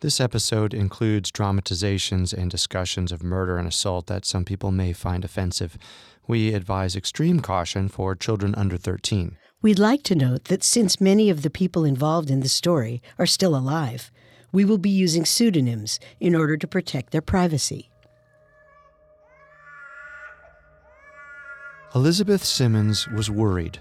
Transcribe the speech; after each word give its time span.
This 0.00 0.18
episode 0.18 0.72
includes 0.72 1.30
dramatizations 1.30 2.32
and 2.32 2.50
discussions 2.50 3.12
of 3.12 3.22
murder 3.22 3.58
and 3.58 3.68
assault 3.68 4.06
that 4.06 4.24
some 4.24 4.46
people 4.46 4.72
may 4.72 4.94
find 4.94 5.26
offensive. 5.26 5.76
We 6.26 6.54
advise 6.54 6.96
extreme 6.96 7.40
caution 7.40 7.88
for 7.88 8.14
children 8.14 8.54
under 8.54 8.78
13. 8.78 9.36
We'd 9.60 9.78
like 9.78 10.02
to 10.04 10.14
note 10.14 10.44
that 10.44 10.64
since 10.64 11.02
many 11.02 11.28
of 11.28 11.42
the 11.42 11.50
people 11.50 11.84
involved 11.84 12.30
in 12.30 12.40
the 12.40 12.48
story 12.48 13.02
are 13.18 13.26
still 13.26 13.54
alive, 13.54 14.10
we 14.52 14.64
will 14.64 14.78
be 14.78 14.88
using 14.88 15.26
pseudonyms 15.26 16.00
in 16.18 16.34
order 16.34 16.56
to 16.56 16.66
protect 16.66 17.12
their 17.12 17.20
privacy. 17.20 17.90
Elizabeth 21.94 22.42
Simmons 22.42 23.06
was 23.08 23.30
worried. 23.30 23.80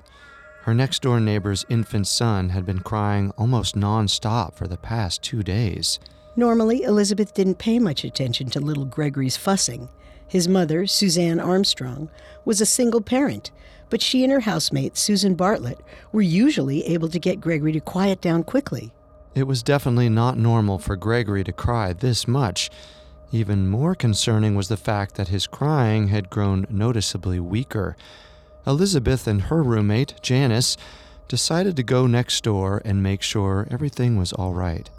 Her 0.64 0.74
next 0.74 1.02
door 1.02 1.20
neighbor's 1.20 1.66
infant 1.70 2.08
son 2.08 2.50
had 2.50 2.66
been 2.66 2.80
crying 2.80 3.32
almost 3.38 3.76
nonstop 3.76 4.54
for 4.54 4.68
the 4.68 4.78
past 4.78 5.22
two 5.22 5.42
days. 5.42 6.00
Normally, 6.36 6.84
Elizabeth 6.84 7.34
didn't 7.34 7.60
pay 7.60 7.80
much 7.80 8.04
attention 8.04 8.50
to 8.52 8.60
little 8.60 8.86
Gregory's 8.86 9.38
fussing. 9.38 9.90
His 10.28 10.48
mother, 10.48 10.86
Suzanne 10.86 11.40
Armstrong, 11.40 12.10
was 12.46 12.62
a 12.62 12.66
single 12.66 13.02
parent, 13.02 13.52
but 13.90 14.02
she 14.02 14.24
and 14.24 14.32
her 14.32 14.42
housemate, 14.42 14.96
Susan 14.96 15.34
Bartlett, 15.34 15.80
were 16.12 16.22
usually 16.22 16.86
able 16.86 17.10
to 17.10 17.20
get 17.20 17.42
Gregory 17.42 17.72
to 17.72 17.80
quiet 17.80 18.22
down 18.22 18.44
quickly. 18.44 18.94
It 19.34 19.44
was 19.48 19.64
definitely 19.64 20.10
not 20.10 20.38
normal 20.38 20.78
for 20.78 20.96
Gregory 20.96 21.44
to 21.44 21.52
cry 21.52 21.94
this 21.94 22.28
much. 22.28 22.70
Even 23.32 23.68
more 23.68 23.96
concerning 23.96 24.56
was 24.56 24.68
the 24.68 24.78
fact 24.78 25.16
that 25.16 25.30
his 25.30 25.48
crying 25.48 26.10
had 26.10 26.30
grown 26.30 26.68
noticeably 26.70 27.40
weaker. 27.40 27.96
Elizabeth 28.68 29.28
and 29.28 29.44
her 29.44 29.64
roommate, 29.64 30.16
Janice, 30.22 30.78
decided 31.28 31.76
to 31.76 31.84
go 31.84 32.08
next 32.08 32.44
door 32.44 32.82
and 32.84 33.04
make 33.04 33.22
sure 33.22 33.68
everything 33.72 34.18
was 34.18 34.34
all 34.34 34.54
right. 34.54 34.90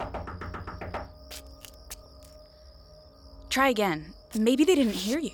Try 3.49 3.69
again. 3.69 4.13
Maybe 4.37 4.63
they 4.63 4.75
didn't 4.75 4.93
hear 4.93 5.19
you. 5.19 5.31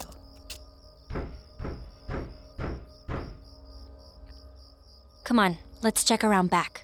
Come 5.23 5.39
on, 5.39 5.57
let's 5.83 6.03
check 6.03 6.23
around 6.23 6.49
back. 6.49 6.83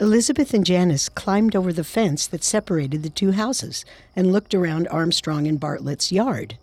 Elizabeth 0.00 0.54
and 0.54 0.64
Janice 0.64 1.08
climbed 1.08 1.56
over 1.56 1.72
the 1.72 1.82
fence 1.82 2.26
that 2.28 2.44
separated 2.44 3.02
the 3.02 3.10
two 3.10 3.32
houses 3.32 3.84
and 4.14 4.32
looked 4.32 4.54
around 4.54 4.86
Armstrong 4.88 5.48
and 5.48 5.58
Bartlett's 5.58 6.12
yard. 6.12 6.56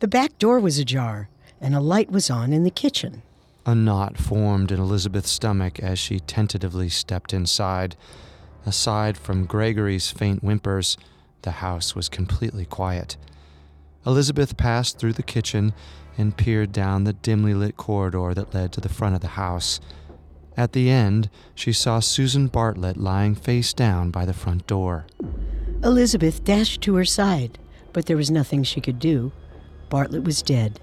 The 0.00 0.08
back 0.08 0.38
door 0.38 0.60
was 0.60 0.78
ajar, 0.78 1.30
and 1.60 1.74
a 1.74 1.80
light 1.80 2.10
was 2.10 2.30
on 2.30 2.52
in 2.52 2.64
the 2.64 2.70
kitchen. 2.70 3.22
A 3.66 3.74
knot 3.74 4.16
formed 4.16 4.72
in 4.72 4.80
Elizabeth's 4.80 5.30
stomach 5.30 5.78
as 5.80 5.98
she 5.98 6.20
tentatively 6.20 6.88
stepped 6.88 7.32
inside. 7.32 7.96
Aside 8.64 9.18
from 9.18 9.46
Gregory's 9.46 10.10
faint 10.10 10.42
whimpers, 10.42 10.96
the 11.42 11.50
house 11.52 11.94
was 11.94 12.08
completely 12.08 12.64
quiet. 12.64 13.16
Elizabeth 14.06 14.56
passed 14.56 14.98
through 14.98 15.12
the 15.12 15.22
kitchen 15.22 15.74
and 16.16 16.36
peered 16.36 16.72
down 16.72 17.04
the 17.04 17.12
dimly 17.12 17.54
lit 17.54 17.76
corridor 17.76 18.32
that 18.34 18.54
led 18.54 18.72
to 18.72 18.80
the 18.80 18.88
front 18.88 19.14
of 19.14 19.20
the 19.20 19.28
house. 19.28 19.80
At 20.56 20.72
the 20.72 20.90
end, 20.90 21.30
she 21.54 21.72
saw 21.72 22.00
Susan 22.00 22.48
Bartlett 22.48 22.96
lying 22.96 23.34
face 23.34 23.72
down 23.72 24.10
by 24.10 24.24
the 24.24 24.32
front 24.32 24.66
door. 24.66 25.06
Elizabeth 25.84 26.42
dashed 26.42 26.80
to 26.82 26.96
her 26.96 27.04
side, 27.04 27.58
but 27.92 28.06
there 28.06 28.16
was 28.16 28.30
nothing 28.30 28.64
she 28.64 28.80
could 28.80 28.98
do. 28.98 29.30
Bartlett 29.88 30.24
was 30.24 30.42
dead. 30.42 30.80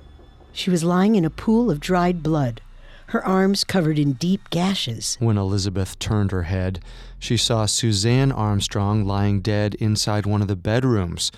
She 0.55 0.69
was 0.69 0.85
lying 0.85 1.15
in 1.15 1.25
a 1.25 1.29
pool 1.29 1.69
of 1.69 1.81
dried 1.81 2.23
blood, 2.23 2.61
her 3.07 3.23
arms 3.25 3.65
covered 3.65 3.99
in 3.99 4.13
deep 4.13 4.49
gashes. 4.49 5.17
When 5.19 5.37
Elizabeth 5.37 5.99
turned 5.99 6.31
her 6.31 6.43
head, 6.43 6.79
she 7.19 7.35
saw 7.35 7.65
Suzanne 7.65 8.31
Armstrong 8.31 9.05
lying 9.05 9.41
dead 9.41 9.75
inside 9.75 10.25
one 10.25 10.41
of 10.41 10.47
the 10.47 10.55
bedrooms. 10.55 11.29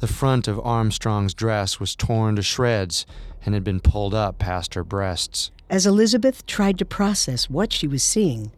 The 0.00 0.06
front 0.06 0.46
of 0.46 0.60
Armstrong's 0.60 1.32
dress 1.32 1.80
was 1.80 1.96
torn 1.96 2.36
to 2.36 2.42
shreds 2.42 3.06
and 3.44 3.54
had 3.54 3.64
been 3.64 3.80
pulled 3.80 4.12
up 4.12 4.38
past 4.38 4.74
her 4.74 4.84
breasts. 4.84 5.50
As 5.70 5.86
Elizabeth 5.86 6.44
tried 6.44 6.78
to 6.78 6.84
process 6.84 7.48
what 7.48 7.72
she 7.72 7.88
was 7.88 8.02
seeing, 8.02 8.52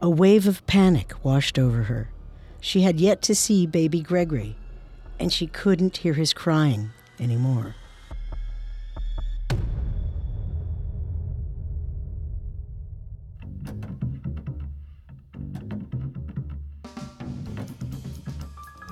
a 0.00 0.08
wave 0.08 0.46
of 0.46 0.64
panic 0.68 1.12
washed 1.24 1.58
over 1.58 1.82
her. 1.84 2.08
She 2.60 2.82
had 2.82 3.00
yet 3.00 3.20
to 3.22 3.34
see 3.34 3.66
baby 3.66 4.00
Gregory, 4.00 4.54
and 5.18 5.32
she 5.32 5.48
couldn't 5.48 5.98
hear 5.98 6.14
his 6.14 6.32
crying 6.32 6.90
anymore. 7.18 7.74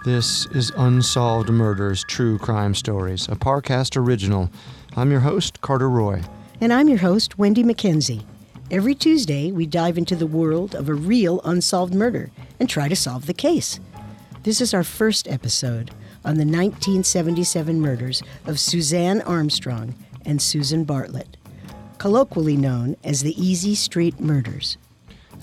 This 0.04 0.47
is 0.53 0.70
Unsolved 0.76 1.50
Murders 1.50 2.04
True 2.04 2.38
Crime 2.38 2.72
Stories, 2.75 3.26
a 3.26 3.32
Parcast 3.32 3.97
original. 3.97 4.48
I'm 4.97 5.10
your 5.10 5.20
host, 5.20 5.60
Carter 5.60 5.91
Roy. 5.91 6.22
And 6.60 6.72
I'm 6.72 6.88
your 6.88 6.98
host, 6.98 7.36
Wendy 7.36 7.64
McKenzie. 7.64 8.25
Every 8.70 8.94
Tuesday, 8.94 9.50
we 9.50 9.66
dive 9.66 9.98
into 9.98 10.14
the 10.14 10.26
world 10.26 10.76
of 10.76 10.88
a 10.88 10.94
real 10.94 11.41
unsolved 11.44 11.94
murder 11.94 12.31
and 12.60 12.69
try 12.69 12.88
to 12.88 12.94
solve 12.94 13.26
the 13.26 13.34
case. 13.34 13.81
This 14.44 14.60
is 14.60 14.72
our 14.72 14.84
first 14.84 15.26
episode 15.26 15.91
on 16.25 16.36
the 16.36 16.47
1977 16.47 17.80
murders 17.80 18.22
of 18.47 18.60
Suzanne 18.60 19.20
Armstrong 19.22 19.97
and 20.25 20.41
Susan 20.41 20.84
Bartlett, 20.84 21.36
colloquially 21.98 22.56
known 22.56 22.97
as 23.03 23.22
the 23.22 23.34
Easey 23.34 23.75
Street 23.75 24.20
Murders. 24.20 24.78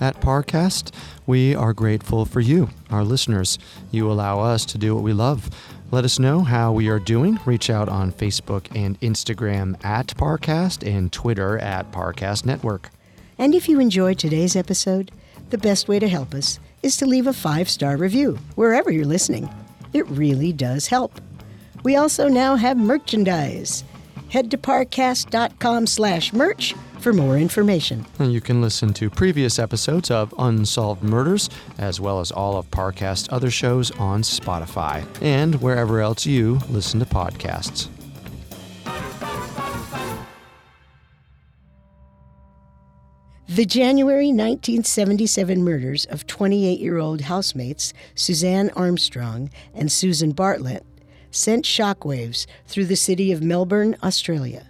At 0.00 0.20
Parcast, 0.20 0.92
we 1.26 1.54
are 1.54 1.72
grateful 1.72 2.26
for 2.26 2.40
you, 2.40 2.68
our 2.90 3.02
listeners. 3.02 3.58
You 3.90 4.10
allow 4.10 4.40
us 4.40 4.66
to 4.66 4.78
do 4.78 4.94
what 4.94 5.02
we 5.02 5.14
love. 5.14 5.48
Let 5.90 6.04
us 6.04 6.18
know 6.18 6.40
how 6.40 6.72
we 6.72 6.88
are 6.88 6.98
doing. 6.98 7.38
Reach 7.46 7.70
out 7.70 7.88
on 7.88 8.12
Facebook 8.12 8.66
and 8.74 9.00
Instagram 9.00 9.82
at 9.84 10.08
Parcast 10.08 10.86
and 10.86 11.10
Twitter 11.10 11.58
at 11.58 11.92
Parcast 11.92 12.44
Network. 12.44 12.90
And 13.38 13.54
if 13.54 13.68
you 13.68 13.80
enjoyed 13.80 14.18
today's 14.18 14.54
episode, 14.54 15.10
the 15.50 15.58
best 15.58 15.88
way 15.88 15.98
to 15.98 16.08
help 16.08 16.34
us 16.34 16.58
is 16.82 16.96
to 16.98 17.06
leave 17.06 17.26
a 17.26 17.32
five 17.32 17.70
star 17.70 17.96
review 17.96 18.38
wherever 18.54 18.90
you're 18.90 19.06
listening. 19.06 19.48
It 19.94 20.06
really 20.08 20.52
does 20.52 20.88
help. 20.88 21.20
We 21.84 21.96
also 21.96 22.28
now 22.28 22.56
have 22.56 22.76
merchandise. 22.76 23.82
Head 24.28 24.50
to 24.50 24.58
parcast.com 24.58 25.86
slash 25.86 26.32
merch 26.32 26.74
for 27.06 27.12
more 27.12 27.38
information. 27.38 28.04
And 28.18 28.32
you 28.32 28.40
can 28.40 28.60
listen 28.60 28.92
to 28.94 29.08
previous 29.08 29.60
episodes 29.60 30.10
of 30.10 30.34
Unsolved 30.40 31.04
Murders, 31.04 31.48
as 31.78 32.00
well 32.00 32.18
as 32.18 32.32
all 32.32 32.58
of 32.58 32.68
Parcast's 32.72 33.28
other 33.30 33.48
shows 33.48 33.92
on 33.92 34.22
Spotify 34.22 35.06
and 35.22 35.54
wherever 35.62 36.00
else 36.00 36.26
you 36.26 36.58
listen 36.68 36.98
to 36.98 37.06
podcasts. 37.06 37.86
The 43.48 43.66
January 43.66 44.32
1977 44.32 45.62
murders 45.62 46.06
of 46.06 46.26
28 46.26 46.80
year 46.80 46.98
old 46.98 47.20
housemates 47.20 47.92
Suzanne 48.16 48.70
Armstrong 48.74 49.48
and 49.72 49.92
Susan 49.92 50.32
Bartlett 50.32 50.84
sent 51.30 51.64
shockwaves 51.64 52.46
through 52.66 52.86
the 52.86 52.96
city 52.96 53.30
of 53.30 53.42
Melbourne, 53.42 53.94
Australia. 54.02 54.66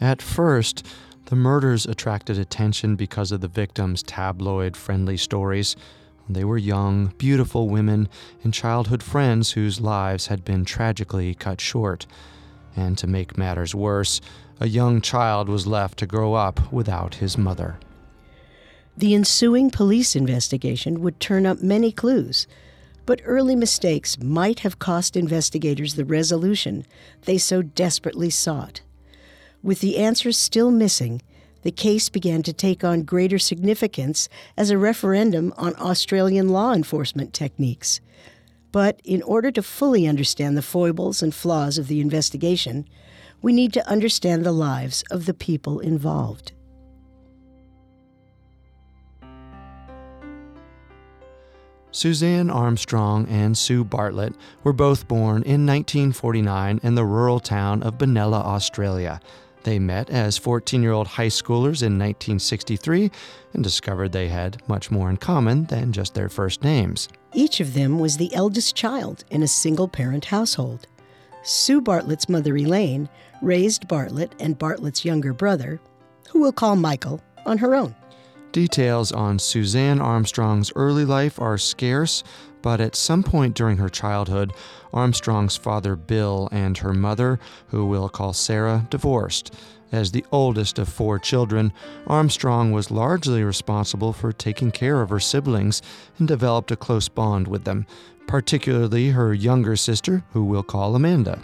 At 0.00 0.22
first, 0.22 0.86
the 1.32 1.36
murders 1.36 1.86
attracted 1.86 2.36
attention 2.36 2.94
because 2.94 3.32
of 3.32 3.40
the 3.40 3.48
victims' 3.48 4.02
tabloid 4.02 4.76
friendly 4.76 5.16
stories. 5.16 5.76
They 6.28 6.44
were 6.44 6.58
young, 6.58 7.14
beautiful 7.16 7.70
women 7.70 8.10
and 8.44 8.52
childhood 8.52 9.02
friends 9.02 9.52
whose 9.52 9.80
lives 9.80 10.26
had 10.26 10.44
been 10.44 10.66
tragically 10.66 11.34
cut 11.34 11.58
short. 11.58 12.06
And 12.76 12.98
to 12.98 13.06
make 13.06 13.38
matters 13.38 13.74
worse, 13.74 14.20
a 14.60 14.68
young 14.68 15.00
child 15.00 15.48
was 15.48 15.66
left 15.66 15.98
to 16.00 16.06
grow 16.06 16.34
up 16.34 16.70
without 16.70 17.14
his 17.14 17.38
mother. 17.38 17.78
The 18.94 19.14
ensuing 19.14 19.70
police 19.70 20.14
investigation 20.14 21.00
would 21.00 21.18
turn 21.18 21.46
up 21.46 21.62
many 21.62 21.92
clues, 21.92 22.46
but 23.06 23.22
early 23.24 23.56
mistakes 23.56 24.18
might 24.18 24.58
have 24.58 24.78
cost 24.78 25.16
investigators 25.16 25.94
the 25.94 26.04
resolution 26.04 26.84
they 27.22 27.38
so 27.38 27.62
desperately 27.62 28.28
sought. 28.28 28.82
With 29.62 29.80
the 29.80 29.98
answers 29.98 30.36
still 30.36 30.72
missing, 30.72 31.22
the 31.62 31.70
case 31.70 32.08
began 32.08 32.42
to 32.42 32.52
take 32.52 32.82
on 32.82 33.02
greater 33.02 33.38
significance 33.38 34.28
as 34.56 34.70
a 34.70 34.78
referendum 34.78 35.54
on 35.56 35.76
Australian 35.76 36.48
law 36.48 36.72
enforcement 36.72 37.32
techniques. 37.32 38.00
But 38.72 39.00
in 39.04 39.22
order 39.22 39.52
to 39.52 39.62
fully 39.62 40.08
understand 40.08 40.56
the 40.56 40.62
foibles 40.62 41.22
and 41.22 41.32
flaws 41.32 41.78
of 41.78 41.86
the 41.86 42.00
investigation, 42.00 42.88
we 43.40 43.52
need 43.52 43.72
to 43.74 43.88
understand 43.88 44.44
the 44.44 44.52
lives 44.52 45.04
of 45.10 45.26
the 45.26 45.34
people 45.34 45.78
involved. 45.78 46.52
Suzanne 51.92 52.48
Armstrong 52.48 53.28
and 53.28 53.56
Sue 53.56 53.84
Bartlett 53.84 54.34
were 54.64 54.72
both 54.72 55.06
born 55.06 55.42
in 55.42 55.66
1949 55.66 56.80
in 56.82 56.94
the 56.94 57.04
rural 57.04 57.38
town 57.38 57.82
of 57.82 57.98
Benalla, 57.98 58.40
Australia. 58.40 59.20
They 59.64 59.78
met 59.78 60.10
as 60.10 60.38
14 60.38 60.82
year 60.82 60.92
old 60.92 61.06
high 61.06 61.28
schoolers 61.28 61.82
in 61.82 61.98
1963 61.98 63.10
and 63.54 63.62
discovered 63.62 64.12
they 64.12 64.28
had 64.28 64.66
much 64.68 64.90
more 64.90 65.08
in 65.10 65.16
common 65.16 65.64
than 65.66 65.92
just 65.92 66.14
their 66.14 66.28
first 66.28 66.62
names. 66.62 67.08
Each 67.32 67.60
of 67.60 67.74
them 67.74 67.98
was 67.98 68.16
the 68.16 68.34
eldest 68.34 68.74
child 68.74 69.24
in 69.30 69.42
a 69.42 69.48
single 69.48 69.88
parent 69.88 70.26
household. 70.26 70.86
Sue 71.42 71.80
Bartlett's 71.80 72.28
mother, 72.28 72.56
Elaine, 72.56 73.08
raised 73.40 73.88
Bartlett 73.88 74.34
and 74.38 74.58
Bartlett's 74.58 75.04
younger 75.04 75.32
brother, 75.32 75.80
who 76.28 76.40
we'll 76.40 76.52
call 76.52 76.76
Michael, 76.76 77.20
on 77.44 77.58
her 77.58 77.74
own. 77.74 77.94
Details 78.52 79.12
on 79.12 79.38
Suzanne 79.38 80.00
Armstrong's 80.00 80.70
early 80.76 81.04
life 81.04 81.40
are 81.40 81.56
scarce, 81.56 82.22
but 82.62 82.80
at 82.80 82.96
some 82.96 83.22
point 83.22 83.54
during 83.54 83.76
her 83.76 83.88
childhood, 83.88 84.52
Armstrong's 84.92 85.56
father 85.56 85.96
Bill 85.96 86.48
and 86.52 86.78
her 86.78 86.94
mother, 86.94 87.38
who 87.68 87.86
we'll 87.86 88.08
call 88.08 88.32
Sarah, 88.32 88.86
divorced. 88.88 89.54
As 89.90 90.12
the 90.12 90.24
oldest 90.32 90.78
of 90.78 90.88
four 90.88 91.18
children, 91.18 91.72
Armstrong 92.06 92.72
was 92.72 92.90
largely 92.90 93.44
responsible 93.44 94.14
for 94.14 94.32
taking 94.32 94.70
care 94.70 95.02
of 95.02 95.10
her 95.10 95.20
siblings 95.20 95.82
and 96.18 96.26
developed 96.26 96.70
a 96.70 96.76
close 96.76 97.08
bond 97.08 97.46
with 97.46 97.64
them, 97.64 97.86
particularly 98.26 99.10
her 99.10 99.34
younger 99.34 99.76
sister, 99.76 100.24
who 100.32 100.44
we'll 100.44 100.62
call 100.62 100.96
Amanda. 100.96 101.40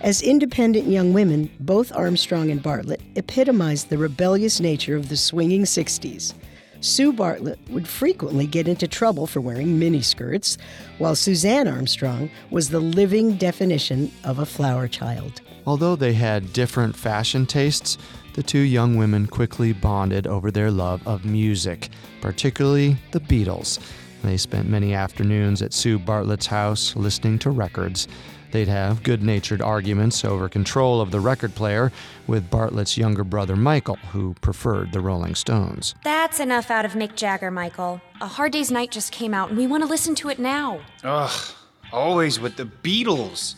As 0.00 0.22
independent 0.22 0.88
young 0.88 1.12
women, 1.12 1.50
both 1.60 1.94
Armstrong 1.94 2.50
and 2.50 2.62
Bartlett 2.62 3.02
epitomized 3.16 3.90
the 3.90 3.98
rebellious 3.98 4.58
nature 4.58 4.96
of 4.96 5.10
the 5.10 5.16
swinging 5.16 5.62
60s. 5.64 6.32
Sue 6.80 7.12
Bartlett 7.12 7.58
would 7.68 7.86
frequently 7.86 8.46
get 8.46 8.66
into 8.66 8.88
trouble 8.88 9.26
for 9.26 9.40
wearing 9.40 9.78
miniskirts, 9.78 10.56
while 10.96 11.14
Suzanne 11.14 11.68
Armstrong 11.68 12.30
was 12.50 12.70
the 12.70 12.80
living 12.80 13.36
definition 13.36 14.10
of 14.24 14.38
a 14.38 14.46
flower 14.46 14.88
child. 14.88 15.42
Although 15.66 15.94
they 15.94 16.14
had 16.14 16.54
different 16.54 16.96
fashion 16.96 17.44
tastes, 17.44 17.98
the 18.32 18.42
two 18.42 18.60
young 18.60 18.96
women 18.96 19.26
quickly 19.26 19.74
bonded 19.74 20.26
over 20.26 20.50
their 20.50 20.70
love 20.70 21.06
of 21.06 21.26
music, 21.26 21.90
particularly 22.22 22.96
the 23.10 23.20
Beatles. 23.20 23.78
They 24.22 24.38
spent 24.38 24.68
many 24.68 24.94
afternoons 24.94 25.60
at 25.60 25.74
Sue 25.74 25.98
Bartlett's 25.98 26.46
house 26.46 26.96
listening 26.96 27.38
to 27.40 27.50
records. 27.50 28.08
They'd 28.50 28.68
have 28.68 29.02
good 29.02 29.22
natured 29.22 29.62
arguments 29.62 30.24
over 30.24 30.48
control 30.48 31.00
of 31.00 31.10
the 31.10 31.20
record 31.20 31.54
player 31.54 31.92
with 32.26 32.50
Bartlett's 32.50 32.96
younger 32.98 33.24
brother 33.24 33.56
Michael, 33.56 33.96
who 34.12 34.34
preferred 34.40 34.92
the 34.92 35.00
Rolling 35.00 35.34
Stones. 35.34 35.94
That's 36.02 36.40
enough 36.40 36.70
out 36.70 36.84
of 36.84 36.92
Mick 36.92 37.14
Jagger, 37.14 37.50
Michael. 37.50 38.00
A 38.20 38.26
Hard 38.26 38.52
Day's 38.52 38.70
Night 38.70 38.90
just 38.90 39.12
came 39.12 39.34
out 39.34 39.50
and 39.50 39.58
we 39.58 39.66
want 39.66 39.82
to 39.82 39.88
listen 39.88 40.14
to 40.16 40.28
it 40.28 40.38
now. 40.38 40.80
Ugh, 41.04 41.54
always 41.92 42.40
with 42.40 42.56
the 42.56 42.64
Beatles. 42.64 43.54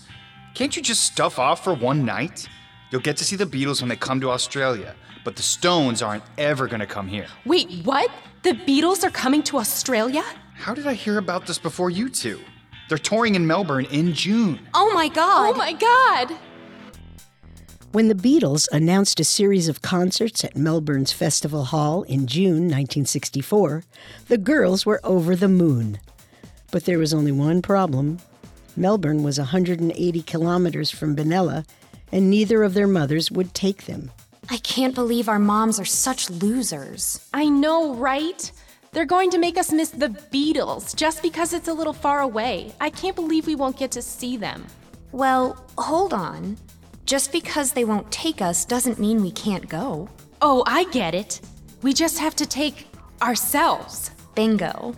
Can't 0.55 0.77
you 0.77 0.83
just 0.83 1.05
stuff 1.05 1.39
off 1.39 1.65
for 1.65 1.75
one 1.75 2.05
night? 2.05 2.47
You'll 2.91 3.01
get 3.01 3.17
to 3.17 3.25
see 3.25 3.37
the 3.37 3.47
Beatles 3.47 3.81
when 3.81 3.89
they 3.89 3.97
come 3.97 4.21
to 4.21 4.31
Australia, 4.31 4.95
but 5.25 5.37
the 5.37 5.43
Stones 5.43 6.03
aren't 6.03 6.25
ever 6.37 6.67
gonna 6.67 6.87
come 6.87 7.09
here. 7.09 7.27
Wait, 7.47 7.71
what? 7.85 8.11
The 8.43 8.53
Beatles 8.53 9.03
are 9.05 9.11
coming 9.11 9.43
to 9.45 9.57
Australia? 9.57 10.23
How 10.55 10.75
did 10.75 10.87
I 10.87 10.93
hear 10.93 11.17
about 11.17 11.47
this 11.47 11.59
before 11.59 11.89
you 11.89 12.11
two? 12.11 12.41
They're 12.89 12.99
touring 12.99 13.35
in 13.35 13.47
Melbourne 13.47 13.87
in 13.87 14.13
June. 14.13 14.61
Oh 14.75 14.93
my 14.95 15.09
god! 15.09 15.55
Oh 15.55 15.59
my 15.59 15.73
god! 15.73 16.37
When 17.93 18.09
the 18.09 18.15
Beatles 18.15 18.69
announced 18.73 19.21
a 19.21 19.25
series 19.25 19.69
of 19.69 19.83
concerts 19.83 20.45
at 20.45 20.57
Melbourne's 20.57 21.13
Festival 21.13 21.67
Hall 21.67 22.05
in 22.05 22.27
June 22.27 22.69
1964, 22.69 23.85
the 24.29 24.39
girls 24.39 24.87
were 24.87 25.01
over 25.05 25.37
the 25.37 25.49
moon. 25.49 25.99
But 26.71 26.87
there 26.87 26.99
was 26.99 27.13
only 27.13 27.33
one 27.33 27.61
problem. 27.61 28.19
Melbourne 28.77 29.23
was 29.23 29.39
180 29.39 30.23
kilometers 30.23 30.91
from 30.91 31.15
Benalla, 31.15 31.67
and 32.11 32.31
neither 32.31 32.63
of 32.63 32.73
their 32.73 32.87
mothers 32.87 33.31
would 33.31 33.53
take 33.53 33.85
them. 33.85 34.11
I 34.49 34.57
can't 34.57 34.95
believe 34.95 35.29
our 35.29 35.39
moms 35.39 35.79
are 35.79 35.85
such 35.85 36.31
losers. 36.31 37.29
I 37.35 37.49
know, 37.49 37.95
right? 37.95 38.51
They're 38.95 39.07
going 39.07 39.31
to 39.31 39.39
make 39.39 39.57
us 39.57 39.73
miss 39.73 39.89
the 39.89 40.11
Beatles 40.11 40.95
just 40.95 41.23
because 41.23 41.55
it's 41.55 41.69
a 41.69 41.73
little 41.73 41.95
far 41.95 42.21
away. 42.21 42.75
I 42.79 42.91
can't 42.91 43.17
believe 43.17 43.47
we 43.47 43.55
won't 43.55 43.79
get 43.79 43.91
to 43.93 44.03
see 44.03 44.37
them. 44.37 44.67
Well, 45.13 45.65
hold 45.79 46.13
on. 46.13 46.59
Just 47.07 47.33
because 47.33 47.73
they 47.73 47.87
won't 47.87 48.13
take 48.13 48.43
us 48.43 48.67
doesn't 48.67 48.99
mean 48.99 49.23
we 49.23 49.31
can't 49.31 49.67
go. 49.67 50.11
Oh, 50.43 50.63
I 50.67 50.85
get 50.91 51.15
it. 51.15 51.41
We 51.81 51.95
just 51.95 52.19
have 52.19 52.37
to 52.37 52.45
take 52.45 52.87
ourselves. 53.23 54.11
Bingo. 54.35 54.95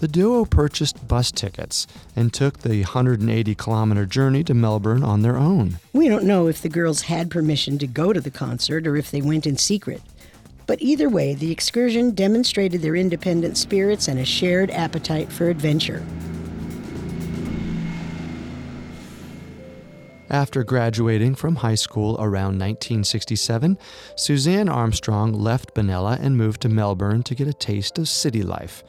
The 0.00 0.08
duo 0.08 0.46
purchased 0.46 1.06
bus 1.06 1.30
tickets 1.30 1.86
and 2.16 2.32
took 2.32 2.60
the 2.60 2.80
180 2.80 3.54
kilometer 3.56 4.06
journey 4.06 4.42
to 4.44 4.54
Melbourne 4.54 5.02
on 5.02 5.20
their 5.20 5.36
own. 5.36 5.76
We 5.92 6.08
don't 6.08 6.24
know 6.24 6.48
if 6.48 6.62
the 6.62 6.70
girls 6.70 7.02
had 7.02 7.30
permission 7.30 7.76
to 7.78 7.86
go 7.86 8.14
to 8.14 8.22
the 8.22 8.30
concert 8.30 8.86
or 8.86 8.96
if 8.96 9.10
they 9.10 9.20
went 9.20 9.46
in 9.46 9.58
secret. 9.58 10.00
But 10.66 10.80
either 10.80 11.08
way, 11.08 11.34
the 11.34 11.52
excursion 11.52 12.12
demonstrated 12.12 12.82
their 12.82 12.96
independent 12.96 13.56
spirits 13.56 14.08
and 14.08 14.18
a 14.18 14.24
shared 14.24 14.70
appetite 14.70 15.30
for 15.30 15.48
adventure. 15.48 16.04
After 20.30 20.64
graduating 20.64 21.34
from 21.34 21.56
high 21.56 21.74
school 21.74 22.16
around 22.18 22.58
1967, 22.58 23.78
Suzanne 24.16 24.68
Armstrong 24.68 25.32
left 25.32 25.74
Benalla 25.74 26.18
and 26.18 26.36
moved 26.36 26.62
to 26.62 26.68
Melbourne 26.68 27.22
to 27.24 27.34
get 27.34 27.46
a 27.46 27.52
taste 27.52 27.98
of 27.98 28.08
city 28.08 28.42
life. 28.42 28.82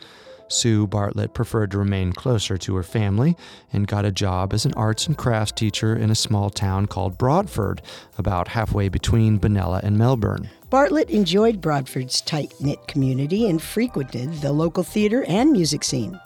Sue 0.48 0.88
Bartlett 0.88 1.34
preferred 1.34 1.72
to 1.72 1.78
remain 1.78 2.14
closer 2.14 2.58
to 2.58 2.76
her 2.76 2.84
family 2.84 3.36
and 3.74 3.88
got 3.88 4.06
a 4.06 4.12
job 4.12 4.54
as 4.54 4.66
an 4.66 4.74
arts 4.76 5.08
and 5.08 5.18
crafts 5.18 5.52
teacher 5.52 5.96
in 5.96 6.10
a 6.10 6.16
small 6.16 6.50
town 6.50 6.86
called 6.86 7.18
Broadford, 7.18 7.82
about 8.18 8.50
halfway 8.50 8.88
between 8.90 9.40
Benalla 9.40 9.82
and 9.84 9.98
Melbourne. 9.98 10.50
Bartlett 10.70 11.12
enjoyed 11.12 11.62
Broadford's 11.62 12.22
tight 12.22 12.52
knit 12.60 12.88
community 12.88 13.48
and 13.48 13.62
frequented 13.62 14.34
the 14.42 14.52
local 14.52 14.84
theater 14.84 15.24
and 15.28 15.52
music 15.52 15.84
scene. 15.84 16.20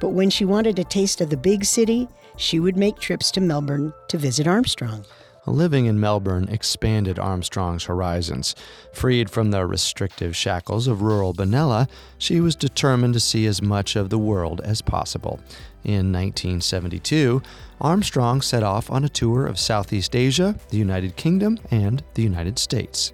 But 0.00 0.10
when 0.10 0.30
she 0.30 0.44
wanted 0.44 0.80
a 0.80 0.84
taste 0.84 1.20
of 1.20 1.30
the 1.30 1.36
big 1.36 1.64
city, 1.64 2.08
she 2.36 2.58
would 2.58 2.76
make 2.76 2.98
trips 2.98 3.30
to 3.32 3.40
Melbourne 3.40 3.92
to 4.08 4.18
visit 4.18 4.48
Armstrong. 4.48 5.04
Living 5.46 5.86
in 5.86 6.00
Melbourne 6.00 6.48
expanded 6.48 7.20
Armstrong's 7.20 7.84
horizons. 7.84 8.56
Freed 8.92 9.30
from 9.30 9.52
the 9.52 9.64
restrictive 9.64 10.34
shackles 10.34 10.88
of 10.88 11.02
rural 11.02 11.32
Benalla, 11.32 11.88
she 12.18 12.40
was 12.40 12.56
determined 12.56 13.14
to 13.14 13.20
see 13.20 13.46
as 13.46 13.62
much 13.62 13.94
of 13.94 14.10
the 14.10 14.18
world 14.18 14.60
as 14.62 14.82
possible. 14.82 15.40
In 15.84 16.12
1972, 16.12 17.42
Armstrong 17.80 18.40
set 18.40 18.62
off 18.64 18.90
on 18.90 19.04
a 19.04 19.08
tour 19.08 19.46
of 19.46 19.58
Southeast 19.58 20.16
Asia, 20.16 20.56
the 20.70 20.78
United 20.78 21.16
Kingdom, 21.16 21.58
and 21.70 22.02
the 22.14 22.22
United 22.22 22.58
States. 22.58 23.12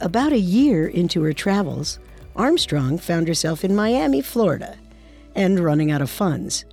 About 0.00 0.32
a 0.32 0.38
year 0.38 0.86
into 0.86 1.22
her 1.22 1.32
travels, 1.32 1.98
Armstrong 2.34 2.98
found 2.98 3.28
herself 3.28 3.64
in 3.64 3.74
Miami, 3.74 4.20
Florida, 4.20 4.76
and 5.34 5.58
running 5.58 5.90
out 5.90 6.02
of 6.02 6.10
funds. 6.10 6.64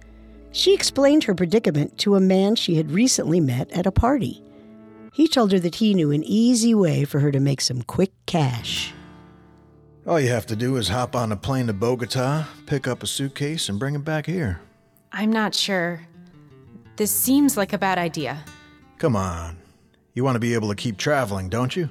She 0.51 0.74
explained 0.74 1.24
her 1.24 1.34
predicament 1.34 1.98
to 2.00 2.15
a 2.15 2.20
man 2.20 2.56
she 2.56 2.75
had 2.75 2.92
recently 2.92 3.39
met 3.39 3.72
at 3.72 3.88
a 3.88 3.92
party. 3.92 4.44
He 5.13 5.27
told 5.27 5.51
her 5.51 5.60
that 5.60 5.75
he 5.75 5.94
knew 5.94 6.12
an 6.12 6.24
easy 6.24 6.75
way 6.75 7.06
for 7.06 7.20
her 7.20 7.32
to 7.32 7.39
make 7.39 7.62
some 7.62 7.82
quick 7.82 8.12
cash. 8.25 8.94
All 10.06 10.20
you 10.20 10.30
have 10.30 10.46
to 10.48 10.56
do 10.56 10.75
is 10.75 10.89
hop 10.89 11.15
on 11.15 11.32
a 11.32 11.38
plane 11.38 11.68
to 11.68 11.74
Bogota, 11.74 12.46
pick 12.65 12.88
up 12.88 13.03
a 13.03 13.08
suitcase, 13.08 13.70
and 13.70 13.80
bring 13.80 13.96
it 13.96 14.03
back 14.03 14.25
here. 14.25 14.60
I'm 15.13 15.32
not 15.32 15.56
sure. 15.56 16.01
This 16.98 17.12
seems 17.12 17.56
like 17.56 17.72
a 17.72 17.77
bad 17.77 17.98
idea. 17.98 18.44
Come 18.98 19.15
on. 19.15 19.58
You 20.13 20.24
want 20.24 20.36
to 20.36 20.39
be 20.39 20.53
able 20.53 20.70
to 20.70 20.75
keep 20.75 20.98
traveling, 20.98 21.48
don't 21.48 21.75
you? 21.75 21.89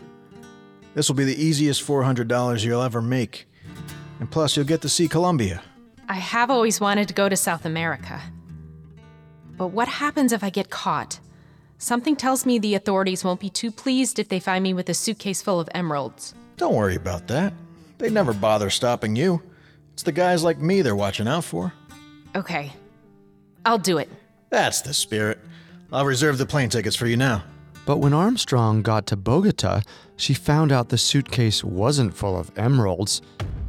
This 0.95 1.09
will 1.09 1.17
be 1.17 1.25
the 1.25 1.43
easiest 1.43 1.87
$400 1.87 2.65
you'll 2.65 2.83
ever 2.83 3.01
make. 3.01 3.49
And 4.21 4.31
plus, 4.31 4.57
you'll 4.57 4.67
get 4.67 4.83
to 4.83 4.89
see 4.89 5.09
Colombia. 5.09 5.63
I 6.09 6.15
have 6.15 6.51
always 6.51 6.81
wanted 6.81 7.09
to 7.09 7.15
go 7.15 7.29
to 7.29 7.37
South 7.37 7.65
America. 7.65 8.21
But 9.57 9.69
what 9.69 9.89
happens 9.89 10.33
if 10.33 10.45
I 10.45 10.51
get 10.51 10.71
caught? 10.71 11.19
Something 11.79 12.15
tells 12.15 12.47
me 12.47 12.59
the 12.59 12.75
authorities 12.75 13.25
won't 13.25 13.41
be 13.41 13.51
too 13.51 13.71
pleased 13.71 14.19
if 14.19 14.29
they 14.29 14.39
find 14.39 14.63
me 14.63 14.75
with 14.75 14.89
a 14.89 14.95
suitcase 14.95 15.43
full 15.43 15.59
of 15.59 15.69
emeralds. 15.75 16.35
Don't 16.57 16.75
worry 16.75 16.97
about 16.97 17.27
that. 17.29 17.53
They 17.99 18.11
never 18.11 18.33
bother 18.33 18.71
stopping 18.71 19.17
you. 19.17 19.43
It's 19.95 20.03
the 20.03 20.13
guys 20.13 20.45
like 20.45 20.59
me 20.59 20.83
they're 20.83 20.95
watching 20.95 21.27
out 21.27 21.45
for. 21.45 21.73
Okay. 22.37 22.73
I'll 23.65 23.79
do 23.79 23.99
it. 23.99 24.09
That's 24.51 24.81
the 24.83 24.95
spirit. 24.95 25.39
I'll 25.93 26.05
reserve 26.05 26.39
the 26.39 26.47
plane 26.47 26.69
tickets 26.69 26.97
for 26.97 27.07
you 27.07 27.17
now. 27.17 27.45
But 27.85 27.99
when 27.99 28.13
Armstrong 28.13 28.83
got 28.83 29.07
to 29.09 29.17
Bogota, 29.17 29.83
she 30.17 30.35
found 30.35 30.71
out 30.71 30.89
the 30.89 30.99
suitcase 30.99 31.65
wasn't 31.65 32.15
full 32.15 32.39
of 32.39 32.57
emeralds, 32.57 33.23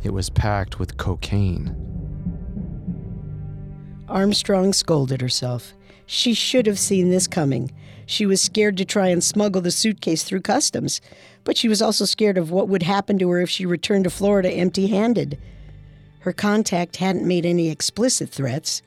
it 0.03 0.13
was 0.13 0.29
packed 0.29 0.77
with 0.77 0.98
cocaine. 0.98 1.75
Armstrong 4.08 4.74
scolded 4.74 5.22
herself. 5.22 5.74
She 6.05 6.34
should 6.34 6.67
have 6.67 6.77
seen 6.77 7.10
this 7.10 7.27
coming. 7.27 7.72
She 8.05 8.25
was 8.25 8.41
scared 8.41 8.77
to 8.77 8.86
try 8.86 9.08
and 9.08 9.24
smuggle 9.24 9.62
the 9.62 9.72
suitcase 9.72 10.24
through 10.24 10.41
customs, 10.41 11.01
but 11.43 11.58
she 11.58 11.67
was 11.67 11.82
also 11.82 12.05
scared 12.05 12.38
of 12.38 12.51
what 12.51 12.67
would 12.67 12.84
happen 12.84 13.17
to 13.20 13.29
her 13.29 13.41
if 13.41 13.50
she 13.50 13.65
returned 13.65 14.03
to 14.03 14.10
Florida 14.10 14.51
empty 14.51 14.88
handed. 14.88 15.39
Her 16.20 16.34
contact 16.34 16.98
hadn't 16.98 17.27
made 17.27 17.46
any 17.46 17.70
explicit 17.70 18.29
threats, 18.29 18.82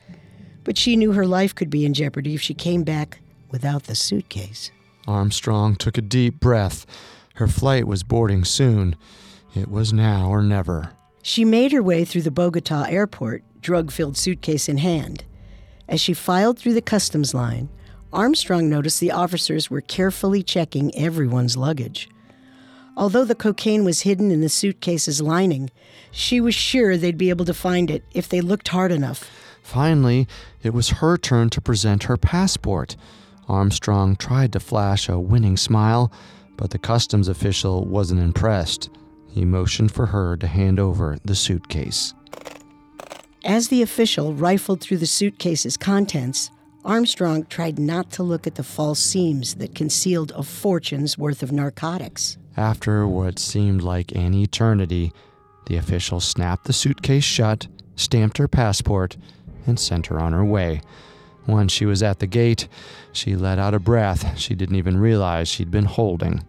but 0.62 0.78
she 0.78 0.96
knew 0.96 1.12
her 1.12 1.26
life 1.26 1.54
could 1.54 1.70
be 1.70 1.84
in 1.84 1.94
jeopardy 1.94 2.34
if 2.34 2.42
she 2.42 2.54
came 2.54 2.84
back 2.84 3.20
without 3.50 3.84
the 3.84 3.94
suitcase. 3.94 4.70
Armstrong 5.06 5.76
took 5.76 5.96
a 5.96 6.02
deep 6.02 6.40
breath. 6.40 6.86
Her 7.34 7.48
flight 7.48 7.86
was 7.86 8.02
boarding 8.02 8.44
soon. 8.44 8.96
It 9.54 9.70
was 9.70 9.92
now 9.92 10.28
or 10.28 10.42
never. 10.42 10.92
She 11.22 11.44
made 11.44 11.72
her 11.72 11.82
way 11.82 12.04
through 12.04 12.22
the 12.22 12.30
Bogota 12.30 12.84
airport, 12.88 13.42
drug 13.60 13.90
filled 13.90 14.16
suitcase 14.16 14.68
in 14.68 14.78
hand. 14.78 15.24
As 15.88 16.00
she 16.00 16.14
filed 16.14 16.58
through 16.58 16.74
the 16.74 16.80
customs 16.80 17.34
line, 17.34 17.68
Armstrong 18.12 18.68
noticed 18.68 19.00
the 19.00 19.10
officers 19.10 19.70
were 19.70 19.80
carefully 19.80 20.42
checking 20.42 20.94
everyone's 20.94 21.56
luggage. 21.56 22.08
Although 22.96 23.24
the 23.24 23.34
cocaine 23.34 23.84
was 23.84 24.02
hidden 24.02 24.30
in 24.30 24.40
the 24.40 24.48
suitcase's 24.48 25.20
lining, 25.20 25.70
she 26.10 26.40
was 26.40 26.54
sure 26.54 26.96
they'd 26.96 27.18
be 27.18 27.28
able 27.28 27.44
to 27.44 27.52
find 27.52 27.90
it 27.90 28.04
if 28.14 28.28
they 28.28 28.40
looked 28.40 28.68
hard 28.68 28.90
enough. 28.90 29.30
Finally, 29.62 30.26
it 30.62 30.72
was 30.72 30.88
her 30.88 31.18
turn 31.18 31.50
to 31.50 31.60
present 31.60 32.04
her 32.04 32.16
passport. 32.16 32.96
Armstrong 33.48 34.16
tried 34.16 34.52
to 34.52 34.60
flash 34.60 35.08
a 35.08 35.18
winning 35.18 35.56
smile, 35.56 36.12
but 36.56 36.70
the 36.70 36.78
customs 36.78 37.28
official 37.28 37.84
wasn't 37.84 38.20
impressed. 38.20 38.90
He 39.28 39.44
motioned 39.44 39.92
for 39.92 40.06
her 40.06 40.36
to 40.38 40.46
hand 40.46 40.80
over 40.80 41.18
the 41.24 41.34
suitcase. 41.34 42.14
As 43.44 43.68
the 43.68 43.82
official 43.82 44.34
rifled 44.34 44.80
through 44.80 44.98
the 44.98 45.06
suitcase's 45.06 45.76
contents, 45.76 46.50
Armstrong 46.84 47.44
tried 47.46 47.78
not 47.78 48.10
to 48.12 48.22
look 48.22 48.46
at 48.46 48.54
the 48.54 48.62
false 48.62 49.00
seams 49.00 49.54
that 49.56 49.74
concealed 49.74 50.32
a 50.34 50.42
fortune's 50.42 51.18
worth 51.18 51.42
of 51.42 51.52
narcotics. 51.52 52.38
After 52.56 53.06
what 53.06 53.38
seemed 53.38 53.82
like 53.82 54.12
an 54.12 54.34
eternity, 54.34 55.12
the 55.66 55.76
official 55.76 56.20
snapped 56.20 56.64
the 56.64 56.72
suitcase 56.72 57.24
shut, 57.24 57.66
stamped 57.96 58.38
her 58.38 58.48
passport, 58.48 59.16
and 59.66 59.78
sent 59.78 60.06
her 60.06 60.18
on 60.18 60.32
her 60.32 60.44
way. 60.44 60.80
Once 61.46 61.72
she 61.72 61.86
was 61.86 62.02
at 62.02 62.18
the 62.18 62.26
gate, 62.26 62.68
she 63.12 63.36
let 63.36 63.58
out 63.58 63.74
a 63.74 63.78
breath 63.78 64.36
she 64.38 64.54
didn't 64.54 64.76
even 64.76 64.98
realize 64.98 65.48
she'd 65.48 65.70
been 65.70 65.84
holding. 65.84 66.44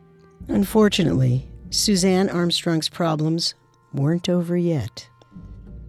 Unfortunately, 0.48 1.48
Suzanne 1.70 2.30
Armstrong's 2.30 2.90
problems 2.90 3.54
weren't 3.94 4.30
over 4.30 4.58
yet. 4.58 5.08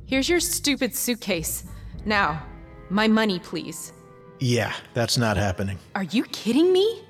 Here's 0.07 0.29
your 0.29 0.41
stupid 0.41 0.95
suitcase. 0.95 1.65
Now, 2.05 2.43
my 2.91 3.09
money, 3.09 3.39
please. 3.39 3.93
Yeah, 4.41 4.73
that's 4.95 5.19
not 5.19 5.37
happening. 5.37 5.79
Are 5.95 6.05
you 6.05 6.25
kidding 6.25 6.73
me? 6.73 7.03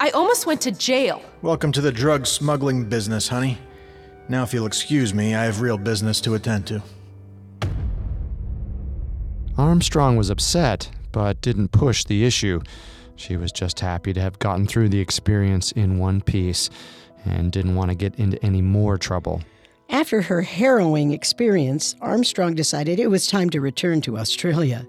I 0.00 0.10
almost 0.10 0.46
went 0.46 0.60
to 0.62 0.72
jail. 0.72 1.22
Welcome 1.42 1.72
to 1.72 1.80
the 1.80 1.92
drug 1.92 2.26
smuggling 2.26 2.88
business, 2.88 3.28
honey. 3.28 3.58
Now, 4.28 4.42
if 4.44 4.54
you'll 4.54 4.66
excuse 4.66 5.12
me, 5.12 5.34
I 5.34 5.44
have 5.44 5.60
real 5.60 5.76
business 5.76 6.20
to 6.22 6.34
attend 6.34 6.66
to. 6.68 6.82
Armstrong 9.58 10.16
was 10.16 10.30
upset, 10.30 10.90
but 11.12 11.40
didn't 11.40 11.72
push 11.72 12.04
the 12.04 12.24
issue. 12.24 12.60
She 13.16 13.36
was 13.36 13.52
just 13.52 13.80
happy 13.80 14.12
to 14.12 14.20
have 14.20 14.38
gotten 14.38 14.66
through 14.66 14.88
the 14.88 15.00
experience 15.00 15.72
in 15.72 15.98
one 15.98 16.20
piece 16.22 16.70
and 17.24 17.52
didn't 17.52 17.74
want 17.74 17.90
to 17.90 17.94
get 17.94 18.14
into 18.16 18.42
any 18.44 18.62
more 18.62 18.96
trouble. 18.96 19.42
After 19.90 20.22
her 20.22 20.42
harrowing 20.42 21.12
experience, 21.12 21.96
Armstrong 22.00 22.54
decided 22.54 23.00
it 23.00 23.08
was 23.08 23.26
time 23.26 23.50
to 23.50 23.60
return 23.60 24.00
to 24.02 24.18
Australia. 24.18 24.86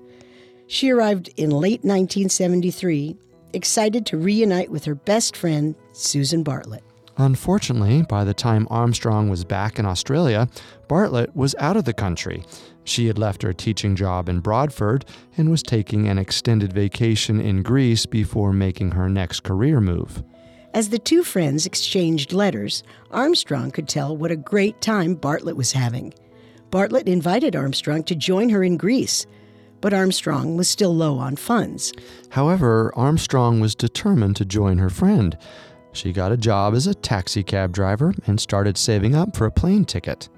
She 0.68 0.92
arrived 0.92 1.30
in 1.38 1.50
late 1.50 1.84
1973, 1.84 3.18
excited 3.54 4.06
to 4.06 4.18
reunite 4.18 4.70
with 4.70 4.86
her 4.86 4.96
best 4.96 5.36
friend, 5.36 5.76
Susan 5.92 6.44
Bartlett. 6.44 6.84
Unfortunately, 7.18 8.04
by 8.04 8.24
the 8.24 8.34
time 8.34 8.68
Armstrong 8.70 9.30
was 9.30 9.44
back 9.44 9.78
in 9.78 9.86
Australia, 9.86 10.48
Bartlett 10.88 11.36
was 11.36 11.56
out 11.60 11.76
of 11.76 11.86
the 11.86 11.94
country. 11.94 12.44
She 12.84 13.08
had 13.08 13.18
left 13.18 13.44
her 13.44 13.54
teaching 13.54 13.96
job 13.96 14.28
in 14.28 14.40
Broadford 14.40 15.06
and 15.38 15.50
was 15.50 15.64
taking 15.64 16.08
an 16.08 16.18
extended 16.18 16.74
vacation 16.74 17.40
in 17.40 17.64
Greece 17.64 18.06
before 18.06 18.54
making 18.54 18.92
her 18.92 19.10
next 19.10 19.44
career 19.44 19.80
move. 19.80 20.24
As 20.74 20.90
the 20.90 21.00
two 21.00 21.24
friends 21.24 21.66
exchanged 21.66 22.32
letters, 22.32 22.82
Armstrong 23.12 23.72
could 23.72 23.90
tell 23.90 24.16
what 24.16 24.32
a 24.32 24.38
great 24.38 24.80
time 24.82 25.16
Bartlett 25.16 25.58
was 25.58 25.74
having. 25.74 26.14
Bartlett 26.70 27.10
invited 27.10 27.56
Armstrong 27.56 28.04
to 28.04 28.16
join 28.16 28.50
her 28.50 28.64
in 28.64 28.78
Greece, 28.78 29.26
but 29.82 29.94
Armstrong 29.94 30.56
was 30.56 30.70
still 30.70 30.96
low 30.96 31.18
on 31.18 31.36
funds. 31.36 31.92
However, 32.30 32.94
Armstrong 32.96 33.60
was 33.60 33.76
determined 33.76 34.38
to 34.38 34.46
join 34.46 34.78
her 34.78 34.90
friend. 34.90 35.38
She 35.94 36.14
got 36.14 36.32
a 36.32 36.38
job 36.38 36.74
as 36.74 36.88
a 36.88 36.94
taxi 36.94 37.44
cab 37.44 37.74
driver 37.74 38.14
and 38.26 38.40
started 38.40 38.78
saving 38.78 39.16
up 39.16 39.36
for 39.36 39.46
a 39.46 39.52
plane 39.52 39.86
ticket. 39.86 40.30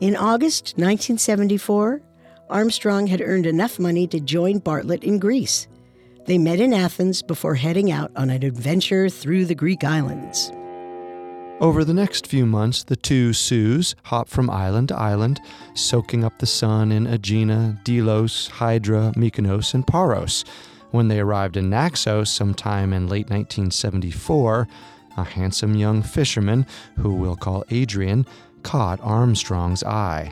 In 0.00 0.16
August 0.16 0.74
1974, 0.76 2.02
Armstrong 2.50 3.06
had 3.06 3.20
earned 3.20 3.46
enough 3.46 3.78
money 3.78 4.06
to 4.08 4.20
join 4.20 4.58
Bartlett 4.58 5.04
in 5.04 5.18
Greece. 5.18 5.68
They 6.26 6.38
met 6.38 6.60
in 6.60 6.72
Athens 6.72 7.22
before 7.22 7.54
heading 7.54 7.90
out 7.90 8.10
on 8.16 8.30
an 8.30 8.42
adventure 8.42 9.08
through 9.08 9.46
the 9.46 9.54
Greek 9.54 9.84
islands. 9.84 10.50
Over 11.58 11.84
the 11.84 11.94
next 11.94 12.26
few 12.26 12.44
months, 12.44 12.84
the 12.84 12.96
two 12.96 13.32
Sues 13.32 13.94
hopped 14.04 14.30
from 14.30 14.50
island 14.50 14.88
to 14.88 14.96
island, 14.96 15.40
soaking 15.74 16.22
up 16.22 16.38
the 16.38 16.46
sun 16.46 16.92
in 16.92 17.06
Aegina, 17.06 17.80
Delos, 17.82 18.48
Hydra, 18.48 19.12
Mykonos, 19.16 19.72
and 19.72 19.86
Paros. 19.86 20.44
When 20.90 21.08
they 21.08 21.18
arrived 21.18 21.56
in 21.56 21.70
Naxos 21.70 22.30
sometime 22.30 22.92
in 22.92 23.08
late 23.08 23.30
1974, 23.30 24.68
a 25.16 25.24
handsome 25.24 25.74
young 25.74 26.02
fisherman, 26.02 26.66
who 26.96 27.14
we'll 27.14 27.36
call 27.36 27.64
Adrian, 27.70 28.26
caught 28.62 29.00
Armstrong's 29.02 29.82
eye. 29.84 30.30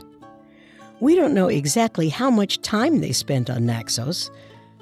We 0.99 1.15
don't 1.15 1.33
know 1.33 1.47
exactly 1.47 2.09
how 2.09 2.29
much 2.29 2.61
time 2.61 3.01
they 3.01 3.11
spent 3.11 3.49
on 3.49 3.65
Naxos, 3.65 4.31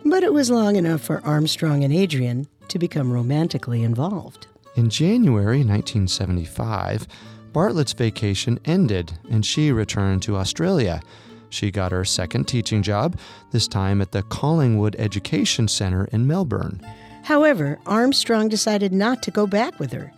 but 0.05 0.23
it 0.23 0.33
was 0.33 0.51
long 0.51 0.75
enough 0.75 1.01
for 1.01 1.25
Armstrong 1.25 1.83
and 1.83 1.93
Adrian 1.93 2.47
to 2.67 2.79
become 2.79 3.11
romantically 3.11 3.83
involved. 3.83 4.47
In 4.75 4.89
January 4.89 5.59
1975, 5.59 7.07
Bartlett's 7.51 7.93
vacation 7.93 8.59
ended 8.65 9.13
and 9.29 9.45
she 9.45 9.71
returned 9.71 10.23
to 10.23 10.37
Australia. 10.37 11.01
She 11.49 11.69
got 11.69 11.91
her 11.91 12.03
second 12.03 12.47
teaching 12.47 12.81
job, 12.81 13.17
this 13.51 13.67
time 13.67 14.01
at 14.01 14.11
the 14.11 14.23
Collingwood 14.23 14.95
Education 14.97 15.67
Centre 15.67 16.05
in 16.11 16.25
Melbourne. 16.25 16.81
However, 17.23 17.79
Armstrong 17.85 18.49
decided 18.49 18.91
not 18.91 19.23
to 19.23 19.31
go 19.31 19.47
back 19.47 19.79
with 19.79 19.93
her. 19.93 20.11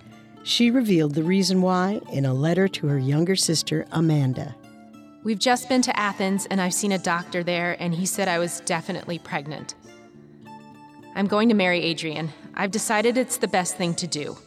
She 0.44 0.72
revealed 0.72 1.14
the 1.14 1.24
reason 1.24 1.62
why 1.62 2.02
in 2.12 2.26
a 2.26 2.34
letter 2.34 2.68
to 2.68 2.88
her 2.88 3.00
younger 3.00 3.36
sister, 3.36 3.86
Amanda. 3.92 4.56
We've 5.24 5.40
just 5.40 5.70
been 5.70 5.82
to 5.84 6.00
Athens 6.00 6.46
and 6.48 6.60
I've 6.60 6.74
seen 6.74 6.92
a 6.92 7.00
doctor 7.00 7.44
there, 7.44 7.76
and 7.80 7.96
he 7.96 8.06
said 8.06 8.28
I 8.28 8.40
was 8.40 8.60
definitely 8.62 9.20
pregnant. 9.20 9.76
I'm 11.16 11.28
going 11.28 11.50
to 11.50 11.56
marry 11.56 11.82
Adrian. 11.82 12.32
I've 12.54 12.72
decided 12.72 13.18
it's 13.18 13.38
the 13.38 13.48
best 13.48 13.78
thing 13.78 13.96
to 13.96 14.08
do. 14.08 14.38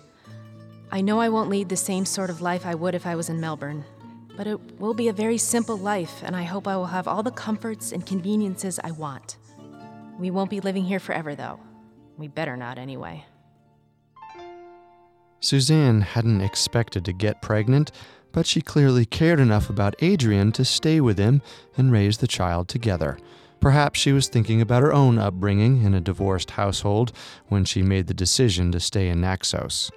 I 0.90 1.00
know 1.00 1.20
I 1.20 1.28
won't 1.28 1.50
lead 1.50 1.68
the 1.68 1.76
same 1.76 2.04
sort 2.04 2.30
of 2.30 2.40
life 2.40 2.66
I 2.66 2.74
would 2.74 2.94
if 2.94 3.06
I 3.06 3.14
was 3.14 3.28
in 3.28 3.40
Melbourne, 3.40 3.84
but 4.36 4.46
it 4.46 4.80
will 4.80 4.94
be 4.94 5.08
a 5.08 5.12
very 5.12 5.38
simple 5.38 5.76
life, 5.76 6.22
and 6.24 6.36
I 6.36 6.44
hope 6.44 6.66
I 6.66 6.76
will 6.76 6.86
have 6.86 7.08
all 7.08 7.22
the 7.22 7.30
comforts 7.30 7.92
and 7.92 8.06
conveniences 8.06 8.80
I 8.82 8.92
want. 8.92 9.36
We 10.18 10.30
won't 10.30 10.50
be 10.50 10.60
living 10.60 10.84
here 10.84 11.00
forever, 11.00 11.34
though. 11.34 11.60
We 12.18 12.28
better 12.28 12.56
not, 12.56 12.78
anyway. 12.78 13.24
Suzanne 15.40 16.00
hadn't 16.00 16.40
expected 16.40 17.04
to 17.04 17.12
get 17.12 17.40
pregnant, 17.40 17.92
but 18.32 18.44
she 18.44 18.60
clearly 18.60 19.06
cared 19.06 19.38
enough 19.38 19.70
about 19.70 19.94
Adrian 20.00 20.50
to 20.52 20.64
stay 20.64 21.00
with 21.00 21.16
him 21.16 21.40
and 21.76 21.92
raise 21.92 22.18
the 22.18 22.26
child 22.26 22.68
together. 22.68 23.18
Perhaps 23.60 23.98
she 24.00 24.12
was 24.12 24.28
thinking 24.28 24.60
about 24.60 24.82
her 24.82 24.92
own 24.92 25.18
upbringing 25.18 25.82
in 25.84 25.94
a 25.94 26.00
divorced 26.00 26.50
household 26.50 27.12
when 27.46 27.64
she 27.64 27.82
made 27.82 28.08
the 28.08 28.14
decision 28.14 28.72
to 28.72 28.80
stay 28.80 29.08
in 29.08 29.20
Naxos. 29.20 29.90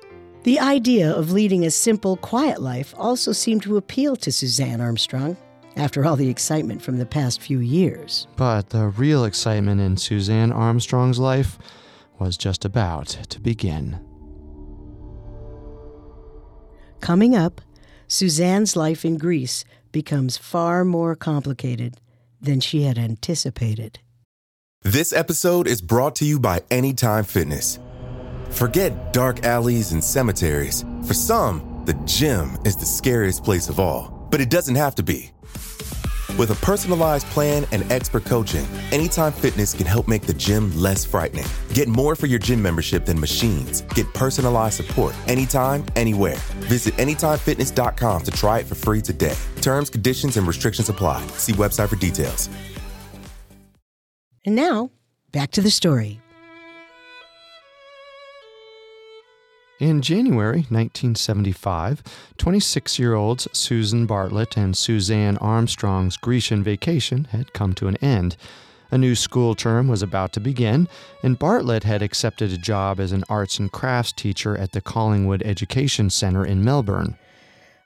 The 0.44 0.60
idea 0.60 1.12
of 1.12 1.32
leading 1.32 1.66
a 1.66 1.72
simple, 1.72 2.18
quiet 2.18 2.62
life 2.62 2.94
also 2.98 3.32
seemed 3.32 3.64
to 3.64 3.78
appeal 3.78 4.16
to 4.18 4.32
Suzanne 4.32 4.82
Armstrong. 4.82 5.38
after 5.78 6.06
all 6.06 6.18
the 6.18 6.28
excitement 6.28 6.82
from 6.82 6.98
the 6.98 7.06
past 7.06 7.42
few 7.42 7.60
years. 7.60 8.28
But 8.36 8.72
the 8.72 8.88
real 8.88 9.24
excitement 9.24 9.80
in 9.80 9.96
Suzanne 9.96 10.52
Armstrong's 10.52 11.18
life 11.18 11.58
was 12.22 12.38
just 12.38 12.64
about 12.66 13.08
to 13.30 13.40
begin. 13.42 14.00
Coming 17.00 17.36
up, 17.36 17.62
Suzanne's 18.08 18.76
life 18.76 19.04
in 19.04 19.18
Greece 19.18 19.66
becomes 19.92 20.38
far 20.38 20.86
more 20.86 21.16
complicated 21.16 22.00
than 22.40 22.60
she 22.60 22.84
had 22.84 23.00
anticipated. 23.00 24.00
This 24.84 25.12
episode 25.12 25.68
is 25.68 25.82
brought 25.82 26.16
to 26.18 26.26
you 26.26 26.40
by 26.40 26.62
Anytime 26.70 27.24
Fitness. 27.24 27.80
Forget 28.52 29.14
dark 29.14 29.44
alleys 29.44 29.92
and 29.92 30.04
cemeteries. 30.04 30.86
For 31.08 31.16
some, 31.16 31.84
the 31.86 31.94
gym 32.06 32.56
is 32.66 32.76
the 32.76 32.86
scariest 32.86 33.44
place 33.44 33.68
of 33.68 33.80
all, 33.80 34.28
but 34.30 34.42
it 34.42 34.52
doesn't 34.52 34.76
have 34.76 34.94
to 34.96 35.04
be. 35.04 35.32
With 36.38 36.52
a 36.52 36.56
personalized 36.66 37.28
plan 37.28 37.66
and 37.72 37.90
expert 37.92 38.26
coaching, 38.26 38.66
Anytime 38.92 39.32
Fitness 39.32 39.74
can 39.74 39.86
help 39.86 40.08
make 40.08 40.24
the 40.24 40.34
gym 40.34 40.76
less 40.76 41.06
frightening. 41.06 41.46
Get 41.74 41.88
more 41.88 42.16
for 42.16 42.28
your 42.28 42.40
gym 42.40 42.62
membership 42.62 43.06
than 43.06 43.20
machines. 43.20 43.82
Get 43.94 44.12
personalized 44.14 44.76
support 44.76 45.16
anytime, 45.28 45.86
anywhere. 45.96 46.38
Visit 46.68 46.96
AnytimeFitness.com 46.96 48.24
to 48.24 48.32
try 48.32 48.60
it 48.60 48.66
for 48.66 48.76
free 48.76 49.02
today. 49.02 49.36
Terms, 49.62 49.90
conditions, 49.90 50.38
and 50.38 50.48
restrictions 50.48 50.90
apply. 50.90 51.26
See 51.38 51.54
website 51.54 51.90
for 51.90 51.96
details. 51.96 52.50
And 54.46 54.56
now, 54.56 54.90
back 55.32 55.52
to 55.52 55.62
the 55.62 55.70
story. 55.70 56.20
In 59.82 60.04
January 60.04 60.68
1975, 60.70 62.04
26 62.38 63.00
year 63.00 63.16
olds 63.16 63.48
Susan 63.52 64.06
Bartlett 64.06 64.56
and 64.56 64.78
Suzanne 64.78 65.38
Armstrong's 65.38 66.18
Grecian 66.18 66.64
vacation 66.64 67.24
had 67.32 67.54
come 67.54 67.74
to 67.74 67.88
an 67.88 67.96
end. 67.96 68.38
A 68.92 68.98
new 69.00 69.16
school 69.16 69.56
term 69.56 69.88
was 69.88 70.04
about 70.04 70.34
to 70.34 70.40
begin, 70.40 70.88
and 71.24 71.40
Bartlett 71.40 71.84
had 71.84 72.04
accepted 72.04 72.54
a 72.54 72.60
job 72.60 73.00
as 73.00 73.12
an 73.12 73.24
arts 73.28 73.58
and 73.58 73.72
crafts 73.72 74.12
teacher 74.12 74.56
at 74.56 74.74
the 74.74 74.82
Collingwood 74.82 75.42
Education 75.42 76.12
Center 76.12 76.46
in 76.46 76.64
Melbourne. 76.64 77.18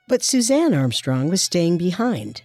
But 0.06 0.22
Suzanne 0.22 0.74
Armstrong 0.74 1.30
was 1.30 1.40
staying 1.40 1.78
behind. 1.78 2.42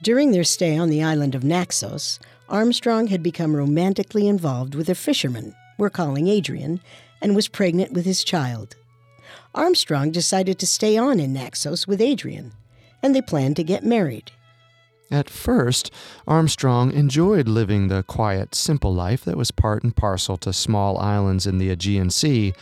During 0.00 0.30
their 0.30 0.44
stay 0.44 0.78
on 0.78 0.90
the 0.90 1.02
island 1.02 1.34
of 1.34 1.42
Naxos, 1.42 2.20
Armstrong 2.48 3.08
had 3.08 3.20
become 3.20 3.56
romantically 3.56 4.28
involved 4.28 4.76
with 4.76 4.88
a 4.88 4.94
fisherman, 4.94 5.56
we're 5.76 5.90
calling 5.90 6.28
Adrian, 6.28 6.80
and 7.20 7.34
was 7.34 7.48
pregnant 7.48 7.90
with 7.90 8.04
his 8.04 8.22
child. 8.22 8.76
Armstrong 9.54 10.10
decided 10.10 10.58
to 10.58 10.66
stay 10.66 10.96
on 10.96 11.20
in 11.20 11.32
Naxos 11.32 11.86
with 11.86 12.00
Adrian, 12.00 12.52
and 13.02 13.14
they 13.14 13.20
planned 13.20 13.56
to 13.56 13.64
get 13.64 13.84
married. 13.84 14.32
At 15.10 15.28
first, 15.28 15.90
Armstrong 16.26 16.90
enjoyed 16.92 17.46
living 17.46 17.88
the 17.88 18.02
quiet, 18.02 18.54
simple 18.54 18.94
life 18.94 19.24
that 19.24 19.36
was 19.36 19.50
part 19.50 19.82
and 19.82 19.94
parcel 19.94 20.38
to 20.38 20.54
small 20.54 20.98
islands 20.98 21.46
in 21.46 21.58
the 21.58 21.68
Aegean 21.68 22.08
Sea, 22.08 22.54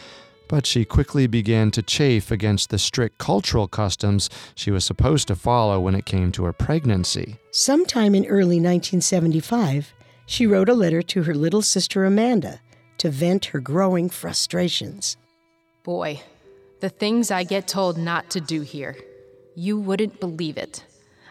but 0.48 0.66
she 0.66 0.84
quickly 0.84 1.28
began 1.28 1.70
to 1.70 1.80
chafe 1.80 2.32
against 2.32 2.70
the 2.70 2.78
strict 2.78 3.18
cultural 3.18 3.68
customs 3.68 4.28
she 4.56 4.72
was 4.72 4.84
supposed 4.84 5.28
to 5.28 5.36
follow 5.36 5.78
when 5.78 5.94
it 5.94 6.06
came 6.06 6.32
to 6.32 6.42
her 6.42 6.52
pregnancy. 6.52 7.36
Sometime 7.52 8.16
in 8.16 8.26
early 8.26 8.56
1975, 8.56 9.94
she 10.26 10.48
wrote 10.48 10.68
a 10.68 10.74
letter 10.74 11.02
to 11.02 11.22
her 11.22 11.34
little 11.34 11.62
sister 11.62 12.04
Amanda 12.04 12.60
to 12.98 13.10
vent 13.10 13.46
her 13.46 13.60
growing 13.60 14.10
frustrations. 14.10 15.16
Boy, 15.84 16.20
the 16.80 16.88
things 16.88 17.30
I 17.30 17.44
get 17.44 17.68
told 17.68 17.98
not 17.98 18.30
to 18.30 18.40
do 18.40 18.62
here. 18.62 18.96
You 19.54 19.78
wouldn't 19.78 20.20
believe 20.20 20.56
it. 20.56 20.84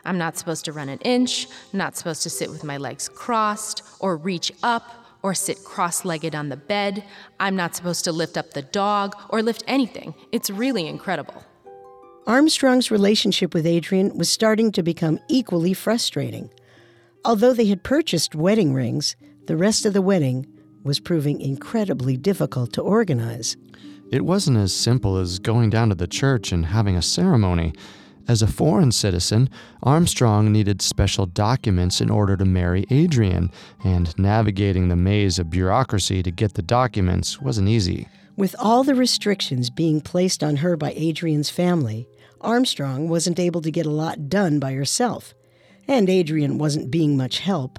I'm 0.05 0.17
not 0.17 0.37
supposed 0.37 0.65
to 0.65 0.71
run 0.71 0.89
an 0.89 0.99
inch, 0.99 1.47
not 1.73 1.97
supposed 1.97 2.23
to 2.23 2.29
sit 2.29 2.49
with 2.49 2.63
my 2.63 2.77
legs 2.77 3.09
crossed, 3.09 3.83
or 3.99 4.15
reach 4.15 4.51
up, 4.63 5.05
or 5.21 5.33
sit 5.33 5.63
cross 5.63 6.05
legged 6.05 6.35
on 6.35 6.49
the 6.49 6.57
bed. 6.57 7.03
I'm 7.39 7.55
not 7.55 7.75
supposed 7.75 8.05
to 8.05 8.11
lift 8.11 8.38
up 8.38 8.51
the 8.51 8.62
dog, 8.62 9.15
or 9.29 9.41
lift 9.41 9.63
anything. 9.67 10.13
It's 10.31 10.49
really 10.49 10.88
incredible. 10.88 11.43
Armstrong's 12.25 12.91
relationship 12.91 13.53
with 13.53 13.65
Adrian 13.65 14.17
was 14.17 14.29
starting 14.29 14.71
to 14.73 14.83
become 14.83 15.19
equally 15.27 15.73
frustrating. 15.73 16.49
Although 17.25 17.53
they 17.53 17.65
had 17.65 17.83
purchased 17.83 18.35
wedding 18.35 18.73
rings, 18.73 19.15
the 19.47 19.57
rest 19.57 19.85
of 19.85 19.93
the 19.93 20.01
wedding 20.01 20.47
was 20.83 20.99
proving 20.99 21.41
incredibly 21.41 22.15
difficult 22.15 22.71
to 22.73 22.81
organize. 22.81 23.57
It 24.12 24.26
wasn't 24.26 24.58
as 24.58 24.74
simple 24.74 25.17
as 25.17 25.38
going 25.38 25.69
down 25.69 25.89
to 25.89 25.95
the 25.95 26.08
church 26.08 26.52
and 26.52 26.65
having 26.65 26.95
a 26.95 27.02
ceremony. 27.02 27.74
As 28.28 28.41
a 28.41 28.48
foreign 28.48 28.91
citizen, 28.91 29.50
Armstrong 29.84 30.52
needed 30.52 30.82
special 30.82 31.28
documents 31.28 32.02
in 32.02 32.10
order 32.10 32.36
to 32.38 32.45
marry 32.45 32.86
Adrian, 32.89 33.52
and 33.84 34.17
navigating 34.17 34.88
the 34.88 34.95
maze 34.95 35.38
of 35.38 35.52
bureaucracy 35.52 36.24
to 36.24 36.32
get 36.32 36.56
the 36.56 36.62
documents 36.63 37.39
wasn't 37.39 37.69
easy. 37.69 38.08
With 38.36 38.56
all 38.58 38.84
the 38.84 38.95
restrictions 38.95 39.69
being 39.69 40.02
placed 40.02 40.43
on 40.43 40.58
her 40.58 40.76
by 40.76 40.93
Adrian's 40.95 41.50
family, 41.50 42.08
Armstrong 42.41 43.10
wasn't 43.10 43.39
able 43.39 43.62
to 43.62 43.72
get 43.72 43.86
a 43.86 43.91
lot 43.91 44.30
done 44.30 44.60
by 44.60 44.74
herself, 44.74 45.36
and 45.88 46.10
Adrian 46.10 46.58
wasn't 46.58 46.89
being 46.89 47.17
much 47.17 47.39
help. 47.39 47.78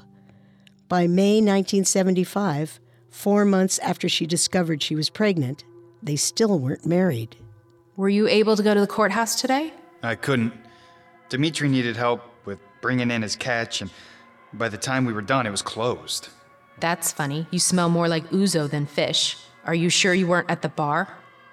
By 0.88 1.06
May 1.06 1.36
1975, 1.36 2.78
four 3.08 3.44
months 3.44 3.78
after 3.80 4.08
she 4.08 4.26
discovered 4.26 4.82
she 4.82 4.94
was 4.94 5.10
pregnant, 5.10 5.64
they 6.02 6.16
still 6.16 6.58
weren't 6.58 6.86
married. 6.86 7.36
Were 7.96 8.08
you 8.08 8.28
able 8.28 8.56
to 8.56 8.62
go 8.62 8.74
to 8.74 8.80
the 8.80 8.86
courthouse 8.86 9.40
today? 9.40 9.72
I 10.02 10.14
couldn't. 10.14 10.52
Dimitri 11.28 11.68
needed 11.68 11.96
help 11.96 12.22
with 12.44 12.58
bringing 12.80 13.10
in 13.10 13.22
his 13.22 13.36
catch, 13.36 13.82
and 13.82 13.90
by 14.52 14.68
the 14.68 14.78
time 14.78 15.04
we 15.04 15.12
were 15.12 15.22
done, 15.22 15.46
it 15.46 15.50
was 15.50 15.62
closed. 15.62 16.28
That's 16.78 17.12
funny. 17.12 17.46
You 17.50 17.58
smell 17.58 17.88
more 17.88 18.08
like 18.08 18.28
ouzo 18.30 18.68
than 18.68 18.86
fish. 18.86 19.36
Are 19.64 19.74
you 19.74 19.90
sure 19.90 20.14
you 20.14 20.26
weren't 20.26 20.50
at 20.50 20.62
the 20.62 20.68
bar? 20.68 21.08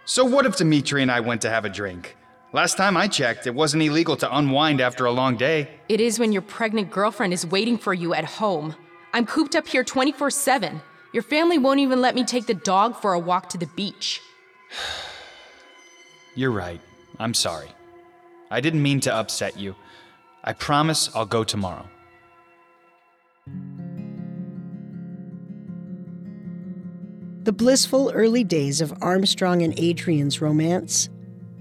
So, 0.06 0.24
what 0.24 0.46
if 0.46 0.56
Dimitri 0.56 1.02
and 1.02 1.12
I 1.12 1.20
went 1.20 1.42
to 1.42 1.50
have 1.50 1.66
a 1.66 1.70
drink? 1.70 2.16
Last 2.54 2.78
time 2.78 2.96
I 2.96 3.10
checked, 3.10 3.46
it 3.46 3.54
wasn't 3.54 3.84
illegal 3.84 4.16
to 4.18 4.38
unwind 4.38 4.80
after 4.80 5.06
a 5.06 5.12
long 5.12 5.36
day. 5.36 5.70
It 5.90 6.00
is 6.00 6.18
when 6.18 6.32
your 6.32 6.42
pregnant 6.42 6.90
girlfriend 6.90 7.34
is 7.34 7.46
waiting 7.46 7.78
for 7.78 7.94
you 7.94 8.14
at 8.14 8.24
home. 8.24 8.74
I'm 9.14 9.26
cooped 9.26 9.56
up 9.56 9.68
here 9.68 9.84
24 9.84 10.30
7. 10.32 10.82
Your 11.12 11.24
family 11.24 11.58
won't 11.58 11.82
even 11.82 12.00
let 12.00 12.16
me 12.16 12.24
take 12.24 12.46
the 12.46 12.54
dog 12.54 12.96
for 12.96 13.12
a 13.12 13.20
walk 13.20 13.50
to 13.50 13.58
the 13.58 13.68
beach. 13.68 14.22
You're 16.36 16.52
right. 16.52 16.82
I'm 17.20 17.34
sorry. 17.34 17.70
I 18.50 18.62
didn't 18.62 18.82
mean 18.82 19.00
to 19.02 19.14
upset 19.14 19.58
you. 19.58 19.76
I 20.44 20.54
promise 20.54 21.10
I'll 21.16 21.26
go 21.26 21.44
tomorrow. 21.44 21.86
The 27.44 27.54
blissful 27.54 28.12
early 28.14 28.44
days 28.44 28.82
of 28.82 28.94
Armstrong 29.02 29.62
and 29.62 29.74
Adrian's 29.80 30.42
romance 30.42 31.10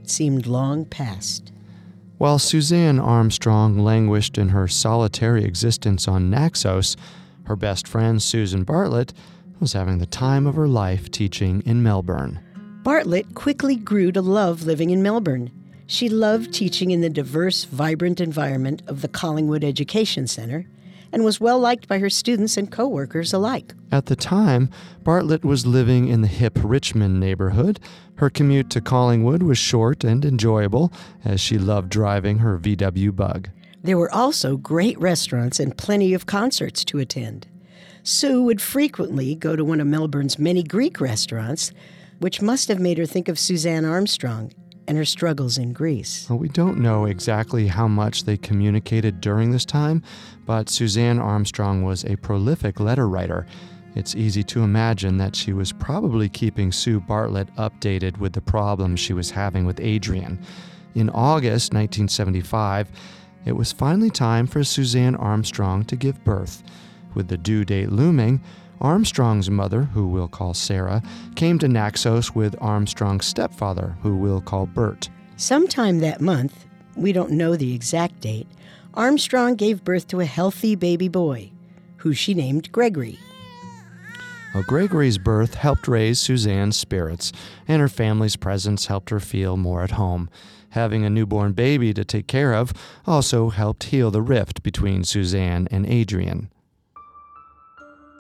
seemed 0.03 0.47
long 0.47 0.85
past. 0.85 1.53
While 2.19 2.39
Suzanne 2.39 2.99
Armstrong 2.99 3.79
languished 3.79 4.39
in 4.39 4.49
her 4.49 4.67
solitary 4.67 5.45
existence 5.45 6.09
on 6.09 6.31
Naxos, 6.31 6.97
her 7.45 7.57
best 7.57 7.87
friend 7.87 8.23
Susan 8.23 8.65
Bartlett 8.65 9.13
was 9.61 9.75
having 9.75 9.99
the 9.99 10.07
time 10.07 10.47
of 10.47 10.55
her 10.55 10.67
life 10.67 11.11
teaching 11.11 11.63
in 11.67 11.83
Melbourne. 11.83 12.41
Bartlett 12.87 13.35
quickly 13.35 13.75
grew 13.75 14.13
to 14.13 14.23
love 14.23 14.63
living 14.63 14.91
in 14.91 15.03
Melbourne. 15.03 15.51
She 15.89 16.09
loved 16.09 16.55
teaching 16.55 16.93
in 16.93 17.01
the 17.01 17.11
diverse, 17.11 17.65
vibrant 17.65 18.21
environment 18.21 18.81
of 18.87 19.03
the 19.03 19.09
Collingwood 19.09 19.65
Education 19.65 20.29
Center 20.29 20.67
and 21.11 21.25
was 21.25 21.41
well 21.41 21.59
liked 21.59 21.89
by 21.89 21.99
her 21.99 22.09
students 22.09 22.57
and 22.57 22.71
coworkers 22.71 23.33
alike. 23.33 23.75
At 23.91 24.07
the 24.07 24.15
time, 24.15 24.71
Bartlett 25.03 25.45
was 25.45 25.67
living 25.67 26.07
in 26.07 26.21
the 26.21 26.29
hip 26.29 26.61
Richmond 26.63 27.19
neighborhood. 27.19 27.81
Her 28.19 28.31
commute 28.31 28.71
to 28.71 28.81
Collingwood 28.81 29.43
was 29.43 29.59
short 29.59 30.05
and 30.05 30.25
enjoyable 30.25 30.93
as 31.25 31.41
she 31.41 31.59
loved 31.59 31.89
driving 31.89 32.39
her 32.39 32.57
VW 32.57 33.17
bug. 33.17 33.49
There 33.83 33.99
were 33.99 34.15
also 34.15 34.57
great 34.57 34.97
restaurants 35.01 35.59
and 35.59 35.77
plenty 35.77 36.15
of 36.15 36.27
concerts 36.27 36.85
to 36.85 37.01
attend. 37.01 37.49
Sue 38.05 38.45
would 38.45 38.61
frequently 38.61 39.35
go 39.35 39.57
to 39.57 39.65
one 39.65 39.81
of 39.81 39.89
Melbourne's 39.89 40.39
many 40.39 40.63
Greek 40.63 41.01
restaurants, 41.01 41.73
which 42.19 42.43
must 42.43 42.69
have 42.69 42.81
made 42.81 42.99
her 42.99 43.07
think 43.07 43.29
of 43.29 43.39
Suzanne 43.39 43.85
Armstrong 43.85 44.53
and 44.89 44.97
her 44.97 45.05
struggles 45.05 45.59
in 45.59 45.73
Greece. 45.73 46.27
Well, 46.29 46.39
we 46.39 46.49
don't 46.49 46.79
know 46.79 47.07
exactly 47.07 47.67
how 47.67 47.89
much 47.89 48.25
they 48.25 48.37
communicated 48.37 49.21
during 49.21 49.51
this 49.51 49.65
time, 49.65 50.03
but 50.45 50.69
Suzanne 50.69 51.19
Armstrong 51.19 51.83
was 51.83 52.05
a 52.05 52.17
prolific 52.17 52.79
letter 52.81 53.09
writer. 53.09 53.47
It's 53.95 54.15
easy 54.15 54.43
to 54.45 54.63
imagine 54.63 55.17
that 55.17 55.35
she 55.35 55.53
was 55.53 55.73
probably 55.73 56.29
keeping 56.29 56.71
Sue 56.71 57.01
Bartlett 57.01 57.55
updated 57.57 58.19
with 58.19 58.35
the 58.35 58.41
problems 58.41 59.01
she 59.01 59.15
was 59.15 59.31
having 59.31 59.65
with 59.65 59.81
Adrian. 59.81 60.39
In 60.95 61.09
August 61.11 61.73
1975, 61.73 62.91
it 63.45 63.53
was 63.53 63.73
finally 63.73 64.11
time 64.11 64.47
for 64.47 64.63
Suzanne 64.65 65.15
Armstrong 65.17 65.85
to 65.85 65.97
give 65.97 66.23
birth. 66.25 66.63
With 67.15 67.29
the 67.29 67.39
due 67.39 67.65
date 67.65 67.91
looming, 67.91 68.43
Armstrong's 68.81 69.51
mother, 69.51 69.85
who 69.85 70.07
we'll 70.09 70.29
call 70.29 70.55
Sarah, 70.55 71.03
came 71.35 71.59
to 71.59 71.69
Naxos 71.69 72.35
with 72.35 72.55
Armstrong's 72.61 73.27
stepfather, 73.27 73.97
who 74.03 74.17
we'll 74.17 74.41
call 74.41 74.67
Bert. 74.67 75.09
Sometime 75.37 75.99
that 76.01 76.21
month, 76.21 76.67
we 76.95 77.13
don't 77.13 77.31
know 77.31 77.57
the 77.57 77.75
exact 77.75 78.21
date, 78.21 78.47
Armstrong 78.95 79.55
gave 79.55 79.85
birth 79.85 80.09
to 80.09 80.21
a 80.21 80.25
healthy 80.25 80.75
baby 80.75 81.09
boy, 81.09 81.51
who 81.99 82.15
she 82.15 82.33
named 82.33 82.73
Gregory. 82.73 83.19
Well, 84.55 84.63
Gregory's 84.63 85.19
birth 85.19 85.55
helped 85.55 85.87
raise 85.87 86.19
Suzanne's 86.19 86.79
spirits, 86.79 87.31
and 87.69 87.83
her 87.83 87.89
family's 87.89 88.37
presence 88.37 88.87
helped 88.87 89.11
her 89.11 89.21
feel 89.21 89.59
more 89.59 89.83
at 89.83 89.93
home. 89.93 90.31
Having 90.71 91.05
a 91.05 91.11
newborn 91.11 91.53
baby 91.53 91.93
to 91.93 92.05
take 92.05 92.27
care 92.27 92.55
of 92.55 92.73
also 93.07 93.51
helped 93.51 93.85
heal 93.85 94.11
the 94.11 94.23
rift 94.23 94.63
between 94.63 95.05
Suzanne 95.05 95.69
and 95.71 95.85
Adrian. 95.87 96.51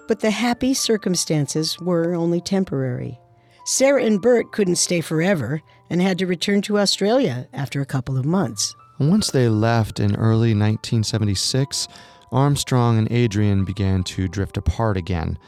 But 0.08 0.20
the 0.20 0.30
happy 0.30 0.74
circumstances 0.74 1.78
were 1.80 2.14
only 2.14 2.40
temporary. 2.40 3.18
Sarah 3.64 4.04
and 4.04 4.22
Bert 4.22 4.52
couldn't 4.52 4.76
stay 4.76 5.00
forever 5.00 5.60
and 5.90 6.00
had 6.00 6.18
to 6.18 6.26
return 6.26 6.62
to 6.62 6.78
Australia 6.78 7.48
after 7.52 7.80
a 7.80 7.86
couple 7.86 8.16
of 8.16 8.24
months. 8.24 8.74
Once 9.00 9.30
they 9.30 9.48
left 9.48 9.98
in 9.98 10.14
early 10.14 10.54
1976, 10.54 11.88
Armstrong 12.30 12.98
and 12.98 13.10
Adrian 13.10 13.64
began 13.64 14.04
to 14.04 14.28
drift 14.28 14.56
apart 14.56 14.96
again. 14.96 15.38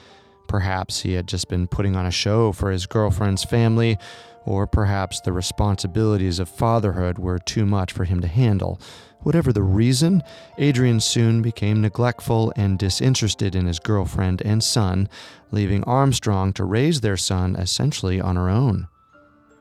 Perhaps 0.49 1.01
he 1.03 1.13
had 1.13 1.29
just 1.29 1.49
been 1.49 1.69
putting 1.69 1.95
on 1.95 2.07
a 2.07 2.11
show 2.11 2.53
for 2.53 2.71
his 2.71 2.87
girlfriend's 2.87 3.45
family, 3.45 3.97
or 4.45 4.67
perhaps 4.67 5.21
the 5.21 5.33
responsibilities 5.33 6.39
of 6.39 6.49
fatherhood 6.49 7.19
were 7.19 7.39
too 7.39 7.67
much 7.67 7.93
for 7.93 8.05
him 8.05 8.21
to 8.21 8.29
handle. 8.29 8.81
Whatever 9.29 9.53
the 9.53 9.63
reason, 9.63 10.23
Adrian 10.57 11.01
soon 11.01 11.43
became 11.43 11.83
neglectful 11.83 12.51
and 12.57 12.79
disinterested 12.79 13.55
in 13.55 13.67
his 13.67 13.79
girlfriend 13.79 14.41
and 14.41 14.65
son, 14.65 15.07
leaving 15.51 15.85
Armstrong 15.85 16.55
to 16.55 16.65
raise 16.65 17.03
their 17.03 17.19
son 17.19 17.55
essentially 17.55 18.23
on 18.23 18.37
her 18.37 18.49
own. 18.49 18.89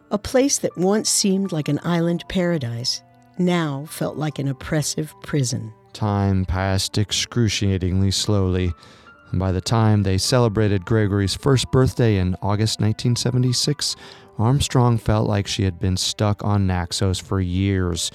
A 0.09 0.17
place 0.17 0.57
that 0.59 0.77
once 0.77 1.09
seemed 1.09 1.51
like 1.51 1.67
an 1.67 1.81
island 1.83 2.23
paradise 2.29 3.03
now 3.37 3.83
felt 3.89 4.15
like 4.15 4.39
an 4.39 4.47
oppressive 4.47 5.13
prison. 5.23 5.73
Time 5.91 6.45
passed 6.45 6.97
excruciatingly 6.97 8.11
slowly, 8.11 8.71
and 9.31 9.37
by 9.37 9.51
the 9.51 9.59
time 9.59 10.03
they 10.03 10.17
celebrated 10.17 10.85
Gregory's 10.85 11.35
first 11.35 11.69
birthday 11.71 12.15
in 12.15 12.37
August 12.41 12.79
1976, 12.79 13.97
Armstrong 14.39 14.97
felt 14.97 15.27
like 15.27 15.45
she 15.45 15.63
had 15.63 15.77
been 15.77 15.97
stuck 15.97 16.41
on 16.45 16.67
Naxos 16.67 17.19
for 17.19 17.41
years. 17.41 18.11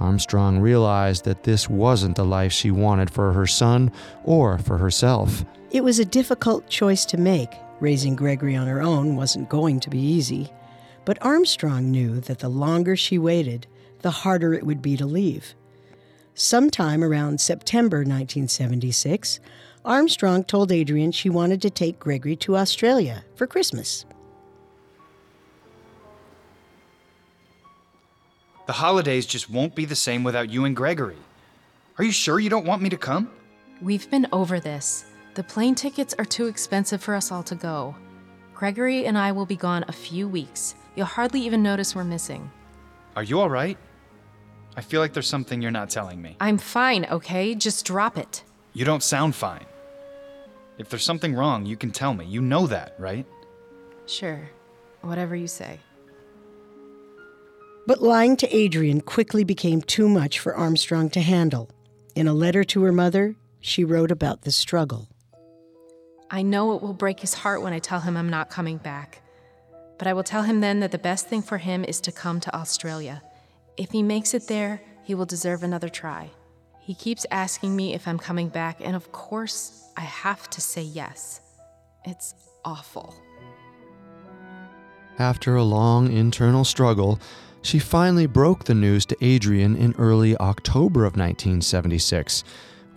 Armstrong 0.00 0.60
realized 0.60 1.24
that 1.24 1.42
this 1.42 1.68
wasn't 1.68 2.16
the 2.16 2.24
life 2.24 2.52
she 2.52 2.70
wanted 2.70 3.10
for 3.10 3.32
her 3.32 3.46
son 3.46 3.90
or 4.24 4.58
for 4.58 4.78
herself. 4.78 5.44
It 5.70 5.84
was 5.84 5.98
a 5.98 6.04
difficult 6.04 6.68
choice 6.68 7.04
to 7.06 7.16
make. 7.16 7.50
Raising 7.80 8.16
Gregory 8.16 8.56
on 8.56 8.66
her 8.66 8.82
own 8.82 9.16
wasn't 9.16 9.48
going 9.48 9.80
to 9.80 9.90
be 9.90 9.98
easy. 9.98 10.52
But 11.04 11.18
Armstrong 11.22 11.90
knew 11.90 12.20
that 12.20 12.40
the 12.40 12.48
longer 12.48 12.96
she 12.96 13.18
waited, 13.18 13.66
the 14.00 14.10
harder 14.10 14.54
it 14.54 14.66
would 14.66 14.82
be 14.82 14.96
to 14.96 15.06
leave. 15.06 15.54
Sometime 16.34 17.02
around 17.02 17.40
September 17.40 17.98
1976, 17.98 19.40
Armstrong 19.84 20.44
told 20.44 20.70
Adrian 20.70 21.12
she 21.12 21.30
wanted 21.30 21.62
to 21.62 21.70
take 21.70 21.98
Gregory 21.98 22.36
to 22.36 22.56
Australia 22.56 23.24
for 23.34 23.46
Christmas. 23.46 24.04
The 28.68 28.74
holidays 28.74 29.24
just 29.24 29.48
won't 29.48 29.74
be 29.74 29.86
the 29.86 29.96
same 29.96 30.22
without 30.22 30.50
you 30.50 30.66
and 30.66 30.76
Gregory. 30.76 31.16
Are 31.96 32.04
you 32.04 32.12
sure 32.12 32.38
you 32.38 32.50
don't 32.50 32.66
want 32.66 32.82
me 32.82 32.90
to 32.90 32.98
come? 32.98 33.30
We've 33.80 34.10
been 34.10 34.26
over 34.30 34.60
this. 34.60 35.06
The 35.36 35.42
plane 35.42 35.74
tickets 35.74 36.14
are 36.18 36.26
too 36.26 36.48
expensive 36.48 37.02
for 37.02 37.14
us 37.14 37.32
all 37.32 37.42
to 37.44 37.54
go. 37.54 37.96
Gregory 38.52 39.06
and 39.06 39.16
I 39.16 39.32
will 39.32 39.46
be 39.46 39.56
gone 39.56 39.86
a 39.88 39.92
few 39.92 40.28
weeks. 40.28 40.74
You'll 40.96 41.06
hardly 41.06 41.40
even 41.40 41.62
notice 41.62 41.96
we're 41.96 42.04
missing. 42.04 42.50
Are 43.16 43.22
you 43.22 43.40
all 43.40 43.48
right? 43.48 43.78
I 44.76 44.82
feel 44.82 45.00
like 45.00 45.14
there's 45.14 45.26
something 45.26 45.62
you're 45.62 45.70
not 45.70 45.88
telling 45.88 46.20
me. 46.20 46.36
I'm 46.38 46.58
fine, 46.58 47.06
okay? 47.06 47.54
Just 47.54 47.86
drop 47.86 48.18
it. 48.18 48.44
You 48.74 48.84
don't 48.84 49.02
sound 49.02 49.34
fine. 49.34 49.64
If 50.76 50.90
there's 50.90 51.04
something 51.04 51.34
wrong, 51.34 51.64
you 51.64 51.78
can 51.78 51.90
tell 51.90 52.12
me. 52.12 52.26
You 52.26 52.42
know 52.42 52.66
that, 52.66 52.96
right? 52.98 53.24
Sure. 54.04 54.50
Whatever 55.00 55.34
you 55.34 55.46
say. 55.46 55.80
But 57.88 58.02
lying 58.02 58.36
to 58.36 58.54
Adrian 58.54 59.00
quickly 59.00 59.44
became 59.44 59.80
too 59.80 60.10
much 60.10 60.40
for 60.40 60.54
Armstrong 60.54 61.08
to 61.08 61.22
handle. 61.22 61.70
In 62.14 62.28
a 62.28 62.34
letter 62.34 62.62
to 62.64 62.82
her 62.82 62.92
mother, 62.92 63.34
she 63.60 63.82
wrote 63.82 64.10
about 64.10 64.42
the 64.42 64.52
struggle. 64.52 65.08
I 66.30 66.42
know 66.42 66.74
it 66.74 66.82
will 66.82 66.92
break 66.92 67.20
his 67.20 67.32
heart 67.32 67.62
when 67.62 67.72
I 67.72 67.78
tell 67.78 68.00
him 68.00 68.14
I'm 68.14 68.28
not 68.28 68.50
coming 68.50 68.76
back. 68.76 69.22
But 69.98 70.06
I 70.06 70.12
will 70.12 70.22
tell 70.22 70.42
him 70.42 70.60
then 70.60 70.80
that 70.80 70.92
the 70.92 70.98
best 70.98 71.28
thing 71.28 71.40
for 71.40 71.56
him 71.56 71.82
is 71.82 71.98
to 72.02 72.12
come 72.12 72.40
to 72.40 72.54
Australia. 72.54 73.22
If 73.78 73.92
he 73.92 74.02
makes 74.02 74.34
it 74.34 74.48
there, 74.48 74.82
he 75.02 75.14
will 75.14 75.24
deserve 75.24 75.62
another 75.62 75.88
try. 75.88 76.30
He 76.80 76.92
keeps 76.92 77.24
asking 77.30 77.74
me 77.74 77.94
if 77.94 78.06
I'm 78.06 78.18
coming 78.18 78.50
back, 78.50 78.82
and 78.82 78.96
of 78.96 79.12
course, 79.12 79.82
I 79.96 80.02
have 80.02 80.50
to 80.50 80.60
say 80.60 80.82
yes. 80.82 81.40
It's 82.04 82.34
awful. 82.66 83.14
After 85.18 85.56
a 85.56 85.64
long 85.64 86.12
internal 86.12 86.64
struggle, 86.64 87.18
she 87.68 87.78
finally 87.78 88.24
broke 88.24 88.64
the 88.64 88.74
news 88.74 89.04
to 89.04 89.16
Adrian 89.20 89.76
in 89.76 89.94
early 89.98 90.34
October 90.38 91.00
of 91.00 91.18
1976. 91.18 92.42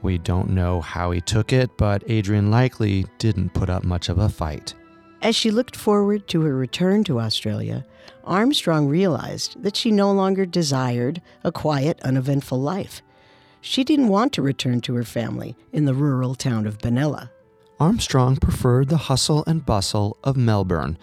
We 0.01 0.17
don't 0.17 0.51
know 0.51 0.79
how 0.79 1.11
he 1.11 1.19
took 1.19 1.51
it, 1.51 1.75
but 1.75 2.05
Adrian 2.07 2.49
likely 2.49 3.05
didn't 3.17 3.53
put 3.53 3.69
up 3.69 3.83
much 3.83 4.07
of 4.07 4.17
a 4.17 4.29
fight. 4.29 4.73
As 5.21 5.35
she 5.35 5.51
looked 5.51 5.75
forward 5.75 6.25
to 6.29 6.43
her 6.43 6.55
return 6.55 7.03
to 7.03 7.19
Australia, 7.19 7.85
Armstrong 8.23 8.87
realized 8.87 9.61
that 9.61 9.75
she 9.75 9.91
no 9.91 10.09
longer 10.13 10.45
desired 10.45 11.21
a 11.43 11.51
quiet, 11.51 11.99
uneventful 12.03 12.61
life. 12.61 13.01
She 13.59 13.83
didn't 13.83 14.07
want 14.07 14.31
to 14.33 14.41
return 14.41 14.79
to 14.81 14.95
her 14.95 15.03
family 15.03 15.57
in 15.73 15.83
the 15.83 15.93
rural 15.93 16.33
town 16.33 16.65
of 16.65 16.77
Benalla. 16.77 17.29
Armstrong 17.77 18.37
preferred 18.37 18.87
the 18.87 18.95
hustle 19.09 19.43
and 19.45 19.65
bustle 19.65 20.15
of 20.23 20.37
Melbourne, 20.37 20.97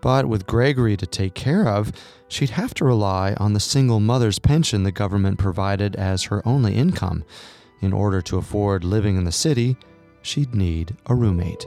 but 0.00 0.26
with 0.26 0.46
Gregory 0.46 0.96
to 0.96 1.06
take 1.06 1.34
care 1.34 1.68
of, 1.68 1.92
she'd 2.32 2.50
have 2.50 2.72
to 2.72 2.84
rely 2.84 3.34
on 3.34 3.52
the 3.52 3.60
single 3.60 4.00
mother's 4.00 4.38
pension 4.38 4.84
the 4.84 4.90
government 4.90 5.38
provided 5.38 5.94
as 5.96 6.24
her 6.24 6.46
only 6.48 6.74
income. 6.74 7.24
In 7.80 7.92
order 7.92 8.22
to 8.22 8.38
afford 8.38 8.84
living 8.84 9.16
in 9.16 9.24
the 9.24 9.32
city, 9.32 9.76
she'd 10.22 10.54
need 10.54 10.96
a 11.06 11.14
roommate. 11.14 11.66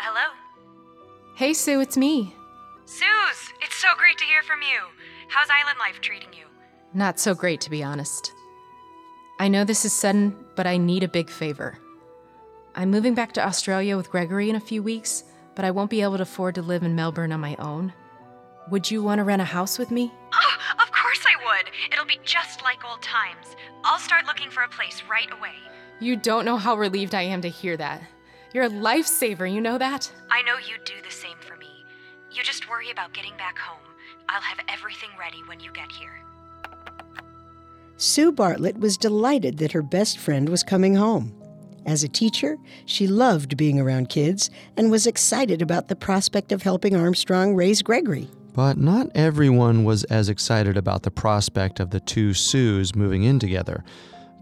Hello? 0.00 0.32
Hey, 1.34 1.52
Sue, 1.52 1.80
it's 1.80 1.96
me. 1.96 2.34
Suze, 2.86 3.52
it's 3.60 3.76
so 3.76 3.88
great 3.98 4.16
to 4.18 4.24
hear 4.24 4.42
from 4.42 4.62
you. 4.62 4.78
How's 5.28 5.50
island 5.50 5.78
life 5.78 6.00
treating 6.00 6.32
you? 6.32 6.46
Not 6.94 7.20
so 7.20 7.34
great, 7.34 7.60
to 7.62 7.70
be 7.70 7.82
honest. 7.82 8.32
I 9.38 9.48
know 9.48 9.64
this 9.64 9.84
is 9.84 9.92
sudden, 9.92 10.34
but 10.54 10.66
I 10.66 10.78
need 10.78 11.02
a 11.02 11.08
big 11.08 11.28
favor. 11.28 11.78
I'm 12.74 12.90
moving 12.90 13.14
back 13.14 13.32
to 13.32 13.46
Australia 13.46 13.96
with 13.96 14.10
Gregory 14.10 14.48
in 14.48 14.56
a 14.56 14.60
few 14.60 14.82
weeks, 14.82 15.24
but 15.56 15.64
I 15.64 15.72
won't 15.72 15.90
be 15.90 16.02
able 16.02 16.18
to 16.18 16.22
afford 16.22 16.54
to 16.54 16.62
live 16.62 16.84
in 16.84 16.94
Melbourne 16.94 17.32
on 17.32 17.40
my 17.40 17.56
own. 17.58 17.92
Would 18.70 18.90
you 18.90 19.02
want 19.02 19.18
to 19.18 19.24
rent 19.24 19.42
a 19.42 19.46
house 19.46 19.78
with 19.78 19.90
me? 19.90 20.12
Oh, 20.32 20.56
of 20.80 20.92
course 20.92 21.24
I 21.26 21.44
would. 21.46 21.70
It'll 21.92 22.04
be 22.04 22.20
just 22.24 22.62
like 22.62 22.84
old 22.84 23.02
times. 23.02 23.56
I'll 23.82 23.98
start 23.98 24.26
looking 24.26 24.50
for 24.50 24.62
a 24.62 24.68
place 24.68 25.02
right 25.10 25.32
away. 25.32 25.54
You 25.98 26.16
don't 26.16 26.44
know 26.44 26.56
how 26.58 26.76
relieved 26.76 27.14
I 27.14 27.22
am 27.22 27.40
to 27.42 27.48
hear 27.48 27.76
that. 27.78 28.02
You're 28.52 28.64
a 28.64 28.70
lifesaver, 28.70 29.52
you 29.52 29.60
know 29.60 29.78
that? 29.78 30.12
I 30.30 30.42
know 30.42 30.56
you'd 30.58 30.84
do 30.84 30.94
the 31.04 31.14
same 31.14 31.36
for 31.40 31.56
me. 31.56 31.84
You 32.32 32.42
just 32.42 32.68
worry 32.68 32.90
about 32.90 33.14
getting 33.14 33.36
back 33.36 33.58
home. 33.58 33.78
I'll 34.28 34.42
have 34.42 34.60
everything 34.68 35.10
ready 35.18 35.42
when 35.46 35.60
you 35.60 35.72
get 35.72 35.90
here. 35.90 36.20
Sue 37.96 38.30
Bartlett 38.30 38.78
was 38.78 38.96
delighted 38.96 39.58
that 39.58 39.72
her 39.72 39.82
best 39.82 40.18
friend 40.18 40.48
was 40.48 40.62
coming 40.62 40.96
home. 40.96 41.35
As 41.86 42.02
a 42.02 42.08
teacher, 42.08 42.58
she 42.84 43.06
loved 43.06 43.56
being 43.56 43.78
around 43.78 44.08
kids 44.08 44.50
and 44.76 44.90
was 44.90 45.06
excited 45.06 45.62
about 45.62 45.86
the 45.86 45.94
prospect 45.94 46.50
of 46.50 46.62
helping 46.62 46.96
Armstrong 46.96 47.54
raise 47.54 47.80
Gregory. 47.80 48.28
But 48.54 48.76
not 48.76 49.10
everyone 49.14 49.84
was 49.84 50.02
as 50.04 50.28
excited 50.28 50.76
about 50.76 51.04
the 51.04 51.12
prospect 51.12 51.78
of 51.78 51.90
the 51.90 52.00
two 52.00 52.34
Sues 52.34 52.96
moving 52.96 53.22
in 53.22 53.38
together. 53.38 53.84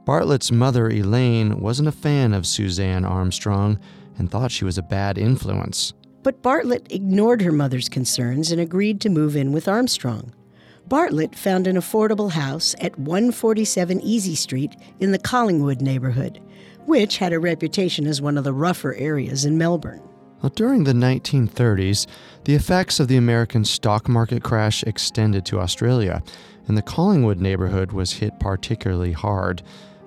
Bartlett's 0.07 0.50
mother, 0.50 0.88
Elaine, 0.88 1.61
wasn't 1.61 1.88
a 1.88 1.92
fan 1.92 2.33
of 2.33 2.46
Suzanne 2.46 3.04
Armstrong 3.04 3.78
and 4.16 4.30
thought 4.30 4.50
she 4.50 4.64
was 4.64 4.78
a 4.78 4.83
bad 4.83 5.18
influence. 5.18 5.92
But 6.22 6.40
Bartlett 6.40 6.87
ignored 6.90 7.42
her 7.42 7.52
mother's 7.52 7.90
concerns 7.90 8.52
and 8.52 8.61
agreed 8.61 9.02
to 9.02 9.11
move 9.11 9.37
in 9.37 9.52
with 9.52 9.68
Armstrong. 9.68 10.33
Bartlett 10.87 11.35
found 11.35 11.66
an 11.66 11.76
affordable 11.76 12.30
house 12.30 12.74
at 12.80 12.98
147 12.98 14.00
Easey 14.00 14.37
Street 14.37 14.76
in 15.00 15.12
the 15.12 15.18
Collingwood 15.18 15.80
neighborhood, 15.80 16.40
which 16.87 17.18
had 17.18 17.33
a 17.33 17.40
reputation 17.40 18.07
as 18.07 18.20
one 18.20 18.38
of 18.38 18.44
the 18.44 18.53
rougher 18.53 18.94
areas 18.94 19.44
in 19.44 19.59
Melbourne. 19.59 20.03
Well, 20.42 20.53
during 20.55 20.85
the 20.85 20.92
1930s, 20.92 22.07
the 22.44 22.55
effects 22.55 23.01
of 23.01 23.09
the 23.09 23.16
American 23.16 23.64
stock 23.64 24.09
market 24.09 24.42
crash 24.42 24.83
extended 24.83 25.47
to 25.47 25.59
Australia, 25.61 26.23
and 26.68 26.77
the 26.77 26.83
Collingwood 26.83 27.40
neighborhood 27.40 27.92
was 27.92 28.12
hit 28.12 28.38
particularly 28.40 29.12
hard. 29.12 29.62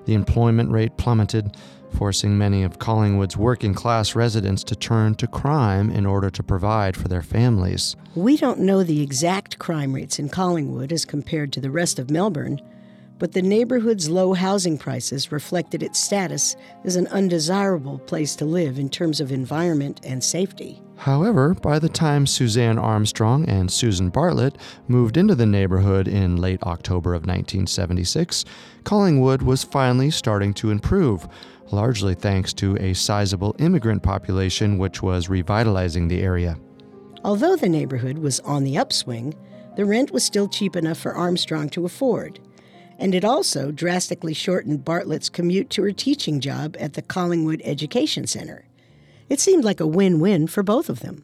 The 0.06 0.14
employment 0.14 0.72
rate 0.72 0.96
plummeted, 0.98 1.58
forcing 1.94 2.38
many 2.38 2.64
of 2.64 2.80
Collingwood's 2.80 3.36
working 3.36 3.74
class 3.74 4.16
residents 4.16 4.64
to 4.66 4.76
turn 4.76 5.16
to 5.16 5.28
crime 5.28 5.90
in 5.90 6.06
order 6.06 6.30
to 6.30 6.44
provide 6.44 6.96
for 6.96 7.08
their 7.08 7.22
families. 7.22 7.96
We 8.16 8.38
don't 8.38 8.60
know 8.60 8.84
the 8.84 9.02
exact 9.02 9.58
crime 9.58 9.94
rates 9.94 10.20
in 10.20 10.30
Collingwood 10.30 10.92
as 10.92 11.06
compared 11.06 11.52
to 11.54 11.62
the 11.62 11.72
rest 11.72 11.98
of 11.98 12.12
Melbourne, 12.12 12.62
but 13.20 13.32
the 13.32 13.42
neighborhood's 13.42 14.10
low 14.10 14.34
housing 14.34 14.78
prices 14.78 15.32
reflected 15.32 15.82
its 15.82 16.00
status 16.00 16.56
as 16.84 16.96
an 16.96 17.08
undesirable 17.08 18.00
place 18.00 18.36
to 18.36 18.46
live 18.46 18.78
in 18.78 18.90
terms 18.90 19.20
of 19.20 19.32
environment 19.32 20.02
and 20.04 20.24
safety. 20.24 20.82
However, 20.98 21.54
by 21.54 21.80
the 21.80 21.90
time 21.90 22.26
Suzanne 22.26 22.80
Armstrong 22.80 23.48
and 23.48 23.72
Susan 23.72 24.10
Bartlett 24.10 24.58
moved 24.88 25.18
into 25.18 25.36
the 25.36 25.46
neighborhood 25.46 26.08
in 26.08 26.38
late 26.38 26.62
October 26.64 27.14
of 27.14 27.22
1976, 27.22 28.46
Collingwood 28.84 29.42
was 29.42 29.64
finally 29.64 30.10
starting 30.10 30.54
to 30.56 30.72
improve, 30.72 31.28
largely 31.72 32.16
thanks 32.16 32.54
to 32.54 32.78
a 32.78 32.94
sizable 32.94 33.56
immigrant 33.60 34.02
population 34.02 34.78
which 34.78 35.04
was 35.04 35.30
revitalizing 35.30 36.08
the 36.08 36.22
area. 36.22 36.58
Although 37.24 37.56
the 37.56 37.70
neighborhood 37.70 38.18
was 38.18 38.40
on 38.42 38.64
the 38.64 38.78
upswing, 38.78 39.36
the 39.76 39.86
rent 39.86 40.12
was 40.12 40.24
still 40.24 40.48
cheap 40.48 40.76
enough 40.76 40.98
for 40.98 41.14
Armstrong 41.14 41.70
to 41.70 41.86
afford. 41.86 42.40
And 42.98 43.14
it 43.14 43.24
also 43.24 43.72
drastically 43.72 44.34
shortened 44.34 44.84
Bartlett's 44.84 45.30
commute 45.30 45.70
to 45.72 45.84
her 45.84 45.92
teaching 45.92 46.40
job 46.40 46.76
at 46.80 46.94
the 46.94 47.02
Collingwood 47.02 47.62
Education 47.64 48.26
Center. 48.28 48.66
It 49.30 49.40
seemed 49.40 49.64
like 49.64 49.80
a 49.80 49.88
win 49.88 50.20
win 50.20 50.48
for 50.48 50.64
both 50.64 50.90
of 50.90 51.02
them. 51.02 51.24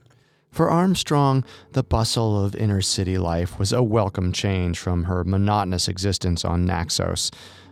For 0.51 0.69
Armstrong, 0.69 1.43
the 1.71 1.81
bustle 1.81 2.45
of 2.45 2.55
inner 2.55 2.81
city 2.81 3.17
life 3.17 3.57
was 3.57 3.73
a 3.73 3.81
welcome 3.81 4.31
change 4.31 4.77
from 4.77 5.05
her 5.05 5.23
monotonous 5.23 5.87
existence 5.87 6.45
on 6.45 6.63
Naxos. 6.63 7.31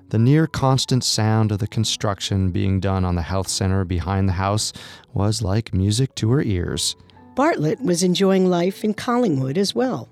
The 0.09 0.17
near 0.17 0.47
constant 0.47 1.03
sound 1.03 1.51
of 1.51 1.59
the 1.59 1.67
construction 1.67 2.49
being 2.49 2.79
done 2.79 3.05
on 3.05 3.15
the 3.15 3.21
health 3.21 3.47
center 3.47 3.85
behind 3.85 4.27
the 4.27 4.33
house 4.33 4.73
was 5.13 5.43
like 5.43 5.75
music 5.75 6.15
to 6.15 6.31
her 6.31 6.41
ears. 6.41 6.95
Bartlett 7.35 7.81
was 7.81 8.03
enjoying 8.03 8.49
life 8.49 8.83
in 8.83 8.93
Collingwood 8.93 9.57
as 9.57 9.73
well. 9.73 10.09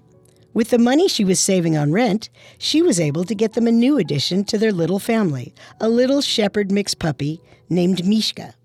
With 0.60 0.72
the 0.72 0.78
money 0.78 1.08
she 1.08 1.24
was 1.24 1.40
saving 1.40 1.78
on 1.78 1.94
rent, 1.94 2.30
she 2.58 2.82
was 2.82 3.00
able 3.00 3.24
to 3.24 3.34
get 3.34 3.54
them 3.54 3.66
a 3.66 3.72
new 3.72 3.98
addition 3.98 4.44
to 4.44 4.58
their 4.58 4.74
little 4.74 5.00
family, 5.00 5.54
a 5.80 5.88
little 5.88 6.20
shepherd 6.20 6.70
mix 6.70 6.94
puppy 6.94 7.40
named 7.70 8.06
Mishka. 8.06 8.56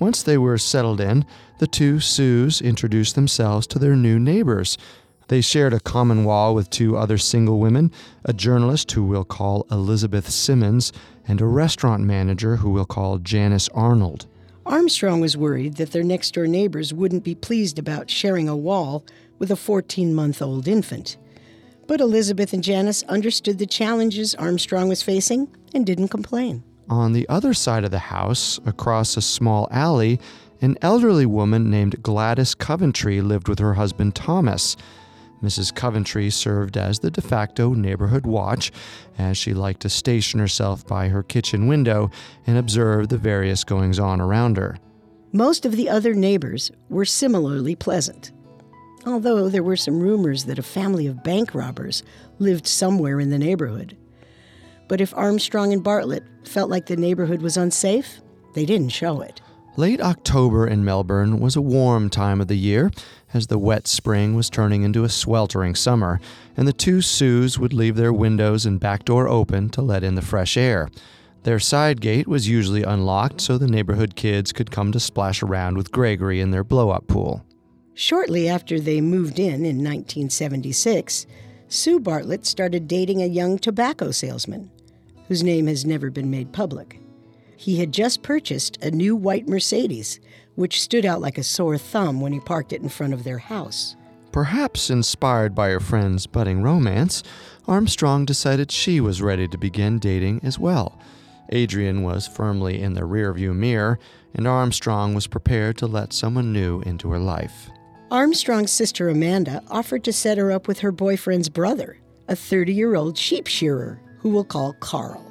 Once 0.00 0.20
they 0.20 0.36
were 0.36 0.58
settled 0.58 1.00
in, 1.00 1.24
the 1.60 1.68
two 1.68 2.00
Sues 2.00 2.60
introduced 2.60 3.14
themselves 3.14 3.68
to 3.68 3.78
their 3.78 3.94
new 3.94 4.18
neighbors. 4.18 4.76
They 5.28 5.40
shared 5.40 5.72
a 5.72 5.78
common 5.78 6.24
wall 6.24 6.56
with 6.56 6.70
two 6.70 6.96
other 6.96 7.18
single 7.18 7.60
women, 7.60 7.92
a 8.24 8.32
journalist 8.32 8.90
who 8.90 9.04
we'll 9.04 9.22
call 9.22 9.64
Elizabeth 9.70 10.28
Simmons, 10.30 10.92
and 11.28 11.40
a 11.40 11.46
restaurant 11.46 12.02
manager 12.02 12.56
who 12.56 12.70
we'll 12.70 12.84
call 12.84 13.18
Janice 13.18 13.68
Arnold. 13.68 14.26
Armstrong 14.66 15.20
was 15.20 15.36
worried 15.36 15.76
that 15.76 15.92
their 15.92 16.02
next 16.02 16.34
door 16.34 16.48
neighbors 16.48 16.92
wouldn't 16.92 17.22
be 17.22 17.36
pleased 17.36 17.78
about 17.78 18.10
sharing 18.10 18.48
a 18.48 18.56
wall 18.56 19.04
with 19.38 19.52
a 19.52 19.56
14 19.56 20.12
month 20.12 20.42
old 20.42 20.66
infant. 20.66 21.16
But 21.88 22.02
Elizabeth 22.02 22.52
and 22.52 22.62
Janice 22.62 23.02
understood 23.04 23.58
the 23.58 23.66
challenges 23.66 24.34
Armstrong 24.34 24.88
was 24.88 25.02
facing 25.02 25.48
and 25.74 25.86
didn't 25.86 26.08
complain. 26.08 26.62
On 26.90 27.14
the 27.14 27.26
other 27.30 27.54
side 27.54 27.82
of 27.82 27.90
the 27.90 27.98
house, 27.98 28.60
across 28.66 29.16
a 29.16 29.22
small 29.22 29.66
alley, 29.70 30.20
an 30.60 30.76
elderly 30.82 31.24
woman 31.24 31.70
named 31.70 32.02
Gladys 32.02 32.54
Coventry 32.54 33.22
lived 33.22 33.48
with 33.48 33.58
her 33.58 33.74
husband 33.74 34.14
Thomas. 34.14 34.76
Mrs. 35.42 35.74
Coventry 35.74 36.28
served 36.28 36.76
as 36.76 36.98
the 36.98 37.10
de 37.10 37.22
facto 37.22 37.72
neighborhood 37.72 38.26
watch, 38.26 38.70
as 39.16 39.38
she 39.38 39.54
liked 39.54 39.80
to 39.80 39.88
station 39.88 40.40
herself 40.40 40.86
by 40.86 41.08
her 41.08 41.22
kitchen 41.22 41.68
window 41.68 42.10
and 42.46 42.58
observe 42.58 43.08
the 43.08 43.16
various 43.16 43.64
goings 43.64 43.98
on 43.98 44.20
around 44.20 44.58
her. 44.58 44.76
Most 45.32 45.64
of 45.64 45.72
the 45.72 45.88
other 45.88 46.12
neighbors 46.12 46.70
were 46.90 47.06
similarly 47.06 47.74
pleasant, 47.74 48.32
although 49.06 49.48
there 49.48 49.62
were 49.62 49.76
some 49.76 50.00
rumors 50.00 50.44
that 50.44 50.58
a 50.58 50.62
family 50.62 51.06
of 51.06 51.22
bank 51.22 51.54
robbers 51.54 52.02
lived 52.38 52.66
somewhere 52.66 53.20
in 53.20 53.30
the 53.30 53.38
neighborhood. 53.38 53.96
But 54.88 55.00
if 55.00 55.14
Armstrong 55.14 55.72
and 55.72 55.82
Bartlett 55.82 56.24
felt 56.44 56.70
like 56.70 56.86
the 56.86 56.96
neighborhood 56.96 57.42
was 57.42 57.56
unsafe, 57.56 58.20
they 58.54 58.64
didn't 58.64 58.88
show 58.90 59.20
it. 59.20 59.40
Late 59.76 60.00
October 60.00 60.66
in 60.66 60.84
Melbourne 60.84 61.38
was 61.38 61.54
a 61.54 61.62
warm 61.62 62.10
time 62.10 62.40
of 62.40 62.48
the 62.48 62.56
year, 62.56 62.90
as 63.32 63.46
the 63.46 63.58
wet 63.58 63.86
spring 63.86 64.34
was 64.34 64.50
turning 64.50 64.82
into 64.82 65.04
a 65.04 65.08
sweltering 65.08 65.76
summer, 65.76 66.20
and 66.56 66.66
the 66.66 66.72
two 66.72 67.00
Sues 67.00 67.60
would 67.60 67.72
leave 67.72 67.94
their 67.94 68.12
windows 68.12 68.66
and 68.66 68.80
back 68.80 69.04
door 69.04 69.28
open 69.28 69.68
to 69.70 69.82
let 69.82 70.02
in 70.02 70.16
the 70.16 70.22
fresh 70.22 70.56
air. 70.56 70.88
Their 71.44 71.60
side 71.60 72.00
gate 72.00 72.26
was 72.26 72.48
usually 72.48 72.82
unlocked 72.82 73.40
so 73.40 73.56
the 73.56 73.68
neighborhood 73.68 74.16
kids 74.16 74.52
could 74.52 74.72
come 74.72 74.90
to 74.90 74.98
splash 74.98 75.42
around 75.42 75.76
with 75.76 75.92
Gregory 75.92 76.40
in 76.40 76.50
their 76.50 76.64
blow 76.64 76.90
up 76.90 77.06
pool. 77.06 77.44
Shortly 78.00 78.48
after 78.48 78.78
they 78.78 79.00
moved 79.00 79.40
in 79.40 79.64
in 79.64 79.82
1976, 79.82 81.26
Sue 81.66 81.98
Bartlett 81.98 82.46
started 82.46 82.86
dating 82.86 83.20
a 83.20 83.26
young 83.26 83.58
tobacco 83.58 84.12
salesman, 84.12 84.70
whose 85.26 85.42
name 85.42 85.66
has 85.66 85.84
never 85.84 86.08
been 86.08 86.30
made 86.30 86.52
public. 86.52 87.00
He 87.56 87.80
had 87.80 87.90
just 87.90 88.22
purchased 88.22 88.76
a 88.80 88.92
new 88.92 89.16
white 89.16 89.48
Mercedes, 89.48 90.20
which 90.54 90.80
stood 90.80 91.04
out 91.04 91.20
like 91.20 91.38
a 91.38 91.42
sore 91.42 91.76
thumb 91.76 92.20
when 92.20 92.32
he 92.32 92.38
parked 92.38 92.72
it 92.72 92.82
in 92.82 92.88
front 92.88 93.14
of 93.14 93.24
their 93.24 93.38
house. 93.38 93.96
Perhaps 94.30 94.90
inspired 94.90 95.56
by 95.56 95.70
her 95.70 95.80
friend's 95.80 96.28
budding 96.28 96.62
romance, 96.62 97.24
Armstrong 97.66 98.24
decided 98.24 98.70
she 98.70 99.00
was 99.00 99.20
ready 99.20 99.48
to 99.48 99.58
begin 99.58 99.98
dating 99.98 100.40
as 100.44 100.56
well. 100.56 101.00
Adrian 101.48 102.04
was 102.04 102.28
firmly 102.28 102.80
in 102.80 102.92
the 102.92 103.00
rearview 103.00 103.56
mirror, 103.56 103.98
and 104.34 104.46
Armstrong 104.46 105.14
was 105.14 105.26
prepared 105.26 105.76
to 105.78 105.88
let 105.88 106.12
someone 106.12 106.52
new 106.52 106.80
into 106.82 107.10
her 107.10 107.18
life. 107.18 107.70
Armstrong's 108.10 108.72
sister 108.72 109.10
Amanda 109.10 109.62
offered 109.70 110.02
to 110.04 110.14
set 110.14 110.38
her 110.38 110.50
up 110.50 110.66
with 110.66 110.78
her 110.78 110.90
boyfriend's 110.90 111.50
brother, 111.50 111.98
a 112.26 112.34
30 112.34 112.72
year 112.72 112.96
old 112.96 113.18
sheep 113.18 113.46
shearer 113.46 114.00
who 114.20 114.30
we'll 114.30 114.44
call 114.44 114.72
Carl. 114.80 115.22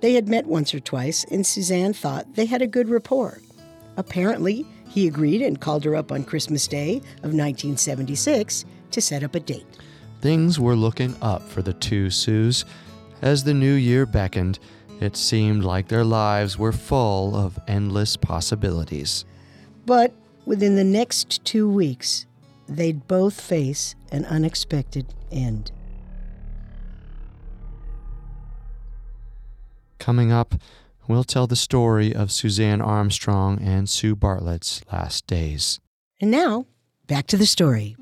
They 0.00 0.14
had 0.14 0.28
met 0.28 0.46
once 0.46 0.72
or 0.72 0.78
twice, 0.78 1.24
and 1.24 1.44
Suzanne 1.44 1.92
thought 1.92 2.34
they 2.36 2.46
had 2.46 2.62
a 2.62 2.68
good 2.68 2.88
rapport. 2.88 3.40
Apparently, 3.96 4.64
he 4.88 5.08
agreed 5.08 5.42
and 5.42 5.60
called 5.60 5.84
her 5.84 5.96
up 5.96 6.12
on 6.12 6.22
Christmas 6.22 6.68
Day 6.68 6.98
of 7.24 7.34
1976 7.34 8.64
to 8.92 9.00
set 9.00 9.24
up 9.24 9.34
a 9.34 9.40
date. 9.40 9.66
Things 10.20 10.60
were 10.60 10.76
looking 10.76 11.16
up 11.20 11.42
for 11.48 11.62
the 11.62 11.72
two 11.72 12.10
Sues. 12.10 12.64
As 13.22 13.42
the 13.42 13.54
new 13.54 13.74
year 13.74 14.06
beckoned, 14.06 14.60
it 15.00 15.16
seemed 15.16 15.64
like 15.64 15.88
their 15.88 16.04
lives 16.04 16.56
were 16.56 16.72
full 16.72 17.34
of 17.34 17.58
endless 17.66 18.16
possibilities. 18.16 19.24
But 19.84 20.12
within 20.48 20.76
the 20.76 20.82
next 20.82 21.44
two 21.44 21.70
weeks, 21.70 22.24
they'd 22.66 23.06
both 23.06 23.38
face 23.38 23.94
an 24.10 24.24
unexpected 24.24 25.04
end. 25.30 25.70
Coming 29.98 30.32
up, 30.32 30.54
we'll 31.06 31.22
tell 31.22 31.46
the 31.46 31.54
story 31.54 32.14
of 32.14 32.32
Suzanne 32.32 32.80
Armstrong 32.80 33.60
and 33.60 33.90
Sue 33.90 34.16
Bartlett's 34.16 34.80
last 34.90 35.26
days. 35.26 35.80
And 36.18 36.30
now, 36.30 36.64
back 37.06 37.26
to 37.26 37.36
the 37.36 37.46
story. 37.46 37.94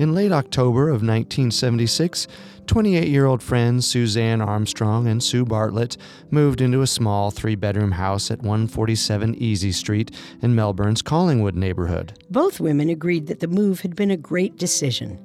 In 0.00 0.14
late 0.14 0.32
October 0.32 0.88
of 0.88 1.02
1976, 1.02 2.26
28 2.66 3.06
year 3.06 3.26
old 3.26 3.42
friends 3.42 3.86
Suzanne 3.86 4.40
Armstrong 4.40 5.06
and 5.06 5.22
Sue 5.22 5.44
Bartlett 5.44 5.98
moved 6.30 6.62
into 6.62 6.80
a 6.80 6.86
small 6.86 7.30
three 7.30 7.54
bedroom 7.54 7.90
house 7.90 8.30
at 8.30 8.38
147 8.38 9.34
Easey 9.34 9.74
Street 9.74 10.10
in 10.40 10.54
Melbourne's 10.54 11.02
Collingwood 11.02 11.54
neighborhood. 11.54 12.18
Both 12.30 12.60
women 12.60 12.88
agreed 12.88 13.26
that 13.26 13.40
the 13.40 13.46
move 13.46 13.82
had 13.82 13.94
been 13.94 14.10
a 14.10 14.16
great 14.16 14.56
decision. 14.56 15.18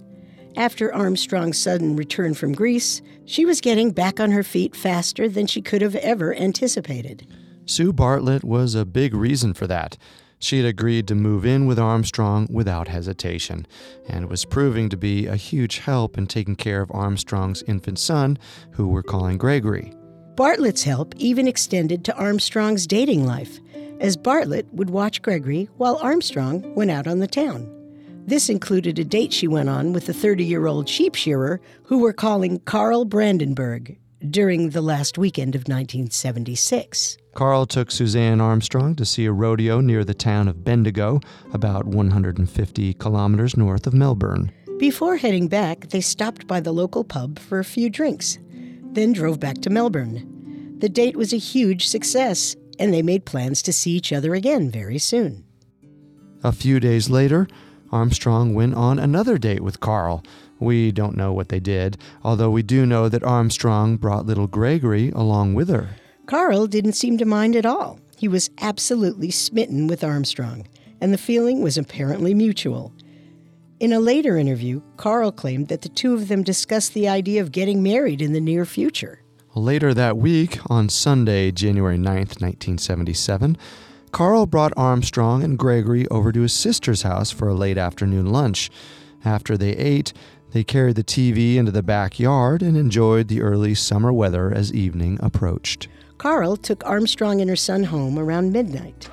After 0.58 0.94
Armstrong's 0.94 1.58
sudden 1.58 1.96
return 1.96 2.34
from 2.34 2.52
Greece, 2.52 3.02
she 3.24 3.46
was 3.46 3.62
getting 3.62 3.92
back 3.92 4.20
on 4.20 4.32
her 4.32 4.44
feet 4.44 4.76
faster 4.76 5.30
than 5.30 5.48
she 5.48 5.62
could 5.62 5.82
have 5.82 5.96
ever 5.96 6.36
anticipated. 6.36 7.26
Sue 7.66 7.94
Bartlett 7.94 8.44
was 8.44 8.76
a 8.76 8.84
big 8.84 9.14
reason 9.14 9.54
for 9.54 9.68
that. 9.68 9.98
She 10.46 10.58
had 10.58 10.68
agreed 10.68 11.08
to 11.08 11.16
move 11.16 11.44
in 11.44 11.66
with 11.66 11.80
Armstrong 11.80 12.48
without 12.52 12.88
hesitation, 12.88 13.66
and 14.08 14.30
was 14.30 14.46
proving 14.46 14.90
to 14.90 14.96
be 14.96 15.26
a 15.26 15.36
huge 15.36 15.80
help 15.80 16.20
in 16.20 16.28
taking 16.28 16.56
care 16.56 16.84
of 16.84 16.92
Armstrong's 16.92 17.64
infant 17.64 17.98
son, 17.98 18.38
who 18.70 18.88
we're 18.88 19.02
calling 19.02 19.40
Gregory. 19.40 19.92
Bartlett's 20.36 20.84
help 20.84 21.16
even 21.16 21.48
extended 21.48 22.06
to 22.06 22.16
Armstrong's 22.16 22.86
dating 22.86 23.26
life, 23.26 23.60
as 24.00 24.16
Bartlett 24.16 24.72
would 24.72 24.92
watch 24.92 25.24
Gregory 25.24 25.68
while 25.78 25.98
Armstrong 25.98 26.76
went 26.76 26.92
out 26.92 27.08
on 27.08 27.18
the 27.18 27.28
town. 27.28 27.68
This 28.28 28.48
included 28.48 29.00
a 29.00 29.04
date 29.04 29.34
she 29.34 29.48
went 29.48 29.70
on 29.70 29.94
with 29.94 30.06
the 30.06 30.14
30 30.14 30.44
year 30.44 30.68
old 30.68 30.88
sheep 30.88 31.16
shearer 31.16 31.60
who 31.86 31.98
we're 31.98 32.14
calling 32.14 32.60
Carl 32.60 33.04
Brandenburg 33.04 33.98
during 34.32 34.70
the 34.72 34.82
last 34.82 35.18
weekend 35.18 35.56
of 35.56 35.62
1976. 35.62 37.18
Carl 37.34 37.66
took 37.66 37.92
Suzanne 37.92 38.40
Armstrong 38.40 38.96
to 38.96 39.06
see 39.06 39.26
a 39.26 39.32
rodeo 39.32 39.82
near 39.82 40.04
the 40.04 40.14
town 40.14 40.48
of 40.48 40.64
Bendigo, 40.64 41.20
about 41.54 41.86
150 41.86 42.94
kilometers 42.96 43.58
north 43.58 43.88
of 43.88 43.94
Melbourne. 43.94 44.52
Before 44.78 45.18
heading 45.18 45.48
back, 45.48 45.90
they 45.90 46.02
stopped 46.02 46.48
by 46.48 46.60
the 46.60 46.74
local 46.74 47.04
pub 47.04 47.40
for 47.40 47.60
a 47.60 47.66
few 47.66 47.90
drinks, 47.90 48.38
then 48.84 49.14
drove 49.14 49.40
back 49.40 49.62
to 49.62 49.70
Melbourne. 49.70 50.76
The 50.80 50.90
date 50.90 51.16
was 51.16 51.34
a 51.34 51.38
huge 51.38 51.88
success, 51.88 52.56
and 52.80 52.94
they 52.94 53.02
made 53.02 53.26
plans 53.26 53.62
to 53.64 53.74
see 53.74 53.92
each 53.92 54.12
other 54.12 54.36
again 54.36 54.70
very 54.70 54.98
soon. 54.98 55.46
A 56.44 56.52
few 56.52 56.80
days 56.80 57.10
later, 57.10 57.48
Armstrong 57.92 58.54
went 58.54 58.76
on 58.76 59.00
another 59.00 59.38
date 59.38 59.62
with 59.62 59.80
Carl, 59.80 60.24
We 60.60 60.92
don't 60.92 61.18
know 61.18 61.34
what 61.34 61.50
they 61.50 61.60
did, 61.60 61.98
although 62.24 62.50
we 62.50 62.64
do 62.64 62.86
know 62.86 63.10
that 63.10 63.24
Armstrong 63.24 63.98
brought 63.98 64.26
little 64.26 64.48
Gregory 64.48 65.10
along 65.12 65.54
with 65.54 65.70
her. 65.70 65.90
Carl 66.26 66.68
didn't 66.68 66.94
seem 66.94 67.18
to 67.18 67.26
mind 67.26 67.56
at 67.56 67.66
all. 67.66 68.00
He 68.18 68.28
was 68.28 68.50
absolutely 68.60 69.32
smitten 69.32 69.88
with 69.88 70.04
Armstrong, 70.04 70.68
and 71.02 71.14
the 71.14 71.18
feeling 71.18 71.62
was 71.62 71.78
apparently 71.78 72.34
mutual. 72.34 72.94
In 73.80 73.92
a 73.92 74.00
later 74.00 74.38
interview, 74.38 74.82
Carl 74.96 75.34
claimed 75.34 75.68
that 75.68 75.82
the 75.82 75.90
two 75.90 76.14
of 76.14 76.30
them 76.30 76.44
discussed 76.44 76.94
the 76.94 77.10
idea 77.10 77.42
of 77.42 77.52
getting 77.52 77.84
married 77.84 78.22
in 78.22 78.32
the 78.32 78.40
near 78.40 78.66
future. 78.66 79.22
Later 79.54 79.94
that 79.94 80.18
week, 80.18 80.60
on 80.68 80.90
Sunday, 80.90 81.52
January 81.52 81.98
9th, 81.98 82.42
1977, 82.42 83.58
Carl 84.12 84.46
brought 84.46 84.72
Armstrong 84.78 85.44
and 85.44 85.60
Gregory 85.60 86.08
over 86.08 86.32
to 86.32 86.42
his 86.42 86.54
sister's 86.54 87.02
house 87.02 87.32
for 87.32 87.50
a 87.50 87.54
late 87.54 87.78
afternoon 87.78 88.28
lunch. 88.32 88.70
After 89.26 89.58
they 89.58 89.72
ate, 89.72 90.14
they 90.56 90.64
carried 90.64 90.96
the 90.96 91.04
TV 91.04 91.58
into 91.58 91.70
the 91.70 91.84
backyard 91.84 92.62
and 92.62 92.78
enjoyed 92.78 93.28
the 93.28 93.42
early 93.42 93.76
summer 93.76 94.14
weather 94.14 94.54
as 94.54 94.72
evening 94.72 95.20
approached. 95.22 95.90
Carl 96.18 96.56
took 96.56 96.82
Armstrong 96.86 97.42
and 97.42 97.50
her 97.50 97.58
son 97.58 97.84
home 97.84 98.18
around 98.18 98.54
midnight. 98.54 99.10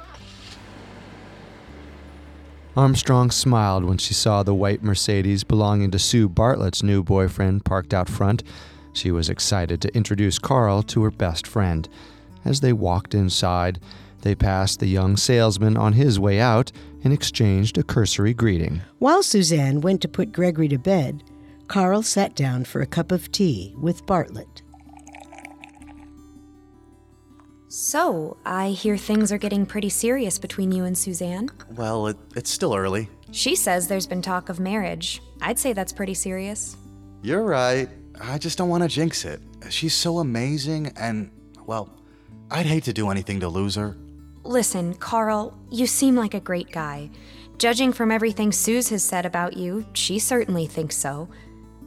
Armstrong 2.76 3.32
smiled 3.32 3.84
when 3.84 3.98
she 3.98 4.14
saw 4.14 4.44
the 4.44 4.54
white 4.54 4.84
Mercedes 4.84 5.42
belonging 5.42 5.90
to 5.90 5.98
Sue 5.98 6.28
Bartlett's 6.28 6.84
new 6.84 7.02
boyfriend 7.02 7.64
parked 7.64 7.92
out 7.92 8.08
front. 8.08 8.44
She 8.92 9.10
was 9.10 9.28
excited 9.28 9.82
to 9.82 9.96
introduce 9.96 10.38
Carl 10.38 10.84
to 10.84 11.02
her 11.02 11.10
best 11.10 11.48
friend. 11.48 11.88
As 12.44 12.60
they 12.60 12.72
walked 12.72 13.16
inside, 13.16 13.80
they 14.20 14.36
passed 14.36 14.78
the 14.78 14.86
young 14.86 15.16
salesman 15.16 15.76
on 15.76 15.94
his 15.94 16.20
way 16.20 16.38
out 16.38 16.70
and 17.02 17.12
exchanged 17.12 17.78
a 17.78 17.82
cursory 17.82 18.32
greeting. 18.32 18.80
While 19.00 19.24
Suzanne 19.24 19.80
went 19.80 20.00
to 20.02 20.08
put 20.08 20.30
Gregory 20.30 20.68
to 20.68 20.78
bed, 20.78 21.24
Carl 21.72 22.02
sat 22.02 22.34
down 22.34 22.66
for 22.66 22.82
a 22.82 22.86
cup 22.86 23.10
of 23.10 23.32
tea 23.32 23.74
with 23.78 24.04
Bartlett. 24.04 24.60
So, 27.68 28.36
I 28.44 28.72
hear 28.72 28.98
things 28.98 29.32
are 29.32 29.38
getting 29.38 29.64
pretty 29.64 29.88
serious 29.88 30.38
between 30.38 30.70
you 30.70 30.84
and 30.84 30.98
Suzanne. 30.98 31.48
Well, 31.74 32.08
it, 32.08 32.18
it's 32.36 32.50
still 32.50 32.74
early. 32.74 33.08
She 33.30 33.56
says 33.56 33.88
there's 33.88 34.06
been 34.06 34.20
talk 34.20 34.50
of 34.50 34.60
marriage. 34.60 35.22
I'd 35.40 35.58
say 35.58 35.72
that's 35.72 35.94
pretty 35.94 36.12
serious. 36.12 36.76
You're 37.22 37.42
right. 37.42 37.88
I 38.20 38.36
just 38.36 38.58
don't 38.58 38.68
want 38.68 38.82
to 38.82 38.88
jinx 38.90 39.24
it. 39.24 39.40
She's 39.70 39.94
so 39.94 40.18
amazing, 40.18 40.92
and, 40.98 41.30
well, 41.64 41.88
I'd 42.50 42.66
hate 42.66 42.84
to 42.84 42.92
do 42.92 43.08
anything 43.08 43.40
to 43.40 43.48
lose 43.48 43.76
her. 43.76 43.96
Listen, 44.44 44.92
Carl, 44.92 45.56
you 45.70 45.86
seem 45.86 46.16
like 46.16 46.34
a 46.34 46.40
great 46.40 46.70
guy. 46.70 47.08
Judging 47.56 47.94
from 47.94 48.10
everything 48.10 48.52
Suze 48.52 48.90
has 48.90 49.02
said 49.02 49.24
about 49.24 49.56
you, 49.56 49.86
she 49.94 50.18
certainly 50.18 50.66
thinks 50.66 50.98
so. 50.98 51.30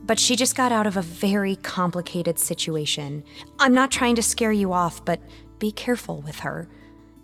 But 0.06 0.20
she 0.20 0.36
just 0.36 0.56
got 0.56 0.72
out 0.72 0.86
of 0.86 0.98
a 0.98 1.02
very 1.02 1.56
complicated 1.58 2.38
situation. 2.38 3.24
I'm 3.58 3.74
not 3.74 3.91
trying 3.91 4.15
to 4.15 4.22
scare 4.22 4.52
you 4.52 4.72
off, 4.72 5.04
but 5.04 5.20
be 5.58 5.72
careful 5.72 6.22
with 6.22 6.39
her. 6.39 6.70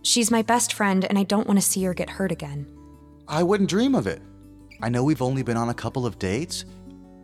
She's 0.01 0.31
my 0.31 0.41
best 0.41 0.73
friend, 0.73 1.05
and 1.05 1.17
I 1.17 1.23
don't 1.23 1.47
want 1.47 1.59
to 1.59 1.65
see 1.65 1.83
her 1.83 1.93
get 1.93 2.09
hurt 2.09 2.31
again. 2.31 2.65
I 3.27 3.43
wouldn't 3.43 3.69
dream 3.69 3.93
of 3.93 4.07
it. 4.07 4.21
I 4.81 4.89
know 4.89 5.03
we've 5.03 5.21
only 5.21 5.43
been 5.43 5.57
on 5.57 5.69
a 5.69 5.75
couple 5.75 6.07
of 6.07 6.17
dates, 6.17 6.65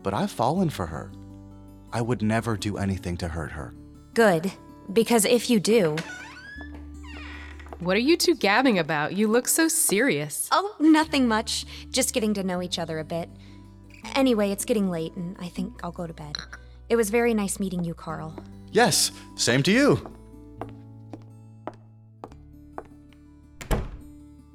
but 0.04 0.14
I've 0.14 0.30
fallen 0.30 0.70
for 0.70 0.86
her. 0.86 1.12
I 1.92 2.02
would 2.02 2.22
never 2.22 2.56
do 2.56 2.78
anything 2.78 3.18
to 3.18 3.28
hurt 3.28 3.52
her. 3.52 3.74
Good, 4.14 4.52
because 4.94 5.26
if 5.26 5.50
you 5.50 5.60
do. 5.60 5.96
What 7.80 7.96
are 7.96 8.00
you 8.00 8.16
two 8.16 8.36
gabbing 8.36 8.80
about? 8.80 9.14
You 9.14 9.28
look 9.28 9.48
so 9.48 9.68
serious. 9.68 10.50
Oh, 10.52 10.76
nothing 10.80 11.28
much. 11.28 11.66
Just 11.90 12.14
getting 12.14 12.34
to 12.36 12.44
know 12.44 12.62
each 12.62 12.80
other 12.80 13.00
a 13.00 13.04
bit. 13.04 13.30
Anyway, 14.16 14.52
it's 14.52 14.66
getting 14.66 14.90
late, 14.90 15.16
and 15.16 15.36
I 15.40 15.48
think 15.48 15.80
I'll 15.84 15.92
go 15.92 16.08
to 16.08 16.14
bed. 16.14 16.38
It 16.90 16.96
was 16.96 17.10
very 17.10 17.34
nice 17.34 17.60
meeting 17.60 17.84
you, 17.84 17.94
Carl. 17.94 18.36
Yes, 18.72 19.12
same 19.36 19.64
to 19.64 19.72
you. 19.72 20.14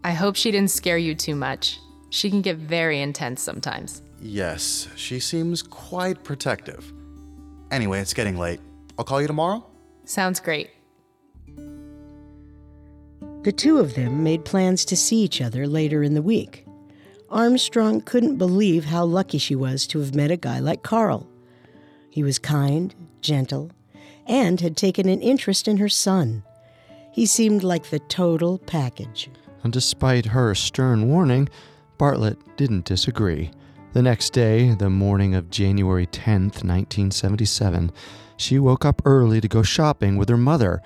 I 0.05 0.13
hope 0.13 0.35
she 0.37 0.51
didn't 0.51 0.71
scare 0.71 0.99
you 0.99 1.15
too 1.15 1.37
much. 1.37 1.79
She 2.11 2.29
can 2.29 2.43
get 2.43 2.57
very 2.57 3.01
intense 3.01 3.41
sometimes. 3.43 4.03
Yes, 4.21 4.89
she 4.97 5.21
seems 5.21 5.63
quite 5.63 6.23
protective. 6.25 6.93
Anyway, 7.71 8.01
it's 8.01 8.15
getting 8.15 8.37
late. 8.37 8.61
I'll 8.99 9.05
call 9.05 9.21
you 9.21 9.27
tomorrow? 9.27 9.65
Sounds 10.05 10.41
great. 10.41 10.71
The 13.45 13.53
two 13.53 13.79
of 13.79 13.95
them 13.95 14.23
made 14.23 14.45
plans 14.45 14.85
to 14.87 14.97
see 14.97 15.17
each 15.23 15.41
other 15.41 15.67
later 15.67 16.03
in 16.03 16.15
the 16.15 16.23
week. 16.23 16.62
Armstrong 17.33 18.03
couldn't 18.03 18.37
believe 18.37 18.85
how 18.85 19.05
lucky 19.05 19.39
she 19.39 19.57
was 19.57 19.87
to 19.87 20.01
have 20.01 20.15
met 20.15 20.31
a 20.31 20.37
guy 20.37 20.59
like 20.59 20.83
Carl. 20.83 21.27
He 22.11 22.23
was 22.23 22.39
kind, 22.39 22.95
gentle, 23.23 23.71
and 24.27 24.61
had 24.61 24.77
taken 24.77 25.09
an 25.09 25.23
interest 25.23 25.67
in 25.67 25.79
her 25.79 25.89
son. 25.89 26.45
He 27.11 27.25
seemed 27.25 27.63
like 27.63 27.85
the 27.85 28.01
total 28.01 28.59
package. 28.59 29.31
And 29.65 29.73
despite 29.73 30.27
her 30.27 30.55
stern 30.55 31.09
warning, 31.09 31.49
Bartlett 31.97 32.39
didn't 32.57 32.85
disagree. 32.85 33.51
The 33.95 34.03
next 34.03 34.31
day, 34.35 34.75
the 34.75 34.91
morning 34.91 35.35
of 35.35 35.51
January 35.51 36.07
10th, 36.07 36.65
1977, 36.65 37.93
she 38.37 38.59
woke 38.59 38.85
up 38.85 39.01
early 39.07 39.41
to 39.41 39.49
go 39.49 39.63
shopping 39.63 40.17
with 40.17 40.29
her 40.29 40.37
mother. 40.37 40.83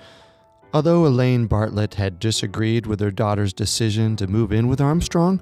Although 0.73 1.05
Elaine 1.05 1.47
Bartlett 1.47 1.95
had 1.95 2.19
disagreed 2.19 2.85
with 2.85 2.99
her 2.99 3.11
daughter's 3.11 3.53
decision 3.53 4.15
to 4.17 4.27
move 4.27 4.51
in 4.51 4.67
with 4.67 4.79
Armstrong, 4.79 5.41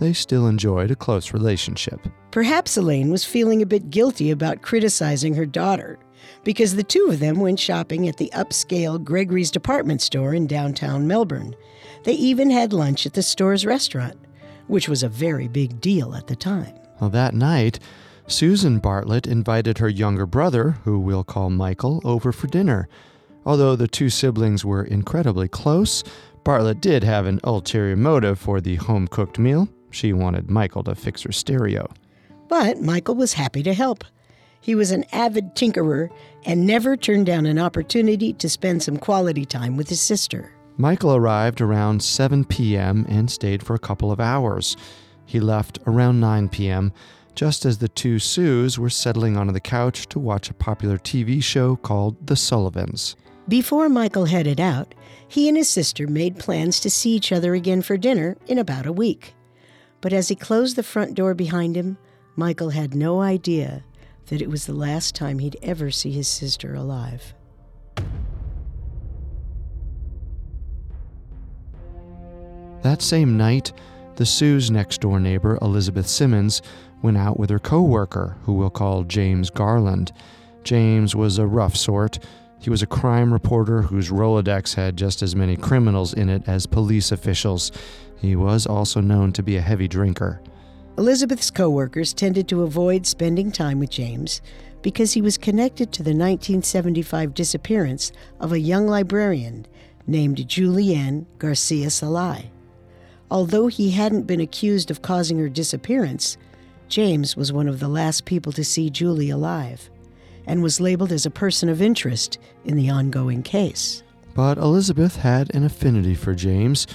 they 0.00 0.12
still 0.12 0.46
enjoyed 0.46 0.90
a 0.90 0.96
close 0.96 1.32
relationship. 1.32 2.00
Perhaps 2.30 2.76
Elaine 2.76 3.10
was 3.10 3.24
feeling 3.24 3.62
a 3.62 3.66
bit 3.66 3.90
guilty 3.90 4.30
about 4.30 4.62
criticizing 4.62 5.34
her 5.34 5.46
daughter, 5.46 5.98
because 6.42 6.74
the 6.74 6.82
two 6.82 7.06
of 7.10 7.20
them 7.20 7.38
went 7.38 7.60
shopping 7.60 8.08
at 8.08 8.16
the 8.16 8.30
upscale 8.34 9.02
Gregory's 9.02 9.50
department 9.50 10.02
store 10.02 10.34
in 10.34 10.46
downtown 10.46 11.06
Melbourne. 11.06 11.54
They 12.04 12.14
even 12.14 12.50
had 12.50 12.72
lunch 12.72 13.06
at 13.06 13.14
the 13.14 13.22
store's 13.22 13.64
restaurant, 13.64 14.18
which 14.66 14.88
was 14.88 15.02
a 15.02 15.08
very 15.08 15.48
big 15.48 15.80
deal 15.80 16.14
at 16.14 16.26
the 16.26 16.36
time. 16.36 16.74
Well, 17.00 17.10
that 17.10 17.34
night, 17.34 17.78
Susan 18.26 18.78
Bartlett 18.78 19.26
invited 19.26 19.78
her 19.78 19.88
younger 19.88 20.26
brother, 20.26 20.72
who 20.84 20.98
we'll 20.98 21.24
call 21.24 21.50
Michael, 21.50 22.00
over 22.04 22.32
for 22.32 22.46
dinner. 22.46 22.88
Although 23.46 23.76
the 23.76 23.88
two 23.88 24.08
siblings 24.08 24.64
were 24.64 24.84
incredibly 24.84 25.48
close, 25.48 26.02
Bartlett 26.44 26.80
did 26.80 27.04
have 27.04 27.26
an 27.26 27.40
ulterior 27.44 27.96
motive 27.96 28.38
for 28.38 28.60
the 28.60 28.76
home 28.76 29.06
cooked 29.06 29.38
meal. 29.38 29.68
She 29.94 30.12
wanted 30.12 30.50
Michael 30.50 30.82
to 30.84 30.96
fix 30.96 31.22
her 31.22 31.30
stereo. 31.30 31.88
But 32.48 32.80
Michael 32.80 33.14
was 33.14 33.34
happy 33.34 33.62
to 33.62 33.72
help. 33.72 34.02
He 34.60 34.74
was 34.74 34.90
an 34.90 35.04
avid 35.12 35.54
tinkerer 35.54 36.10
and 36.44 36.66
never 36.66 36.96
turned 36.96 37.26
down 37.26 37.46
an 37.46 37.60
opportunity 37.60 38.32
to 38.32 38.48
spend 38.48 38.82
some 38.82 38.96
quality 38.96 39.44
time 39.44 39.76
with 39.76 39.88
his 39.88 40.00
sister. 40.00 40.52
Michael 40.78 41.14
arrived 41.14 41.60
around 41.60 42.02
7 42.02 42.44
p.m. 42.44 43.06
and 43.08 43.30
stayed 43.30 43.62
for 43.62 43.76
a 43.76 43.78
couple 43.78 44.10
of 44.10 44.18
hours. 44.18 44.76
He 45.26 45.38
left 45.38 45.78
around 45.86 46.18
9 46.18 46.48
p.m., 46.48 46.92
just 47.36 47.64
as 47.64 47.78
the 47.78 47.88
two 47.88 48.18
Sues 48.18 48.78
were 48.78 48.90
settling 48.90 49.36
onto 49.36 49.52
the 49.52 49.60
couch 49.60 50.08
to 50.08 50.18
watch 50.18 50.50
a 50.50 50.54
popular 50.54 50.98
TV 50.98 51.42
show 51.42 51.76
called 51.76 52.26
The 52.26 52.36
Sullivans. 52.36 53.14
Before 53.46 53.88
Michael 53.88 54.24
headed 54.24 54.58
out, 54.58 54.92
he 55.28 55.48
and 55.48 55.56
his 55.56 55.68
sister 55.68 56.08
made 56.08 56.38
plans 56.38 56.80
to 56.80 56.90
see 56.90 57.10
each 57.10 57.30
other 57.30 57.54
again 57.54 57.82
for 57.82 57.96
dinner 57.96 58.36
in 58.46 58.58
about 58.58 58.86
a 58.86 58.92
week. 58.92 59.33
But 60.04 60.12
as 60.12 60.28
he 60.28 60.34
closed 60.34 60.76
the 60.76 60.82
front 60.82 61.14
door 61.14 61.32
behind 61.32 61.78
him, 61.78 61.96
Michael 62.36 62.68
had 62.68 62.94
no 62.94 63.22
idea 63.22 63.84
that 64.26 64.42
it 64.42 64.50
was 64.50 64.66
the 64.66 64.74
last 64.74 65.14
time 65.14 65.38
he'd 65.38 65.56
ever 65.62 65.90
see 65.90 66.12
his 66.12 66.28
sister 66.28 66.74
alive. 66.74 67.32
That 72.82 73.00
same 73.00 73.38
night, 73.38 73.72
the 74.16 74.26
Sue's 74.26 74.70
next 74.70 75.00
door 75.00 75.18
neighbor, 75.18 75.58
Elizabeth 75.62 76.06
Simmons, 76.06 76.60
went 77.00 77.16
out 77.16 77.40
with 77.40 77.48
her 77.48 77.58
co 77.58 77.80
worker, 77.80 78.36
who 78.42 78.52
we'll 78.52 78.68
call 78.68 79.04
James 79.04 79.48
Garland. 79.48 80.12
James 80.64 81.16
was 81.16 81.38
a 81.38 81.46
rough 81.46 81.76
sort. 81.76 82.18
He 82.64 82.70
was 82.70 82.80
a 82.80 82.86
crime 82.86 83.30
reporter 83.30 83.82
whose 83.82 84.08
Rolodex 84.08 84.74
had 84.74 84.96
just 84.96 85.22
as 85.22 85.36
many 85.36 85.54
criminals 85.54 86.14
in 86.14 86.30
it 86.30 86.44
as 86.46 86.64
police 86.64 87.12
officials. 87.12 87.70
He 88.22 88.36
was 88.36 88.66
also 88.66 89.02
known 89.02 89.32
to 89.34 89.42
be 89.42 89.58
a 89.58 89.60
heavy 89.60 89.86
drinker. 89.86 90.40
Elizabeth's 90.96 91.50
coworkers 91.50 92.14
tended 92.14 92.48
to 92.48 92.62
avoid 92.62 93.06
spending 93.06 93.52
time 93.52 93.80
with 93.80 93.90
James 93.90 94.40
because 94.80 95.12
he 95.12 95.20
was 95.20 95.36
connected 95.36 95.92
to 95.92 96.02
the 96.02 96.12
1975 96.12 97.34
disappearance 97.34 98.12
of 98.40 98.52
a 98.52 98.58
young 98.58 98.86
librarian 98.86 99.66
named 100.06 100.38
Julianne 100.38 101.26
Garcia 101.36 101.88
Salai. 101.88 102.46
Although 103.30 103.66
he 103.66 103.90
hadn't 103.90 104.26
been 104.26 104.40
accused 104.40 104.90
of 104.90 105.02
causing 105.02 105.38
her 105.38 105.50
disappearance, 105.50 106.38
James 106.88 107.36
was 107.36 107.52
one 107.52 107.68
of 107.68 107.78
the 107.78 107.88
last 107.88 108.24
people 108.24 108.52
to 108.52 108.64
see 108.64 108.88
Julie 108.88 109.28
alive 109.28 109.90
and 110.46 110.62
was 110.62 110.80
labeled 110.80 111.12
as 111.12 111.26
a 111.26 111.30
person 111.30 111.68
of 111.68 111.82
interest 111.82 112.38
in 112.64 112.76
the 112.76 112.90
ongoing 112.90 113.42
case. 113.42 114.02
But 114.34 114.58
Elizabeth 114.58 115.16
had 115.16 115.54
an 115.54 115.64
affinity 115.64 116.14
for 116.14 116.34
James. 116.34 116.86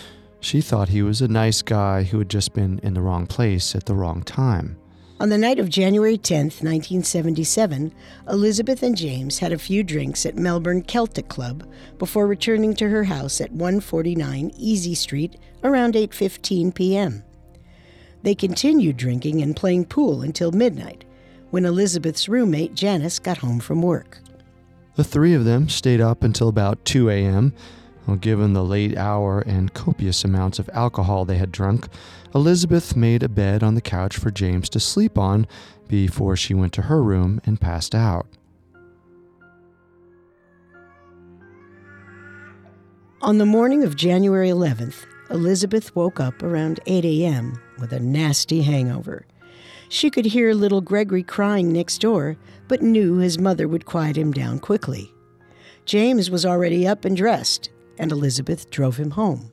She 0.41 0.61
thought 0.61 0.89
he 0.89 1.01
was 1.01 1.21
a 1.21 1.27
nice 1.27 1.61
guy 1.61 2.03
who 2.03 2.19
had 2.19 2.29
just 2.29 2.53
been 2.53 2.79
in 2.83 2.93
the 2.93 3.01
wrong 3.01 3.27
place 3.27 3.75
at 3.75 3.85
the 3.85 3.95
wrong 3.95 4.23
time. 4.23 4.77
On 5.21 5.27
the 5.27 5.37
night 5.37 5.59
of 5.59 5.67
January 5.67 6.17
10, 6.17 6.45
1977, 6.45 7.93
Elizabeth 8.29 8.81
and 8.81 8.95
James 8.95 9.39
had 9.39 9.51
a 9.51 9.57
few 9.57 9.83
drinks 9.83 10.25
at 10.25 10.37
Melbourne 10.37 10.81
Celtic 10.81 11.27
Club 11.27 11.67
before 11.97 12.25
returning 12.25 12.73
to 12.75 12.87
her 12.87 13.03
house 13.03 13.41
at 13.41 13.51
149 13.51 14.51
Easey 14.51 14.95
Street 14.95 15.35
around 15.61 15.95
8:15 15.95 16.73
p.m. 16.73 17.23
They 18.23 18.33
continued 18.33 18.95
drinking 18.95 19.41
and 19.41 19.57
playing 19.57 19.85
pool 19.85 20.21
until 20.21 20.53
midnight, 20.53 21.03
when 21.51 21.65
Elizabeth's 21.65 22.29
roommate 22.29 22.73
Janice 22.73 23.19
got 23.19 23.37
home 23.39 23.59
from 23.59 23.81
work. 23.81 24.19
The 24.95 25.03
three 25.03 25.33
of 25.33 25.45
them 25.45 25.69
stayed 25.69 26.01
up 26.01 26.23
until 26.23 26.49
about 26.49 26.83
2 26.85 27.09
a.m. 27.09 27.53
Well, 28.05 28.17
given 28.17 28.53
the 28.53 28.63
late 28.63 28.97
hour 28.97 29.41
and 29.41 29.73
copious 29.73 30.23
amounts 30.23 30.59
of 30.59 30.69
alcohol 30.73 31.25
they 31.25 31.37
had 31.37 31.51
drunk, 31.51 31.87
Elizabeth 32.33 32.95
made 32.95 33.23
a 33.23 33.29
bed 33.29 33.63
on 33.63 33.75
the 33.75 33.81
couch 33.81 34.17
for 34.17 34.31
James 34.31 34.69
to 34.69 34.79
sleep 34.79 35.17
on 35.17 35.47
before 35.87 36.35
she 36.35 36.53
went 36.53 36.73
to 36.73 36.83
her 36.83 37.01
room 37.01 37.41
and 37.45 37.61
passed 37.61 37.95
out. 37.95 38.27
On 43.21 43.37
the 43.37 43.45
morning 43.45 43.83
of 43.83 43.95
January 43.95 44.49
11th, 44.49 45.05
Elizabeth 45.29 45.95
woke 45.95 46.19
up 46.19 46.41
around 46.41 46.79
8 46.87 47.05
a.m. 47.05 47.61
with 47.79 47.91
a 47.93 47.99
nasty 47.99 48.61
hangover. 48.61 49.25
She 49.89 50.11
could 50.11 50.25
hear 50.25 50.53
little 50.53 50.81
Gregory 50.81 51.23
crying 51.23 51.73
next 51.73 51.99
door, 51.99 52.37
but 52.67 52.83
knew 52.83 53.17
his 53.17 53.39
mother 53.39 53.67
would 53.67 53.85
quiet 53.85 54.17
him 54.17 54.31
down 54.31 54.59
quickly. 54.59 55.11
James 55.85 56.29
was 56.29 56.45
already 56.45 56.87
up 56.87 57.05
and 57.05 57.17
dressed, 57.17 57.71
and 57.97 58.11
Elizabeth 58.11 58.69
drove 58.69 58.97
him 58.97 59.11
home. 59.11 59.51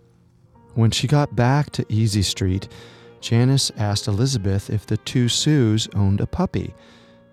When 0.74 0.90
she 0.90 1.06
got 1.06 1.34
back 1.34 1.70
to 1.70 1.84
Easey 1.86 2.22
Street, 2.22 2.68
Janice 3.22 3.72
asked 3.78 4.06
Elizabeth 4.06 4.68
if 4.68 4.84
the 4.84 4.98
two 4.98 5.28
Sues 5.30 5.88
owned 5.94 6.20
a 6.20 6.26
puppy. 6.26 6.74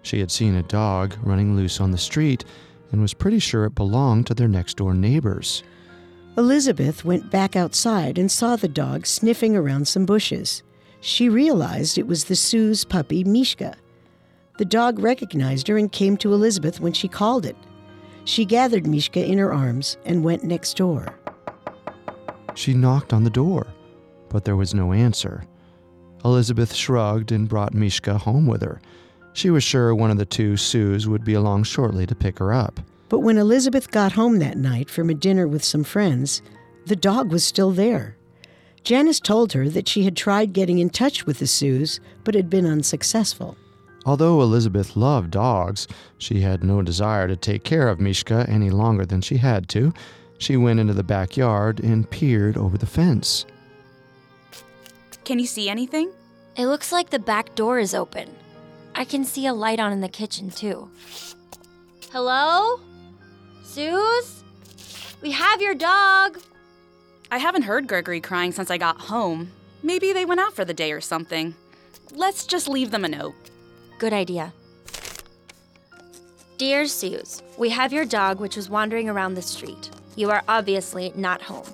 She 0.02 0.20
had 0.20 0.32
seen 0.32 0.56
a 0.56 0.64
dog 0.64 1.16
running 1.22 1.58
loose 1.58 1.82
on 1.82 1.92
the 1.92 1.98
street 1.98 2.46
and 2.94 3.02
was 3.02 3.14
pretty 3.14 3.40
sure 3.40 3.66
it 3.66 3.76
belonged 3.76 4.28
to 4.28 4.34
their 4.34 4.48
next 4.48 4.78
door 4.78 4.94
neighbors. 4.94 5.62
Elizabeth 6.38 7.04
went 7.04 7.30
back 7.30 7.58
outside 7.58 8.18
and 8.18 8.32
saw 8.32 8.56
the 8.56 8.70
dog 8.70 9.06
sniffing 9.06 9.58
around 9.58 9.88
some 9.88 10.06
bushes. 10.06 10.64
She 11.06 11.28
realized 11.28 11.98
it 11.98 12.08
was 12.08 12.24
the 12.24 12.36
Sue's 12.36 12.86
puppy, 12.86 13.26
Mishka. 13.26 13.76
The 14.58 14.64
dog 14.64 15.00
recognized 15.00 15.68
her 15.68 15.78
and 15.78 15.92
came 15.92 16.16
to 16.18 16.34
Elizabeth 16.34 16.80
when 16.80 16.94
she 16.94 17.10
called 17.10 17.46
it. 17.46 17.58
She 18.24 18.46
gathered 18.46 18.88
Mishka 18.88 19.22
in 19.22 19.38
her 19.38 19.52
arms 19.52 19.98
and 20.06 20.24
went 20.24 20.46
next 20.46 20.78
door. 20.78 21.14
She 22.56 22.74
knocked 22.74 23.12
on 23.12 23.26
the 23.26 23.30
door, 23.30 23.68
but 24.30 24.46
there 24.46 24.56
was 24.56 24.74
no 24.74 24.94
answer. 24.94 25.44
Elizabeth 26.24 26.74
shrugged 26.74 27.34
and 27.34 27.50
brought 27.50 27.74
Mishka 27.74 28.18
home 28.18 28.48
with 28.48 28.62
her. 28.62 28.80
She 29.34 29.50
was 29.50 29.62
sure 29.62 29.94
one 29.94 30.10
of 30.10 30.18
the 30.18 30.26
two 30.26 30.56
Sues 30.56 31.06
would 31.06 31.26
be 31.26 31.34
along 31.34 31.64
shortly 31.64 32.06
to 32.06 32.16
pick 32.16 32.40
her 32.40 32.54
up. 32.54 32.80
But 33.10 33.20
when 33.20 33.38
Elizabeth 33.38 33.92
got 33.92 34.14
home 34.14 34.40
that 34.40 34.56
night 34.56 34.90
from 34.90 35.10
a 35.10 35.14
dinner 35.14 35.50
with 35.50 35.66
some 35.66 35.84
friends, 35.84 36.42
the 36.86 36.96
dog 36.96 37.30
was 37.30 37.44
still 37.44 37.72
there. 37.72 38.16
Janice 38.84 39.20
told 39.20 39.54
her 39.54 39.70
that 39.70 39.88
she 39.88 40.04
had 40.04 40.18
tried 40.18 40.54
getting 40.54 40.80
in 40.80 40.90
touch 40.90 41.26
with 41.26 41.40
the 41.40 41.48
Sues, 41.48 42.00
but 42.24 42.36
had 42.36 42.50
been 42.50 42.66
unsuccessful. 42.66 43.56
Although 44.06 44.42
Elizabeth 44.42 44.98
loved 44.98 45.32
dogs, 45.32 45.88
she 46.18 46.42
had 46.42 46.64
no 46.64 46.82
desire 46.82 47.28
to 47.28 47.38
take 47.38 47.64
care 47.64 47.88
of 47.88 48.02
Mishka 48.02 48.46
any 48.50 48.70
longer 48.70 49.06
than 49.06 49.22
she 49.22 49.38
had 49.38 49.70
to. 49.70 49.94
She 50.38 50.58
went 50.58 50.82
into 50.82 50.94
the 50.94 51.04
backyard 51.04 51.80
and 51.80 52.10
peered 52.10 52.58
over 52.58 52.78
the 52.78 52.86
fence. 52.86 53.46
Can 55.24 55.40
you 55.40 55.46
see 55.46 55.70
anything? 55.70 56.12
It 56.58 56.68
looks 56.68 56.92
like 56.92 57.10
the 57.10 57.20
back 57.20 57.56
door 57.56 57.80
is 57.80 57.96
open. 57.96 58.30
I 58.94 59.06
can 59.06 59.24
see 59.24 59.48
a 59.48 59.54
light 59.54 59.80
on 59.80 59.94
in 59.94 60.02
the 60.02 60.10
kitchen, 60.10 60.50
too. 60.50 60.90
Hello? 62.12 62.82
Suze? 63.64 64.44
We 65.22 65.32
have 65.32 65.62
your 65.62 65.74
dog. 65.74 66.40
I 67.34 67.40
haven't 67.40 67.64
heard 67.64 67.88
Gregory 67.88 68.22
crying 68.22 68.52
since 68.52 68.70
I 68.70 68.78
got 68.78 69.02
home. 69.02 69.52
Maybe 69.82 70.14
they 70.14 70.24
went 70.24 70.40
out 70.40 70.54
for 70.54 70.64
the 70.64 70.74
day 70.76 70.92
or 70.92 71.02
something. 71.02 71.56
Let's 72.12 72.46
just 72.46 72.68
leave 72.68 72.92
them 72.92 73.06
a 73.06 73.08
note. 73.08 73.34
Good 73.98 74.14
idea. 74.14 74.54
Dear 76.60 76.86
Suze, 76.86 77.42
we 77.58 77.72
have 77.72 77.92
your 77.92 78.06
dog 78.06 78.40
which 78.40 78.56
was 78.56 78.70
wandering 78.70 79.10
around 79.10 79.34
the 79.34 79.42
street. 79.42 79.90
You 80.16 80.30
are 80.30 80.44
obviously 80.48 81.12
not 81.16 81.42
home. 81.42 81.66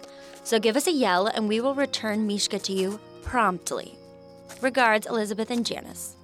So 0.46 0.60
give 0.60 0.78
us 0.78 0.88
a 0.88 0.94
yell 0.94 1.28
and 1.28 1.50
we 1.50 1.60
will 1.60 1.76
return 1.76 2.26
Mishka 2.26 2.60
to 2.60 2.72
you 2.72 2.98
promptly. 3.22 3.96
Regards, 4.62 5.08
Elizabeth 5.08 5.52
and 5.52 5.66
Janice. 5.66 6.16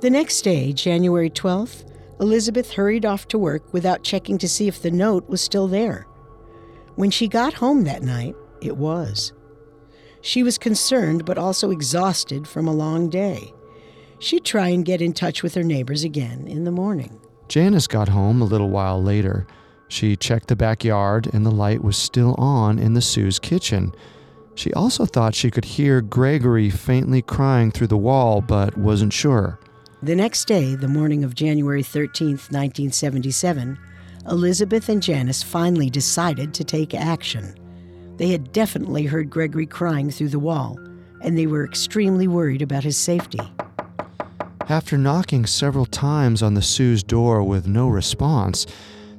The 0.00 0.10
next 0.10 0.42
day, 0.42 0.72
January 0.72 1.30
12th, 1.30 1.91
Elizabeth 2.22 2.70
hurried 2.74 3.04
off 3.04 3.26
to 3.26 3.36
work 3.36 3.74
without 3.74 4.04
checking 4.04 4.38
to 4.38 4.48
see 4.48 4.68
if 4.68 4.80
the 4.80 4.92
note 4.92 5.28
was 5.28 5.40
still 5.40 5.66
there. 5.66 6.06
When 6.94 7.10
she 7.10 7.26
got 7.26 7.54
home 7.54 7.82
that 7.82 8.04
night, 8.04 8.36
it 8.60 8.76
was. 8.76 9.32
She 10.20 10.44
was 10.44 10.56
concerned 10.56 11.24
but 11.24 11.36
also 11.36 11.72
exhausted 11.72 12.46
from 12.46 12.68
a 12.68 12.72
long 12.72 13.10
day. 13.10 13.52
She'd 14.20 14.44
try 14.44 14.68
and 14.68 14.84
get 14.84 15.02
in 15.02 15.14
touch 15.14 15.42
with 15.42 15.54
her 15.54 15.64
neighbors 15.64 16.04
again 16.04 16.46
in 16.46 16.62
the 16.62 16.70
morning. 16.70 17.20
Janice 17.48 17.88
got 17.88 18.10
home 18.10 18.40
a 18.40 18.44
little 18.46 18.70
while 18.70 19.02
later. 19.02 19.44
She 19.88 20.14
checked 20.14 20.46
the 20.46 20.54
backyard 20.54 21.28
and 21.32 21.44
the 21.44 21.50
light 21.50 21.82
was 21.82 21.96
still 21.96 22.36
on 22.38 22.78
in 22.78 22.94
the 22.94 23.02
Sue's 23.02 23.40
kitchen. 23.40 23.92
She 24.54 24.72
also 24.74 25.06
thought 25.06 25.34
she 25.34 25.50
could 25.50 25.64
hear 25.64 26.00
Gregory 26.00 26.70
faintly 26.70 27.20
crying 27.20 27.72
through 27.72 27.88
the 27.88 27.96
wall, 27.96 28.40
but 28.40 28.78
wasn't 28.78 29.12
sure. 29.12 29.58
The 30.04 30.16
next 30.16 30.48
day, 30.48 30.74
the 30.74 30.88
morning 30.88 31.22
of 31.22 31.36
January 31.36 31.84
13th, 31.84 32.50
1977, 32.50 33.78
Elizabeth 34.28 34.88
and 34.88 35.00
Janice 35.00 35.44
finally 35.44 35.90
decided 35.90 36.52
to 36.54 36.64
take 36.64 36.92
action. 36.92 37.54
They 38.16 38.30
had 38.30 38.50
definitely 38.50 39.04
heard 39.04 39.30
Gregory 39.30 39.64
crying 39.64 40.10
through 40.10 40.30
the 40.30 40.40
wall, 40.40 40.76
and 41.20 41.38
they 41.38 41.46
were 41.46 41.64
extremely 41.64 42.26
worried 42.26 42.62
about 42.62 42.82
his 42.82 42.96
safety. 42.96 43.38
After 44.68 44.98
knocking 44.98 45.46
several 45.46 45.86
times 45.86 46.42
on 46.42 46.54
the 46.54 46.62
Sue's 46.62 47.04
door 47.04 47.44
with 47.44 47.68
no 47.68 47.88
response, 47.88 48.66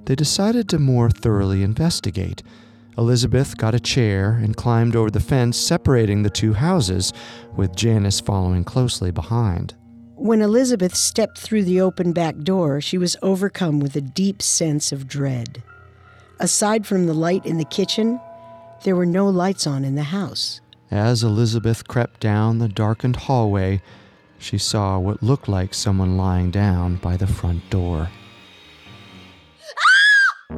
they 0.04 0.16
decided 0.16 0.68
to 0.68 0.80
more 0.80 1.10
thoroughly 1.10 1.64
investigate. 1.64 2.44
Elizabeth 2.98 3.56
got 3.56 3.74
a 3.74 3.80
chair 3.80 4.32
and 4.32 4.58
climbed 4.58 4.98
over 4.98 5.10
the 5.10 5.22
fence 5.22 5.58
separating 5.58 6.24
the 6.24 6.30
two 6.30 6.52
houses, 6.52 7.14
with 7.56 7.74
Janice 7.74 8.20
following 8.20 8.66
closely 8.66 9.12
behind. 9.12 9.76
When 10.24 10.42
Elizabeth 10.42 10.96
stepped 10.96 11.38
through 11.38 11.66
the 11.66 11.82
open 11.82 12.14
back 12.14 12.38
door, 12.38 12.80
she 12.80 12.98
was 12.98 13.18
overcome 13.22 13.82
with 13.82 13.98
a 13.98 14.02
deep 14.02 14.42
sense 14.42 14.94
of 14.94 15.06
dread. 15.06 15.62
Aside 16.40 16.88
from 16.88 17.08
the 17.08 17.14
light 17.14 17.46
in 17.46 17.58
the 17.58 17.66
kitchen, 17.66 18.22
there 18.86 18.96
were 18.96 19.06
no 19.06 19.28
lights 19.28 19.68
on 19.68 19.84
in 19.84 19.96
the 19.96 20.04
house. 20.04 20.62
As 20.90 21.24
Elizabeth 21.24 21.90
crept 21.90 22.22
down 22.22 22.60
the 22.60 22.70
darkened 22.70 23.18
hallway, 23.18 23.82
she 24.38 24.58
saw 24.58 24.98
what 24.98 25.22
looked 25.22 25.50
like 25.50 25.74
someone 25.74 26.16
lying 26.16 26.52
down 26.52 26.96
by 26.96 27.18
the 27.18 27.28
front 27.28 27.70
door. 27.70 28.10
Ah! 30.50 30.56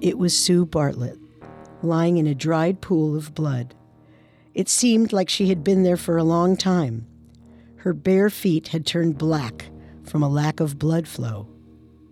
It 0.00 0.18
was 0.18 0.36
Sue 0.36 0.66
Bartlett, 0.66 1.20
lying 1.80 2.16
in 2.16 2.26
a 2.26 2.34
dried 2.34 2.80
pool 2.80 3.16
of 3.16 3.36
blood. 3.36 3.76
It 4.52 4.68
seemed 4.68 5.12
like 5.12 5.28
she 5.28 5.48
had 5.48 5.62
been 5.62 5.84
there 5.84 5.96
for 5.96 6.16
a 6.18 6.24
long 6.24 6.56
time. 6.56 7.06
Her 7.80 7.94
bare 7.94 8.28
feet 8.28 8.68
had 8.68 8.84
turned 8.84 9.16
black 9.16 9.70
from 10.04 10.22
a 10.22 10.28
lack 10.28 10.60
of 10.60 10.78
blood 10.78 11.08
flow. 11.08 11.48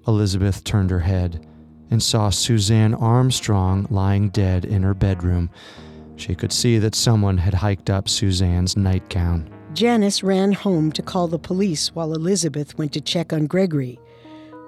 Elizabeth 0.07 0.65
turned 0.65 0.89
her 0.89 1.01
head 1.01 1.47
and 1.91 2.03
saw 2.03 2.31
Suzanne 2.31 2.95
Armstrong 2.95 3.87
lying 3.91 4.31
dead 4.31 4.65
in 4.65 4.83
her 4.83 4.95
bedroom. 4.95 5.51
She 6.17 6.35
could 6.35 6.55
see 6.55 6.79
that 6.79 6.95
someone 6.95 7.37
had 7.37 7.53
hiked 7.53 7.91
up 7.91 8.09
Suzanne's 8.09 8.79
nightgown. 8.79 9.51
Janice 9.75 10.23
ran 10.23 10.53
home 10.53 10.91
to 10.93 11.03
call 11.03 11.29
the 11.29 11.39
police 11.39 11.95
while 11.95 12.15
Elizabeth 12.15 12.79
went 12.79 12.95
to 12.95 13.01
check 13.03 13.35
on 13.35 13.47
Gregory. 13.47 14.01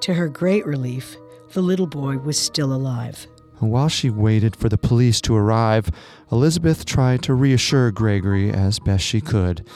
To 0.02 0.12
her 0.12 0.28
great 0.28 0.66
relief, 0.66 1.16
the 1.54 1.62
little 1.62 1.86
boy 1.86 2.18
was 2.18 2.38
still 2.38 2.74
alive. 2.74 3.26
While 3.58 3.88
she 3.88 4.10
waited 4.10 4.54
for 4.54 4.68
the 4.68 4.76
police 4.76 5.22
to 5.22 5.34
arrive, 5.34 5.90
Elizabeth 6.30 6.84
tried 6.84 7.22
to 7.22 7.32
reassure 7.32 7.90
Gregory 7.90 8.50
as 8.50 8.78
best 8.78 9.04
she 9.04 9.22
could. 9.22 9.66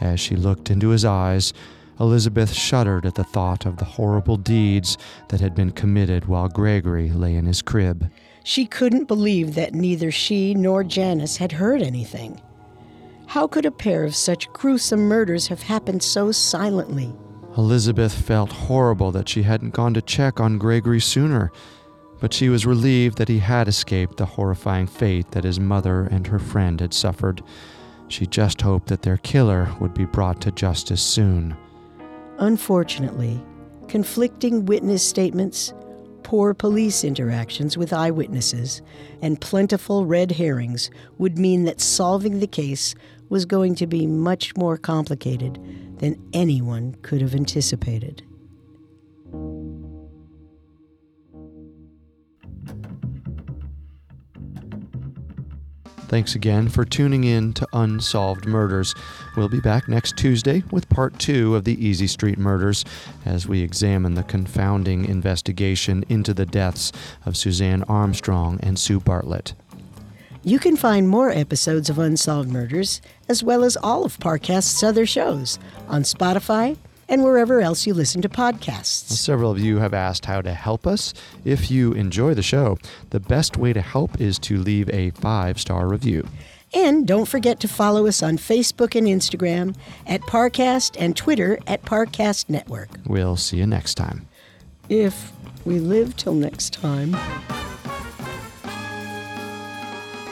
As 0.00 0.20
she 0.20 0.36
looked 0.36 0.70
into 0.70 0.90
his 0.90 1.04
eyes, 1.04 1.52
Elizabeth 1.98 2.52
shuddered 2.52 3.06
at 3.06 3.14
the 3.14 3.24
thought 3.24 3.64
of 3.64 3.78
the 3.78 3.84
horrible 3.84 4.36
deeds 4.36 4.98
that 5.28 5.40
had 5.40 5.54
been 5.54 5.70
committed 5.70 6.26
while 6.26 6.48
Gregory 6.48 7.10
lay 7.10 7.34
in 7.34 7.46
his 7.46 7.62
crib. 7.62 8.10
She 8.44 8.66
couldn't 8.66 9.08
believe 9.08 9.54
that 9.54 9.74
neither 9.74 10.10
she 10.10 10.54
nor 10.54 10.84
Janice 10.84 11.38
had 11.38 11.52
heard 11.52 11.82
anything. 11.82 12.40
How 13.28 13.46
could 13.46 13.64
a 13.64 13.70
pair 13.70 14.04
of 14.04 14.14
such 14.14 14.52
gruesome 14.52 15.00
murders 15.00 15.46
have 15.48 15.62
happened 15.62 16.02
so 16.02 16.30
silently? 16.30 17.12
Elizabeth 17.56 18.12
felt 18.12 18.52
horrible 18.52 19.10
that 19.12 19.28
she 19.28 19.42
hadn't 19.42 19.74
gone 19.74 19.94
to 19.94 20.02
check 20.02 20.38
on 20.38 20.58
Gregory 20.58 21.00
sooner. 21.00 21.50
but 22.20 22.32
she 22.32 22.48
was 22.48 22.66
relieved 22.66 23.18
that 23.18 23.28
he 23.28 23.38
had 23.38 23.68
escaped 23.68 24.16
the 24.16 24.26
horrifying 24.26 24.86
fate 24.86 25.30
that 25.32 25.44
his 25.44 25.60
mother 25.60 26.04
and 26.10 26.26
her 26.26 26.38
friend 26.38 26.80
had 26.80 26.94
suffered. 26.94 27.42
She 28.08 28.26
just 28.26 28.62
hoped 28.62 28.88
that 28.88 29.02
their 29.02 29.16
killer 29.18 29.74
would 29.80 29.94
be 29.94 30.04
brought 30.04 30.40
to 30.42 30.52
justice 30.52 31.02
soon. 31.02 31.56
Unfortunately, 32.38 33.42
conflicting 33.88 34.66
witness 34.66 35.06
statements, 35.06 35.72
poor 36.22 36.54
police 36.54 37.04
interactions 37.04 37.76
with 37.76 37.92
eyewitnesses, 37.92 38.82
and 39.22 39.40
plentiful 39.40 40.06
red 40.06 40.32
herrings 40.32 40.90
would 41.18 41.38
mean 41.38 41.64
that 41.64 41.80
solving 41.80 42.40
the 42.40 42.46
case 42.46 42.94
was 43.28 43.44
going 43.44 43.74
to 43.76 43.86
be 43.86 44.06
much 44.06 44.56
more 44.56 44.76
complicated 44.76 45.58
than 45.98 46.20
anyone 46.32 46.94
could 47.02 47.20
have 47.20 47.34
anticipated. 47.34 48.25
Thanks 56.08 56.36
again 56.36 56.68
for 56.68 56.84
tuning 56.84 57.24
in 57.24 57.52
to 57.54 57.66
Unsolved 57.72 58.46
Murders. 58.46 58.94
We'll 59.36 59.48
be 59.48 59.58
back 59.58 59.88
next 59.88 60.16
Tuesday 60.16 60.62
with 60.70 60.88
part 60.88 61.18
two 61.18 61.56
of 61.56 61.64
the 61.64 61.76
Easey 61.76 62.08
Street 62.08 62.38
murders 62.38 62.84
as 63.24 63.48
we 63.48 63.60
examine 63.60 64.14
the 64.14 64.22
confounding 64.22 65.04
investigation 65.04 66.04
into 66.08 66.32
the 66.32 66.46
deaths 66.46 66.92
of 67.24 67.36
Suzanne 67.36 67.82
Armstrong 67.88 68.60
and 68.62 68.78
Sue 68.78 69.00
Bartlett. 69.00 69.54
You 70.44 70.60
can 70.60 70.76
find 70.76 71.08
more 71.08 71.30
episodes 71.30 71.90
of 71.90 71.98
Unsolved 71.98 72.50
Murders, 72.50 73.02
as 73.28 73.42
well 73.42 73.64
as 73.64 73.76
all 73.76 74.04
of 74.04 74.20
Parcast's 74.20 74.84
other 74.84 75.06
shows, 75.06 75.58
on 75.88 76.02
Spotify, 76.04 76.76
and 77.08 77.22
wherever 77.22 77.60
else 77.60 77.86
you 77.86 77.94
listen 77.94 78.22
to 78.22 78.28
podcasts. 78.28 79.10
Several 79.10 79.50
of 79.50 79.58
you 79.58 79.78
have 79.78 79.94
asked 79.94 80.26
how 80.26 80.42
to 80.42 80.52
help 80.52 80.86
us. 80.86 81.14
If 81.44 81.70
you 81.70 81.92
enjoy 81.92 82.34
the 82.34 82.42
show, 82.42 82.78
the 83.10 83.20
best 83.20 83.56
way 83.56 83.72
to 83.72 83.80
help 83.80 84.20
is 84.20 84.38
to 84.40 84.58
leave 84.58 84.90
a 84.90 85.10
five 85.10 85.60
star 85.60 85.88
review. 85.88 86.26
And 86.74 87.06
don't 87.06 87.26
forget 87.26 87.60
to 87.60 87.68
follow 87.68 88.06
us 88.06 88.22
on 88.22 88.36
Facebook 88.36 88.94
and 88.94 89.06
Instagram 89.06 89.76
at 90.06 90.20
Parcast 90.22 90.96
and 90.98 91.16
Twitter 91.16 91.58
at 91.66 91.82
Parcast 91.82 92.50
Network. 92.50 92.88
We'll 93.06 93.36
see 93.36 93.58
you 93.58 93.66
next 93.66 93.94
time. 93.94 94.28
If 94.88 95.32
we 95.64 95.78
live 95.80 96.16
till 96.16 96.34
next 96.34 96.72
time. 96.72 97.16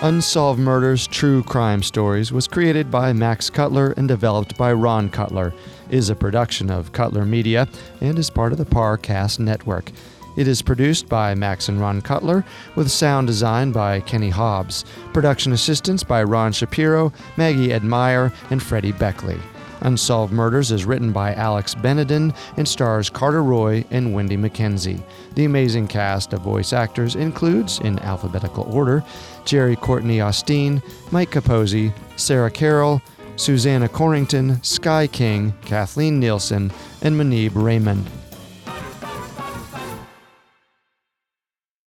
Unsolved 0.02 0.60
Murders 0.60 1.06
True 1.06 1.42
Crime 1.42 1.82
Stories 1.82 2.30
was 2.30 2.46
created 2.46 2.90
by 2.90 3.12
Max 3.14 3.48
Cutler 3.48 3.94
and 3.96 4.06
developed 4.06 4.58
by 4.58 4.70
Ron 4.72 5.08
Cutler 5.08 5.54
is 5.90 6.10
a 6.10 6.14
production 6.14 6.70
of 6.70 6.92
Cutler 6.92 7.24
Media 7.24 7.68
and 8.00 8.18
is 8.18 8.30
part 8.30 8.52
of 8.52 8.58
the 8.58 8.64
Parcast 8.64 9.38
Network. 9.38 9.90
It 10.36 10.48
is 10.48 10.62
produced 10.62 11.08
by 11.08 11.34
Max 11.34 11.68
and 11.68 11.80
Ron 11.80 12.02
Cutler, 12.02 12.44
with 12.74 12.90
sound 12.90 13.28
design 13.28 13.70
by 13.70 14.00
Kenny 14.00 14.30
Hobbs, 14.30 14.84
production 15.12 15.52
assistance 15.52 16.02
by 16.02 16.24
Ron 16.24 16.52
Shapiro, 16.52 17.12
Maggie 17.36 17.68
Edmeyer, 17.68 18.34
and 18.50 18.62
Freddie 18.62 18.92
Beckley. 18.92 19.38
Unsolved 19.80 20.32
Murders 20.32 20.72
is 20.72 20.86
written 20.86 21.12
by 21.12 21.34
Alex 21.34 21.74
Benedin 21.74 22.32
and 22.56 22.66
stars 22.66 23.10
Carter 23.10 23.42
Roy 23.42 23.84
and 23.90 24.14
Wendy 24.14 24.36
McKenzie. 24.36 25.02
The 25.34 25.44
amazing 25.44 25.88
cast 25.88 26.32
of 26.32 26.40
voice 26.40 26.72
actors 26.72 27.16
includes, 27.16 27.80
in 27.80 27.98
alphabetical 27.98 28.64
order, 28.74 29.04
Jerry 29.44 29.76
Courtney 29.76 30.20
Austin, 30.20 30.82
Mike 31.10 31.30
Capozzi, 31.30 31.92
Sarah 32.16 32.50
Carroll, 32.50 33.02
Susanna 33.36 33.88
Corrington, 33.88 34.64
Sky 34.64 35.06
King, 35.06 35.54
Kathleen 35.62 36.20
Nielsen, 36.20 36.72
and 37.02 37.16
Manib 37.16 37.52
Raymond. 37.54 38.10